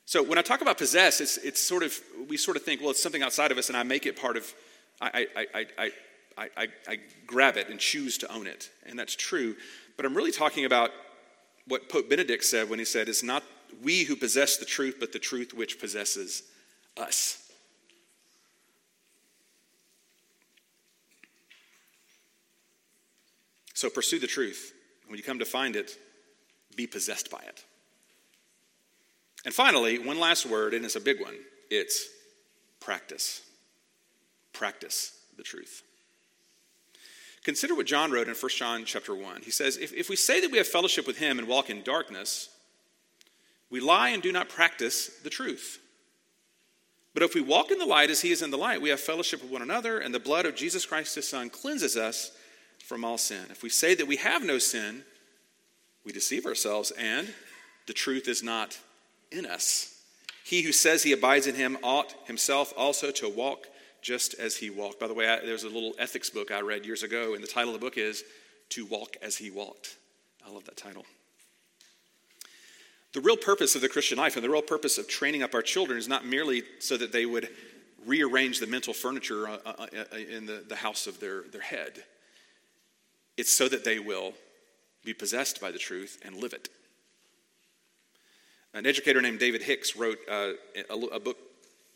So 0.04 0.22
when 0.22 0.38
I 0.38 0.42
talk 0.42 0.62
about 0.62 0.78
possess, 0.78 1.20
it's, 1.20 1.36
it's 1.36 1.60
sort 1.60 1.82
of, 1.82 1.94
we 2.28 2.38
sort 2.38 2.56
of 2.56 2.62
think, 2.62 2.80
well, 2.80 2.90
it's 2.90 3.02
something 3.02 3.22
outside 3.22 3.52
of 3.52 3.58
us, 3.58 3.68
and 3.68 3.76
I 3.76 3.82
make 3.82 4.06
it 4.06 4.18
part 4.18 4.38
of, 4.38 4.54
I, 5.00 5.26
I, 5.36 5.46
I, 5.54 5.66
I, 6.36 6.48
I, 6.56 6.68
I, 6.88 6.98
grab 7.26 7.56
it 7.56 7.68
and 7.68 7.78
choose 7.78 8.18
to 8.18 8.32
own 8.32 8.46
it. 8.46 8.70
And 8.86 8.98
that's 8.98 9.14
true. 9.14 9.56
But 9.96 10.06
I'm 10.06 10.14
really 10.14 10.32
talking 10.32 10.64
about 10.64 10.90
what 11.66 11.88
Pope 11.88 12.08
Benedict 12.08 12.44
said 12.44 12.68
when 12.68 12.78
he 12.78 12.84
said, 12.84 13.08
It's 13.08 13.22
not 13.22 13.42
we 13.82 14.04
who 14.04 14.16
possess 14.16 14.56
the 14.56 14.64
truth, 14.64 14.96
but 14.98 15.12
the 15.12 15.18
truth 15.18 15.52
which 15.54 15.80
possesses 15.80 16.42
us. 16.96 17.50
So 23.74 23.88
pursue 23.88 24.18
the 24.18 24.26
truth. 24.26 24.72
When 25.06 25.16
you 25.16 25.22
come 25.22 25.38
to 25.38 25.44
find 25.44 25.76
it, 25.76 25.96
be 26.74 26.86
possessed 26.86 27.30
by 27.30 27.38
it. 27.46 27.64
And 29.44 29.54
finally, 29.54 29.98
one 29.98 30.18
last 30.18 30.46
word, 30.46 30.74
and 30.74 30.84
it's 30.84 30.96
a 30.96 31.00
big 31.00 31.20
one 31.20 31.34
it's 31.70 32.08
practice. 32.80 33.42
Practice 34.52 35.18
the 35.36 35.42
truth. 35.42 35.82
Consider 37.44 37.74
what 37.74 37.86
John 37.86 38.10
wrote 38.10 38.28
in 38.28 38.34
1 38.34 38.50
John 38.56 38.84
chapter 38.84 39.14
1. 39.14 39.42
He 39.42 39.50
says, 39.50 39.76
if, 39.76 39.92
if 39.94 40.10
we 40.10 40.16
say 40.16 40.40
that 40.40 40.50
we 40.50 40.58
have 40.58 40.66
fellowship 40.66 41.06
with 41.06 41.18
him 41.18 41.38
and 41.38 41.48
walk 41.48 41.70
in 41.70 41.82
darkness, 41.82 42.50
we 43.70 43.80
lie 43.80 44.10
and 44.10 44.22
do 44.22 44.32
not 44.32 44.48
practice 44.48 45.08
the 45.22 45.30
truth. 45.30 45.78
But 47.14 47.22
if 47.22 47.34
we 47.34 47.40
walk 47.40 47.70
in 47.70 47.78
the 47.78 47.86
light 47.86 48.10
as 48.10 48.20
he 48.20 48.30
is 48.30 48.42
in 48.42 48.50
the 48.50 48.58
light, 48.58 48.82
we 48.82 48.90
have 48.90 49.00
fellowship 49.00 49.42
with 49.42 49.50
one 49.50 49.62
another, 49.62 49.98
and 49.98 50.14
the 50.14 50.20
blood 50.20 50.46
of 50.46 50.56
Jesus 50.56 50.86
Christ 50.86 51.14
his 51.14 51.28
Son 51.28 51.50
cleanses 51.50 51.96
us 51.96 52.32
from 52.84 53.04
all 53.04 53.18
sin. 53.18 53.46
If 53.50 53.62
we 53.62 53.70
say 53.70 53.94
that 53.94 54.06
we 54.06 54.16
have 54.16 54.44
no 54.44 54.58
sin, 54.58 55.04
we 56.04 56.12
deceive 56.12 56.46
ourselves, 56.46 56.90
and 56.92 57.28
the 57.86 57.92
truth 57.92 58.28
is 58.28 58.42
not 58.42 58.78
in 59.30 59.46
us. 59.46 60.02
He 60.44 60.62
who 60.62 60.72
says 60.72 61.02
he 61.02 61.12
abides 61.12 61.46
in 61.46 61.54
him 61.54 61.76
ought 61.82 62.14
himself 62.26 62.72
also 62.76 63.10
to 63.12 63.28
walk 63.28 63.66
just 64.02 64.34
as 64.34 64.56
he 64.56 64.70
walked. 64.70 65.00
By 65.00 65.08
the 65.08 65.14
way, 65.14 65.28
I, 65.28 65.40
there's 65.44 65.64
a 65.64 65.68
little 65.68 65.94
ethics 65.98 66.30
book 66.30 66.50
I 66.50 66.60
read 66.60 66.86
years 66.86 67.02
ago, 67.02 67.34
and 67.34 67.42
the 67.42 67.48
title 67.48 67.74
of 67.74 67.80
the 67.80 67.84
book 67.84 67.98
is 67.98 68.24
To 68.70 68.86
Walk 68.86 69.16
as 69.22 69.36
He 69.36 69.50
Walked. 69.50 69.96
I 70.46 70.50
love 70.50 70.64
that 70.64 70.76
title. 70.76 71.04
The 73.14 73.20
real 73.20 73.36
purpose 73.36 73.74
of 73.74 73.80
the 73.80 73.88
Christian 73.88 74.18
life 74.18 74.36
and 74.36 74.44
the 74.44 74.50
real 74.50 74.62
purpose 74.62 74.98
of 74.98 75.08
training 75.08 75.42
up 75.42 75.54
our 75.54 75.62
children 75.62 75.98
is 75.98 76.08
not 76.08 76.26
merely 76.26 76.62
so 76.78 76.96
that 76.96 77.12
they 77.12 77.26
would 77.26 77.48
rearrange 78.06 78.60
the 78.60 78.66
mental 78.66 78.94
furniture 78.94 79.48
uh, 79.48 79.58
uh, 79.64 79.86
uh, 80.12 80.16
in 80.16 80.46
the, 80.46 80.76
house 80.76 81.06
of 81.06 81.18
their, 81.20 81.42
their 81.42 81.60
head. 81.60 82.04
It's 83.36 83.50
so 83.50 83.68
that 83.68 83.84
they 83.84 83.98
will 83.98 84.34
be 85.04 85.14
possessed 85.14 85.60
by 85.60 85.70
the 85.70 85.78
truth 85.78 86.20
and 86.24 86.36
live 86.36 86.52
it. 86.52 86.68
An 88.74 88.86
educator 88.86 89.22
named 89.22 89.38
David 89.38 89.62
Hicks 89.62 89.96
wrote 89.96 90.18
uh, 90.30 90.52
a, 90.90 90.94
a, 90.94 91.20
book 91.20 91.36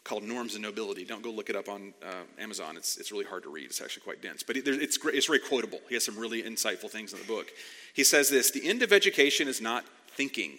called 0.04 0.24
Norms 0.24 0.54
and 0.54 0.62
Nobility. 0.62 1.04
Don't 1.04 1.22
go 1.22 1.30
look 1.30 1.48
it 1.48 1.56
up 1.56 1.68
on 1.68 1.94
uh, 2.02 2.24
Amazon. 2.38 2.76
It's, 2.76 2.96
it's 2.96 3.12
really 3.12 3.24
hard 3.24 3.44
to 3.44 3.50
read. 3.50 3.66
It's 3.66 3.80
actually 3.80 4.02
quite 4.02 4.20
dense. 4.20 4.42
But 4.42 4.56
it, 4.56 4.66
it's, 4.66 4.98
it's 5.04 5.26
very 5.26 5.38
quotable. 5.38 5.80
He 5.88 5.94
has 5.94 6.04
some 6.04 6.18
really 6.18 6.42
insightful 6.42 6.90
things 6.90 7.12
in 7.12 7.20
the 7.20 7.26
book. 7.26 7.48
He 7.94 8.04
says 8.04 8.28
this 8.28 8.50
The 8.50 8.68
end 8.68 8.82
of 8.82 8.92
education 8.92 9.48
is 9.48 9.60
not 9.60 9.84
thinking, 10.08 10.58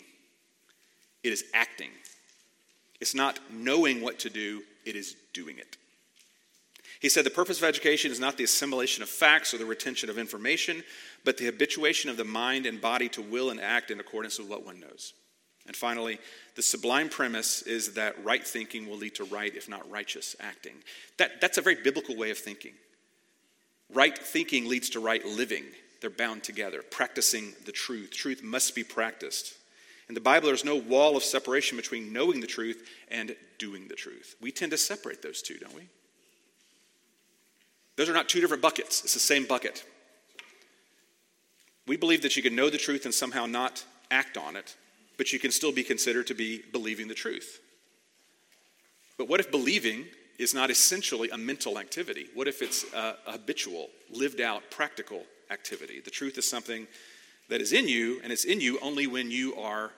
it 1.23 1.33
is 1.33 1.45
acting. 1.53 1.89
It's 3.01 3.15
not 3.15 3.39
knowing 3.51 4.01
what 4.01 4.19
to 4.19 4.29
do, 4.29 4.63
it 4.85 4.95
is 4.95 5.15
doing 5.33 5.57
it. 5.57 5.77
He 7.01 7.09
said 7.09 7.25
the 7.25 7.29
purpose 7.29 7.57
of 7.57 7.65
education 7.65 8.13
is 8.13 8.19
not 8.21 8.37
the 8.37 8.45
assimilation 8.45 9.03
of 9.03 9.09
facts 9.09 9.53
or 9.53 9.57
the 9.57 9.65
retention 9.65 10.09
of 10.09 10.17
information, 10.17 10.83
but 11.25 11.37
the 11.37 11.45
habituation 11.45 12.09
of 12.09 12.15
the 12.15 12.23
mind 12.23 12.65
and 12.65 12.79
body 12.79 13.09
to 13.09 13.21
will 13.21 13.49
and 13.49 13.59
act 13.59 13.91
in 13.91 13.99
accordance 13.99 14.39
with 14.39 14.47
what 14.47 14.65
one 14.65 14.79
knows. 14.79 15.11
And 15.65 15.75
finally, 15.75 16.19
the 16.55 16.61
sublime 16.61 17.09
premise 17.09 17.61
is 17.61 17.93
that 17.93 18.23
right 18.23 18.45
thinking 18.45 18.87
will 18.87 18.97
lead 18.97 19.15
to 19.15 19.23
right, 19.23 19.55
if 19.55 19.69
not 19.69 19.89
righteous, 19.89 20.35
acting. 20.39 20.75
That, 21.17 21.39
that's 21.39 21.57
a 21.57 21.61
very 21.61 21.75
biblical 21.75 22.15
way 22.17 22.31
of 22.31 22.37
thinking. 22.37 22.73
Right 23.93 24.17
thinking 24.17 24.67
leads 24.67 24.89
to 24.91 24.99
right 24.99 25.25
living. 25.25 25.63
They're 26.01 26.09
bound 26.09 26.43
together, 26.43 26.81
practicing 26.81 27.53
the 27.65 27.71
truth. 27.71 28.11
Truth 28.11 28.43
must 28.43 28.75
be 28.75 28.83
practiced. 28.83 29.53
In 30.09 30.15
the 30.15 30.21
Bible, 30.21 30.47
there's 30.47 30.65
no 30.65 30.75
wall 30.75 31.15
of 31.15 31.23
separation 31.23 31.77
between 31.77 32.11
knowing 32.11 32.41
the 32.41 32.47
truth 32.47 32.85
and 33.09 33.35
doing 33.57 33.87
the 33.87 33.95
truth. 33.95 34.35
We 34.41 34.51
tend 34.51 34.71
to 34.71 34.77
separate 34.77 35.21
those 35.21 35.41
two, 35.41 35.57
don't 35.57 35.73
we? 35.73 35.87
Those 37.95 38.09
are 38.09 38.13
not 38.13 38.27
two 38.27 38.41
different 38.41 38.61
buckets, 38.61 39.03
it's 39.03 39.13
the 39.13 39.19
same 39.19 39.45
bucket. 39.45 39.85
We 41.85 41.97
believe 41.97 42.21
that 42.21 42.35
you 42.35 42.43
can 42.43 42.55
know 42.55 42.69
the 42.69 42.77
truth 42.77 43.05
and 43.05 43.13
somehow 43.13 43.45
not 43.45 43.83
act 44.09 44.37
on 44.37 44.55
it 44.55 44.75
but 45.17 45.33
you 45.33 45.39
can 45.39 45.51
still 45.51 45.71
be 45.71 45.83
considered 45.83 46.27
to 46.27 46.33
be 46.33 46.63
believing 46.71 47.07
the 47.07 47.13
truth. 47.13 47.59
But 49.17 49.27
what 49.27 49.39
if 49.39 49.51
believing 49.51 50.05
is 50.39 50.53
not 50.53 50.69
essentially 50.69 51.29
a 51.29 51.37
mental 51.37 51.77
activity? 51.77 52.27
What 52.33 52.47
if 52.47 52.61
it's 52.61 52.85
a, 52.93 53.15
habitual, 53.25 53.89
lived 54.09 54.41
out, 54.41 54.63
practical 54.71 55.23
activity? 55.51 56.01
The 56.01 56.11
truth 56.11 56.37
is 56.37 56.49
something 56.49 56.87
that 57.49 57.61
is 57.61 57.73
in 57.73 57.87
you, 57.87 58.19
and 58.23 58.31
it's 58.31 58.45
in 58.45 58.59
you 58.59 58.79
only 58.81 59.07
when 59.07 59.29
you 59.29 59.55
are 59.55 59.91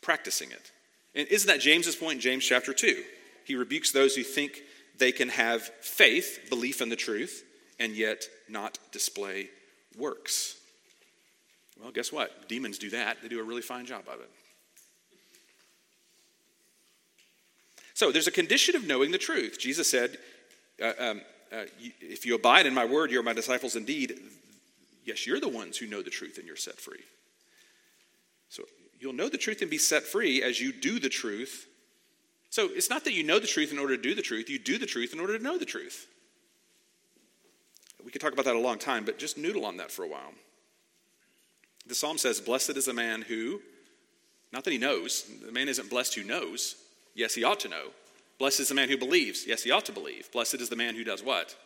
practicing 0.00 0.50
it. 0.50 0.72
And 1.14 1.28
isn't 1.28 1.48
that 1.48 1.60
James's 1.60 1.96
point 1.96 2.14
in 2.14 2.20
James 2.20 2.44
chapter 2.44 2.72
2? 2.72 3.02
He 3.44 3.56
rebukes 3.56 3.92
those 3.92 4.14
who 4.14 4.22
think 4.22 4.62
they 4.96 5.12
can 5.12 5.28
have 5.28 5.62
faith, 5.80 6.46
belief 6.48 6.80
in 6.80 6.88
the 6.88 6.96
truth, 6.96 7.44
and 7.78 7.92
yet 7.94 8.24
not 8.48 8.78
display 8.92 9.50
works. 9.96 10.59
Well, 11.80 11.92
guess 11.92 12.12
what? 12.12 12.48
Demons 12.48 12.78
do 12.78 12.90
that. 12.90 13.18
They 13.22 13.28
do 13.28 13.40
a 13.40 13.42
really 13.42 13.62
fine 13.62 13.86
job 13.86 14.04
of 14.12 14.20
it. 14.20 14.30
So 17.94 18.12
there's 18.12 18.26
a 18.26 18.32
condition 18.32 18.76
of 18.76 18.86
knowing 18.86 19.10
the 19.10 19.18
truth. 19.18 19.58
Jesus 19.58 19.90
said, 19.90 20.18
uh, 20.82 20.92
um, 20.98 21.20
uh, 21.52 21.64
If 22.00 22.24
you 22.24 22.34
abide 22.34 22.66
in 22.66 22.74
my 22.74 22.84
word, 22.84 23.10
you're 23.10 23.22
my 23.22 23.32
disciples 23.32 23.76
indeed. 23.76 24.18
Yes, 25.04 25.26
you're 25.26 25.40
the 25.40 25.48
ones 25.48 25.76
who 25.76 25.86
know 25.86 26.02
the 26.02 26.10
truth 26.10 26.38
and 26.38 26.46
you're 26.46 26.56
set 26.56 26.80
free. 26.80 27.02
So 28.48 28.64
you'll 28.98 29.12
know 29.12 29.28
the 29.28 29.38
truth 29.38 29.60
and 29.62 29.70
be 29.70 29.78
set 29.78 30.04
free 30.04 30.42
as 30.42 30.60
you 30.60 30.72
do 30.72 30.98
the 30.98 31.08
truth. 31.08 31.66
So 32.50 32.68
it's 32.72 32.90
not 32.90 33.04
that 33.04 33.12
you 33.12 33.22
know 33.22 33.38
the 33.38 33.46
truth 33.46 33.72
in 33.72 33.78
order 33.78 33.96
to 33.96 34.02
do 34.02 34.14
the 34.14 34.22
truth, 34.22 34.50
you 34.50 34.58
do 34.58 34.78
the 34.78 34.86
truth 34.86 35.12
in 35.12 35.20
order 35.20 35.36
to 35.36 35.42
know 35.42 35.58
the 35.58 35.64
truth. 35.64 36.06
We 38.04 38.10
could 38.10 38.20
talk 38.20 38.32
about 38.32 38.46
that 38.46 38.56
a 38.56 38.58
long 38.58 38.78
time, 38.78 39.04
but 39.04 39.18
just 39.18 39.36
noodle 39.36 39.64
on 39.64 39.76
that 39.76 39.90
for 39.90 40.04
a 40.04 40.08
while. 40.08 40.32
The 41.90 41.96
psalm 41.96 42.18
says, 42.18 42.40
Blessed 42.40 42.76
is 42.76 42.84
the 42.84 42.94
man 42.94 43.22
who, 43.22 43.60
not 44.52 44.62
that 44.62 44.70
he 44.70 44.78
knows, 44.78 45.24
the 45.44 45.50
man 45.50 45.68
isn't 45.68 45.90
blessed 45.90 46.14
who 46.14 46.22
knows. 46.22 46.76
Yes, 47.16 47.34
he 47.34 47.42
ought 47.42 47.58
to 47.60 47.68
know. 47.68 47.88
Blessed 48.38 48.60
is 48.60 48.68
the 48.68 48.76
man 48.76 48.88
who 48.88 48.96
believes. 48.96 49.44
Yes, 49.44 49.64
he 49.64 49.72
ought 49.72 49.86
to 49.86 49.92
believe. 49.92 50.30
Blessed 50.30 50.60
is 50.60 50.68
the 50.68 50.76
man 50.76 50.94
who 50.94 51.02
does 51.02 51.20
what? 51.20 51.56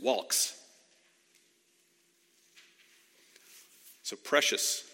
Walks. 0.00 0.58
So, 4.02 4.16
precious 4.16 4.84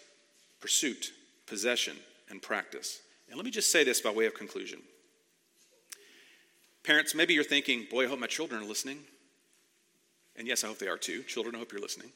pursuit, 0.59 1.13
possession, 1.47 1.95
and 2.29 2.41
practice. 2.41 2.99
And 3.29 3.37
let 3.37 3.45
me 3.45 3.51
just 3.51 3.71
say 3.71 3.85
this 3.85 4.01
by 4.01 4.09
way 4.09 4.25
of 4.25 4.33
conclusion. 4.33 4.81
Parents, 6.83 7.15
maybe 7.15 7.33
you're 7.33 7.45
thinking, 7.45 7.87
boy, 7.89 8.03
I 8.03 8.07
hope 8.09 8.19
my 8.19 8.27
children 8.27 8.61
are 8.61 8.67
listening. 8.67 8.99
And 10.35 10.45
yes, 10.45 10.65
I 10.65 10.67
hope 10.67 10.79
they 10.79 10.89
are 10.89 10.97
too. 10.97 11.23
Children, 11.23 11.55
I 11.55 11.59
hope 11.59 11.71
you're 11.71 11.79
listening. 11.79 12.11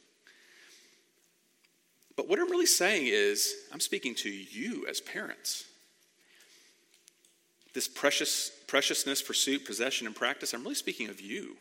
But 2.20 2.28
what 2.28 2.38
I'm 2.38 2.51
really 2.51 2.65
saying 2.65 3.03
is, 3.05 3.55
I'm 3.72 3.80
speaking 3.80 4.13
to 4.15 4.30
you 4.30 4.86
as 4.89 4.99
parents. 4.99 5.63
This 7.74 7.88
precious, 7.88 8.51
preciousness, 8.67 9.22
pursuit, 9.22 9.63
possession, 9.63 10.05
and 10.05 10.13
practice, 10.13 10.53
I'm 10.53 10.61
really 10.63 10.76
speaking 10.76 11.07
of 11.07 11.22
you. 11.22 11.55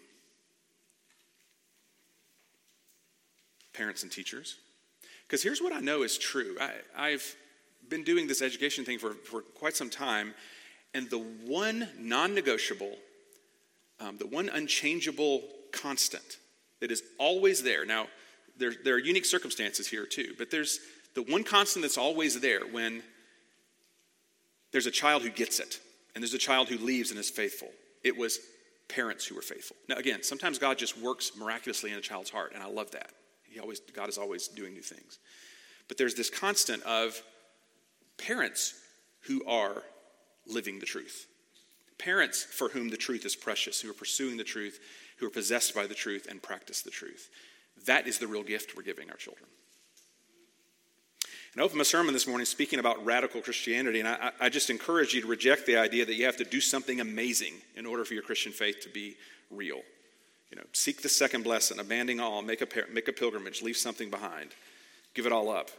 Parents 3.73 4.03
and 4.03 4.11
teachers. 4.11 4.57
Because 5.29 5.45
here's 5.45 5.63
what 5.63 5.73
I 5.73 5.79
know 5.79 6.03
is 6.03 6.19
true. 6.19 6.57
I, 6.97 7.11
have 7.11 7.23
been 7.89 8.03
doing 8.03 8.27
this 8.27 8.43
education 8.43 8.85
thing 8.85 8.99
for, 8.99 9.13
for 9.13 9.43
quite 9.43 9.77
some 9.77 9.91
time, 9.91 10.35
and 10.93 11.09
the 11.09 11.21
one 11.47 11.89
non 12.01 12.35
negotiable, 12.35 12.97
um, 14.01 14.19
the 14.19 14.27
one 14.27 14.49
unchangeable 14.49 15.45
constant 15.71 16.39
that 16.81 16.91
is 16.91 17.05
always 17.17 17.63
there. 17.63 17.87
Now, 17.87 18.09
there, 18.59 18.73
there 18.85 18.95
are 18.95 18.99
unique 18.99 19.25
circumstances 19.25 19.87
here 19.87 20.07
too, 20.07 20.35
but 20.39 20.51
there's 20.51 20.81
the 21.15 21.23
one 21.23 21.45
constant 21.45 21.83
that's 21.83 21.99
always 21.99 22.41
there 22.41 22.67
when 22.71 23.03
there's 24.73 24.87
a 24.87 24.91
child 24.91 25.23
who 25.23 25.31
gets 25.31 25.59
it 25.61 25.81
and 26.15 26.23
there's 26.23 26.35
a 26.35 26.39
child 26.39 26.69
who 26.69 26.79
leaves 26.79 27.11
and 27.11 27.19
is 27.19 27.31
faithful. 27.31 27.69
It 28.05 28.17
was 28.17 28.39
parents 28.89 29.27
who 29.27 29.35
were 29.35 29.43
faithful. 29.43 29.77
Now, 29.89 29.97
again, 29.97 30.23
sometimes 30.23 30.59
God 30.59 30.79
just 30.79 30.99
works 30.99 31.33
miraculously 31.37 31.93
in 31.93 31.99
a 31.99 32.03
child's 32.03 32.31
heart, 32.31 32.53
and 32.55 32.63
I 32.63 32.67
love 32.67 32.91
that. 32.93 33.11
He 33.45 33.61
always, 33.61 33.81
God 33.81 34.09
is 34.09 34.19
always 34.19 34.49
doing 34.49 34.73
new 34.73 34.83
things. 34.83 35.19
But 35.89 35.99
there's 35.99 36.15
this 36.15 36.31
constant 36.31 36.83
of 36.83 37.23
parents 38.19 38.75
who 39.23 39.45
are 39.47 39.83
living 40.47 40.79
the 40.79 40.87
truth. 40.87 41.27
Parents 41.99 42.43
for 42.43 42.69
whom 42.69 42.89
the 42.89 42.97
truth 42.97 43.25
is 43.25 43.37
precious, 43.37 43.81
who 43.81 43.91
are 43.91 43.95
pursuing 43.95 44.37
the 44.37 44.45
truth, 44.45 44.79
who 45.19 45.27
are 45.27 45.31
possessed 45.31 45.75
by 45.75 45.87
the 45.87 45.95
truth, 45.95 46.27
and 46.31 46.43
practice 46.43 46.83
the 46.83 46.91
truth. 46.91 47.29
That 47.87 48.07
is 48.07 48.19
the 48.19 48.27
real 48.27 48.43
gift 48.43 48.77
we're 48.77 48.83
giving 48.83 49.11
our 49.11 49.17
children. 49.17 49.47
And 51.53 51.63
I 51.63 51.65
opened 51.65 51.79
my 51.79 51.85
sermon 51.85 52.13
this 52.13 52.27
morning 52.27 52.45
speaking 52.45 52.79
about 52.79 53.05
radical 53.05 53.41
Christianity, 53.41 54.01
and 54.01 54.09
I, 54.09 54.31
I 54.41 54.49
just 54.49 54.71
encourage 54.71 55.15
you 55.15 55.23
to 55.23 55.27
reject 55.27 55.67
the 55.67 55.77
idea 55.77 56.05
that 56.05 56.15
you 56.15 56.25
have 56.27 56.37
to 56.37 56.45
do 56.45 56.61
something 56.61 57.01
amazing 57.01 57.55
in 57.75 57.87
order 57.87 58.05
for 58.05 58.15
your 58.15 58.23
Christian 58.23 58.53
faith 58.53 58.81
to 58.83 58.89
be 58.89 59.17
real. 59.51 59.81
You 60.51 60.57
know, 60.57 60.65
seek 60.73 61.03
the 61.03 61.09
second 61.09 61.45
blessing, 61.45 61.79
abandon 61.79 62.21
all, 62.21 62.43
make 62.43 62.61
a, 62.61 62.93
make 62.93 63.09
a 63.09 63.13
pilgrimage, 63.13 63.63
leave 63.63 63.77
something 63.77 64.11
behind, 64.11 64.51
give 65.15 65.27
it 65.27 65.33
all 65.33 65.51
up. 65.51 65.71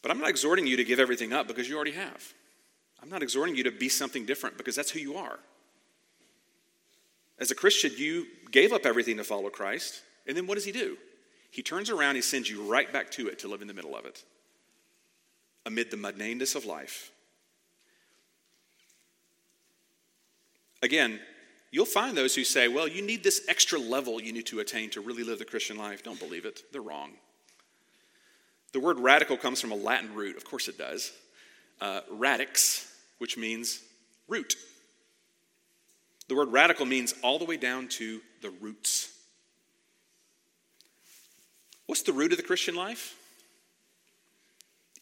But 0.00 0.10
I'm 0.10 0.20
not 0.20 0.30
exhorting 0.30 0.66
you 0.66 0.76
to 0.76 0.84
give 0.84 1.00
everything 1.00 1.32
up 1.32 1.48
because 1.48 1.68
you 1.68 1.76
already 1.76 1.92
have. 1.92 2.32
I'm 3.02 3.10
not 3.10 3.22
exhorting 3.22 3.56
you 3.56 3.64
to 3.64 3.70
be 3.70 3.88
something 3.88 4.24
different 4.24 4.56
because 4.56 4.76
that's 4.76 4.90
who 4.90 5.00
you 5.00 5.16
are. 5.16 5.38
As 7.40 7.50
a 7.50 7.54
Christian, 7.54 7.92
you 7.96 8.26
gave 8.50 8.72
up 8.72 8.84
everything 8.84 9.16
to 9.18 9.24
follow 9.24 9.50
Christ, 9.50 10.02
and 10.26 10.36
then 10.36 10.46
what 10.46 10.56
does 10.56 10.64
he 10.64 10.72
do? 10.72 10.96
He 11.50 11.62
turns 11.62 11.90
around, 11.90 12.16
he 12.16 12.20
sends 12.20 12.50
you 12.50 12.62
right 12.62 12.92
back 12.92 13.10
to 13.12 13.28
it 13.28 13.38
to 13.40 13.48
live 13.48 13.62
in 13.62 13.68
the 13.68 13.74
middle 13.74 13.96
of 13.96 14.04
it, 14.04 14.24
amid 15.64 15.90
the 15.90 15.96
mundaneness 15.96 16.54
of 16.54 16.66
life. 16.66 17.10
Again, 20.82 21.20
you'll 21.70 21.84
find 21.84 22.16
those 22.16 22.34
who 22.34 22.44
say, 22.44 22.68
well, 22.68 22.86
you 22.86 23.02
need 23.02 23.22
this 23.24 23.42
extra 23.48 23.78
level 23.78 24.20
you 24.20 24.32
need 24.32 24.46
to 24.46 24.60
attain 24.60 24.90
to 24.90 25.00
really 25.00 25.24
live 25.24 25.38
the 25.38 25.44
Christian 25.44 25.76
life. 25.76 26.02
Don't 26.02 26.20
believe 26.20 26.44
it, 26.44 26.62
they're 26.72 26.82
wrong. 26.82 27.12
The 28.72 28.80
word 28.80 28.98
radical 28.98 29.36
comes 29.36 29.60
from 29.60 29.72
a 29.72 29.76
Latin 29.76 30.14
root, 30.14 30.36
of 30.36 30.44
course 30.44 30.68
it 30.68 30.76
does. 30.76 31.12
Uh, 31.80 32.00
radix, 32.10 32.92
which 33.18 33.36
means 33.36 33.80
root. 34.28 34.56
The 36.28 36.34
word 36.34 36.52
radical 36.52 36.86
means 36.86 37.14
all 37.22 37.38
the 37.38 37.44
way 37.44 37.56
down 37.56 37.88
to 37.88 38.20
the 38.42 38.50
roots. 38.50 39.12
What's 41.86 42.02
the 42.02 42.12
root 42.12 42.32
of 42.32 42.38
the 42.38 42.44
Christian 42.44 42.74
life? 42.74 43.16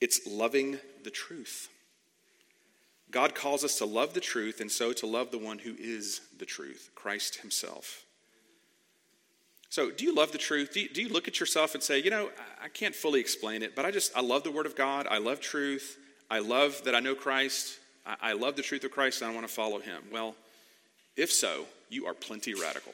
It's 0.00 0.26
loving 0.26 0.78
the 1.02 1.10
truth. 1.10 1.68
God 3.10 3.34
calls 3.34 3.64
us 3.64 3.78
to 3.78 3.84
love 3.84 4.14
the 4.14 4.20
truth 4.20 4.60
and 4.60 4.70
so 4.70 4.92
to 4.92 5.06
love 5.06 5.30
the 5.30 5.38
one 5.38 5.58
who 5.58 5.74
is 5.78 6.20
the 6.38 6.46
truth, 6.46 6.90
Christ 6.94 7.36
Himself. 7.36 8.04
So, 9.68 9.90
do 9.90 10.04
you 10.04 10.14
love 10.14 10.32
the 10.32 10.38
truth? 10.38 10.72
Do 10.72 10.80
you, 10.80 10.88
do 10.88 11.02
you 11.02 11.08
look 11.08 11.26
at 11.26 11.40
yourself 11.40 11.74
and 11.74 11.82
say, 11.82 11.98
you 11.98 12.10
know, 12.10 12.30
I 12.62 12.68
can't 12.68 12.94
fully 12.94 13.20
explain 13.20 13.62
it, 13.62 13.74
but 13.74 13.84
I 13.84 13.90
just, 13.90 14.16
I 14.16 14.20
love 14.20 14.44
the 14.44 14.50
Word 14.50 14.66
of 14.66 14.76
God. 14.76 15.06
I 15.10 15.18
love 15.18 15.40
truth. 15.40 15.98
I 16.30 16.38
love 16.38 16.82
that 16.84 16.94
I 16.94 17.00
know 17.00 17.14
Christ. 17.14 17.78
I, 18.06 18.16
I 18.22 18.32
love 18.34 18.56
the 18.56 18.62
truth 18.62 18.84
of 18.84 18.90
Christ 18.92 19.22
and 19.22 19.30
I 19.30 19.34
want 19.34 19.46
to 19.46 19.52
follow 19.52 19.80
Him. 19.80 20.02
Well, 20.12 20.36
if 21.16 21.32
so, 21.32 21.66
you 21.88 22.06
are 22.06 22.14
plenty 22.14 22.54
radical. 22.54 22.92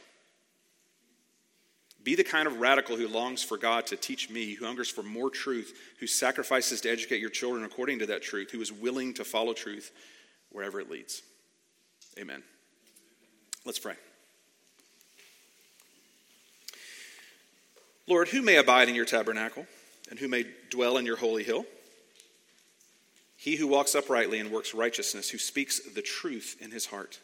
Be 2.04 2.14
the 2.16 2.24
kind 2.24 2.48
of 2.48 2.60
radical 2.60 2.96
who 2.96 3.06
longs 3.06 3.42
for 3.42 3.56
God 3.56 3.86
to 3.86 3.96
teach 3.96 4.28
me, 4.28 4.54
who 4.54 4.64
hungers 4.64 4.88
for 4.88 5.02
more 5.02 5.30
truth, 5.30 5.78
who 6.00 6.06
sacrifices 6.06 6.80
to 6.80 6.90
educate 6.90 7.20
your 7.20 7.30
children 7.30 7.64
according 7.64 8.00
to 8.00 8.06
that 8.06 8.22
truth, 8.22 8.50
who 8.50 8.60
is 8.60 8.72
willing 8.72 9.14
to 9.14 9.24
follow 9.24 9.52
truth 9.52 9.92
wherever 10.50 10.80
it 10.80 10.90
leads. 10.90 11.22
Amen. 12.18 12.42
Let's 13.64 13.78
pray. 13.78 13.94
Lord, 18.08 18.28
who 18.28 18.42
may 18.42 18.56
abide 18.56 18.88
in 18.88 18.96
your 18.96 19.04
tabernacle 19.04 19.66
and 20.10 20.18
who 20.18 20.26
may 20.28 20.44
dwell 20.70 20.96
in 20.96 21.06
your 21.06 21.16
holy 21.16 21.44
hill? 21.44 21.64
He 23.36 23.56
who 23.56 23.68
walks 23.68 23.94
uprightly 23.94 24.40
and 24.40 24.50
works 24.50 24.74
righteousness, 24.74 25.30
who 25.30 25.38
speaks 25.38 25.78
the 25.80 26.02
truth 26.02 26.56
in 26.60 26.70
his 26.70 26.86
heart. 26.86 27.20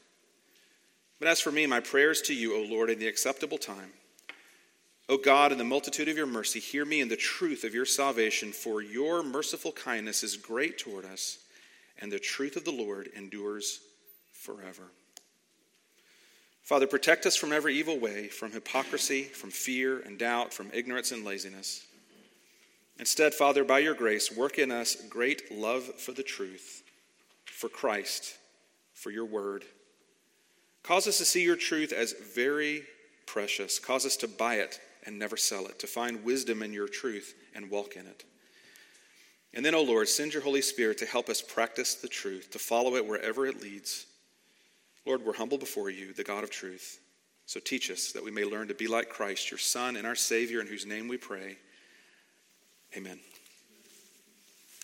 But 1.18 1.28
as 1.28 1.40
for 1.40 1.50
me, 1.50 1.66
my 1.66 1.80
prayers 1.80 2.20
to 2.22 2.34
you, 2.34 2.56
O 2.56 2.62
Lord, 2.62 2.90
in 2.90 2.98
the 2.98 3.08
acceptable 3.08 3.58
time. 3.58 3.92
O 5.08 5.16
God, 5.16 5.52
in 5.52 5.58
the 5.58 5.64
multitude 5.64 6.08
of 6.08 6.16
your 6.16 6.26
mercy, 6.26 6.60
hear 6.60 6.84
me 6.84 7.00
in 7.00 7.08
the 7.08 7.16
truth 7.16 7.64
of 7.64 7.74
your 7.74 7.86
salvation, 7.86 8.52
for 8.52 8.82
your 8.82 9.22
merciful 9.22 9.72
kindness 9.72 10.22
is 10.22 10.36
great 10.36 10.78
toward 10.78 11.04
us, 11.04 11.38
and 11.98 12.12
the 12.12 12.18
truth 12.18 12.56
of 12.56 12.64
the 12.64 12.70
Lord 12.70 13.08
endures 13.16 13.80
forever. 14.32 14.92
Father, 16.62 16.86
protect 16.86 17.24
us 17.24 17.34
from 17.34 17.52
every 17.52 17.74
evil 17.74 17.98
way, 17.98 18.28
from 18.28 18.52
hypocrisy, 18.52 19.22
from 19.22 19.50
fear 19.50 20.00
and 20.00 20.18
doubt, 20.18 20.52
from 20.52 20.70
ignorance 20.74 21.10
and 21.10 21.24
laziness. 21.24 21.86
Instead, 22.98 23.32
Father, 23.32 23.64
by 23.64 23.78
your 23.78 23.94
grace, 23.94 24.30
work 24.30 24.58
in 24.58 24.70
us 24.70 24.94
great 25.08 25.50
love 25.50 25.84
for 25.84 26.12
the 26.12 26.22
truth, 26.22 26.82
for 27.46 27.70
Christ, 27.70 28.36
for 28.92 29.10
your 29.10 29.24
word. 29.24 29.64
Cause 30.88 31.06
us 31.06 31.18
to 31.18 31.26
see 31.26 31.44
your 31.44 31.54
truth 31.54 31.92
as 31.92 32.14
very 32.34 32.82
precious. 33.26 33.78
Cause 33.78 34.06
us 34.06 34.16
to 34.16 34.26
buy 34.26 34.54
it 34.54 34.80
and 35.04 35.18
never 35.18 35.36
sell 35.36 35.66
it, 35.66 35.78
to 35.80 35.86
find 35.86 36.24
wisdom 36.24 36.62
in 36.62 36.72
your 36.72 36.88
truth 36.88 37.34
and 37.54 37.68
walk 37.68 37.94
in 37.96 38.06
it. 38.06 38.24
And 39.52 39.62
then, 39.62 39.74
O 39.74 39.80
oh 39.80 39.82
Lord, 39.82 40.08
send 40.08 40.32
your 40.32 40.42
Holy 40.42 40.62
Spirit 40.62 40.96
to 40.98 41.04
help 41.04 41.28
us 41.28 41.42
practice 41.42 41.94
the 41.94 42.08
truth, 42.08 42.50
to 42.52 42.58
follow 42.58 42.96
it 42.96 43.06
wherever 43.06 43.46
it 43.46 43.60
leads 43.60 44.06
Lord, 45.04 45.24
we're 45.24 45.34
humble 45.34 45.56
before 45.58 45.88
you, 45.88 46.12
the 46.12 46.24
God 46.24 46.44
of 46.44 46.50
truth. 46.50 47.00
So 47.46 47.60
teach 47.60 47.90
us 47.90 48.12
that 48.12 48.22
we 48.22 48.30
may 48.30 48.44
learn 48.44 48.68
to 48.68 48.74
be 48.74 48.86
like 48.86 49.08
Christ, 49.08 49.50
your 49.50 49.56
Son 49.56 49.96
and 49.96 50.06
our 50.06 50.14
Savior, 50.14 50.60
in 50.60 50.66
whose 50.66 50.84
name 50.84 51.08
we 51.08 51.16
pray. 51.16 51.56
Amen. 52.94 53.18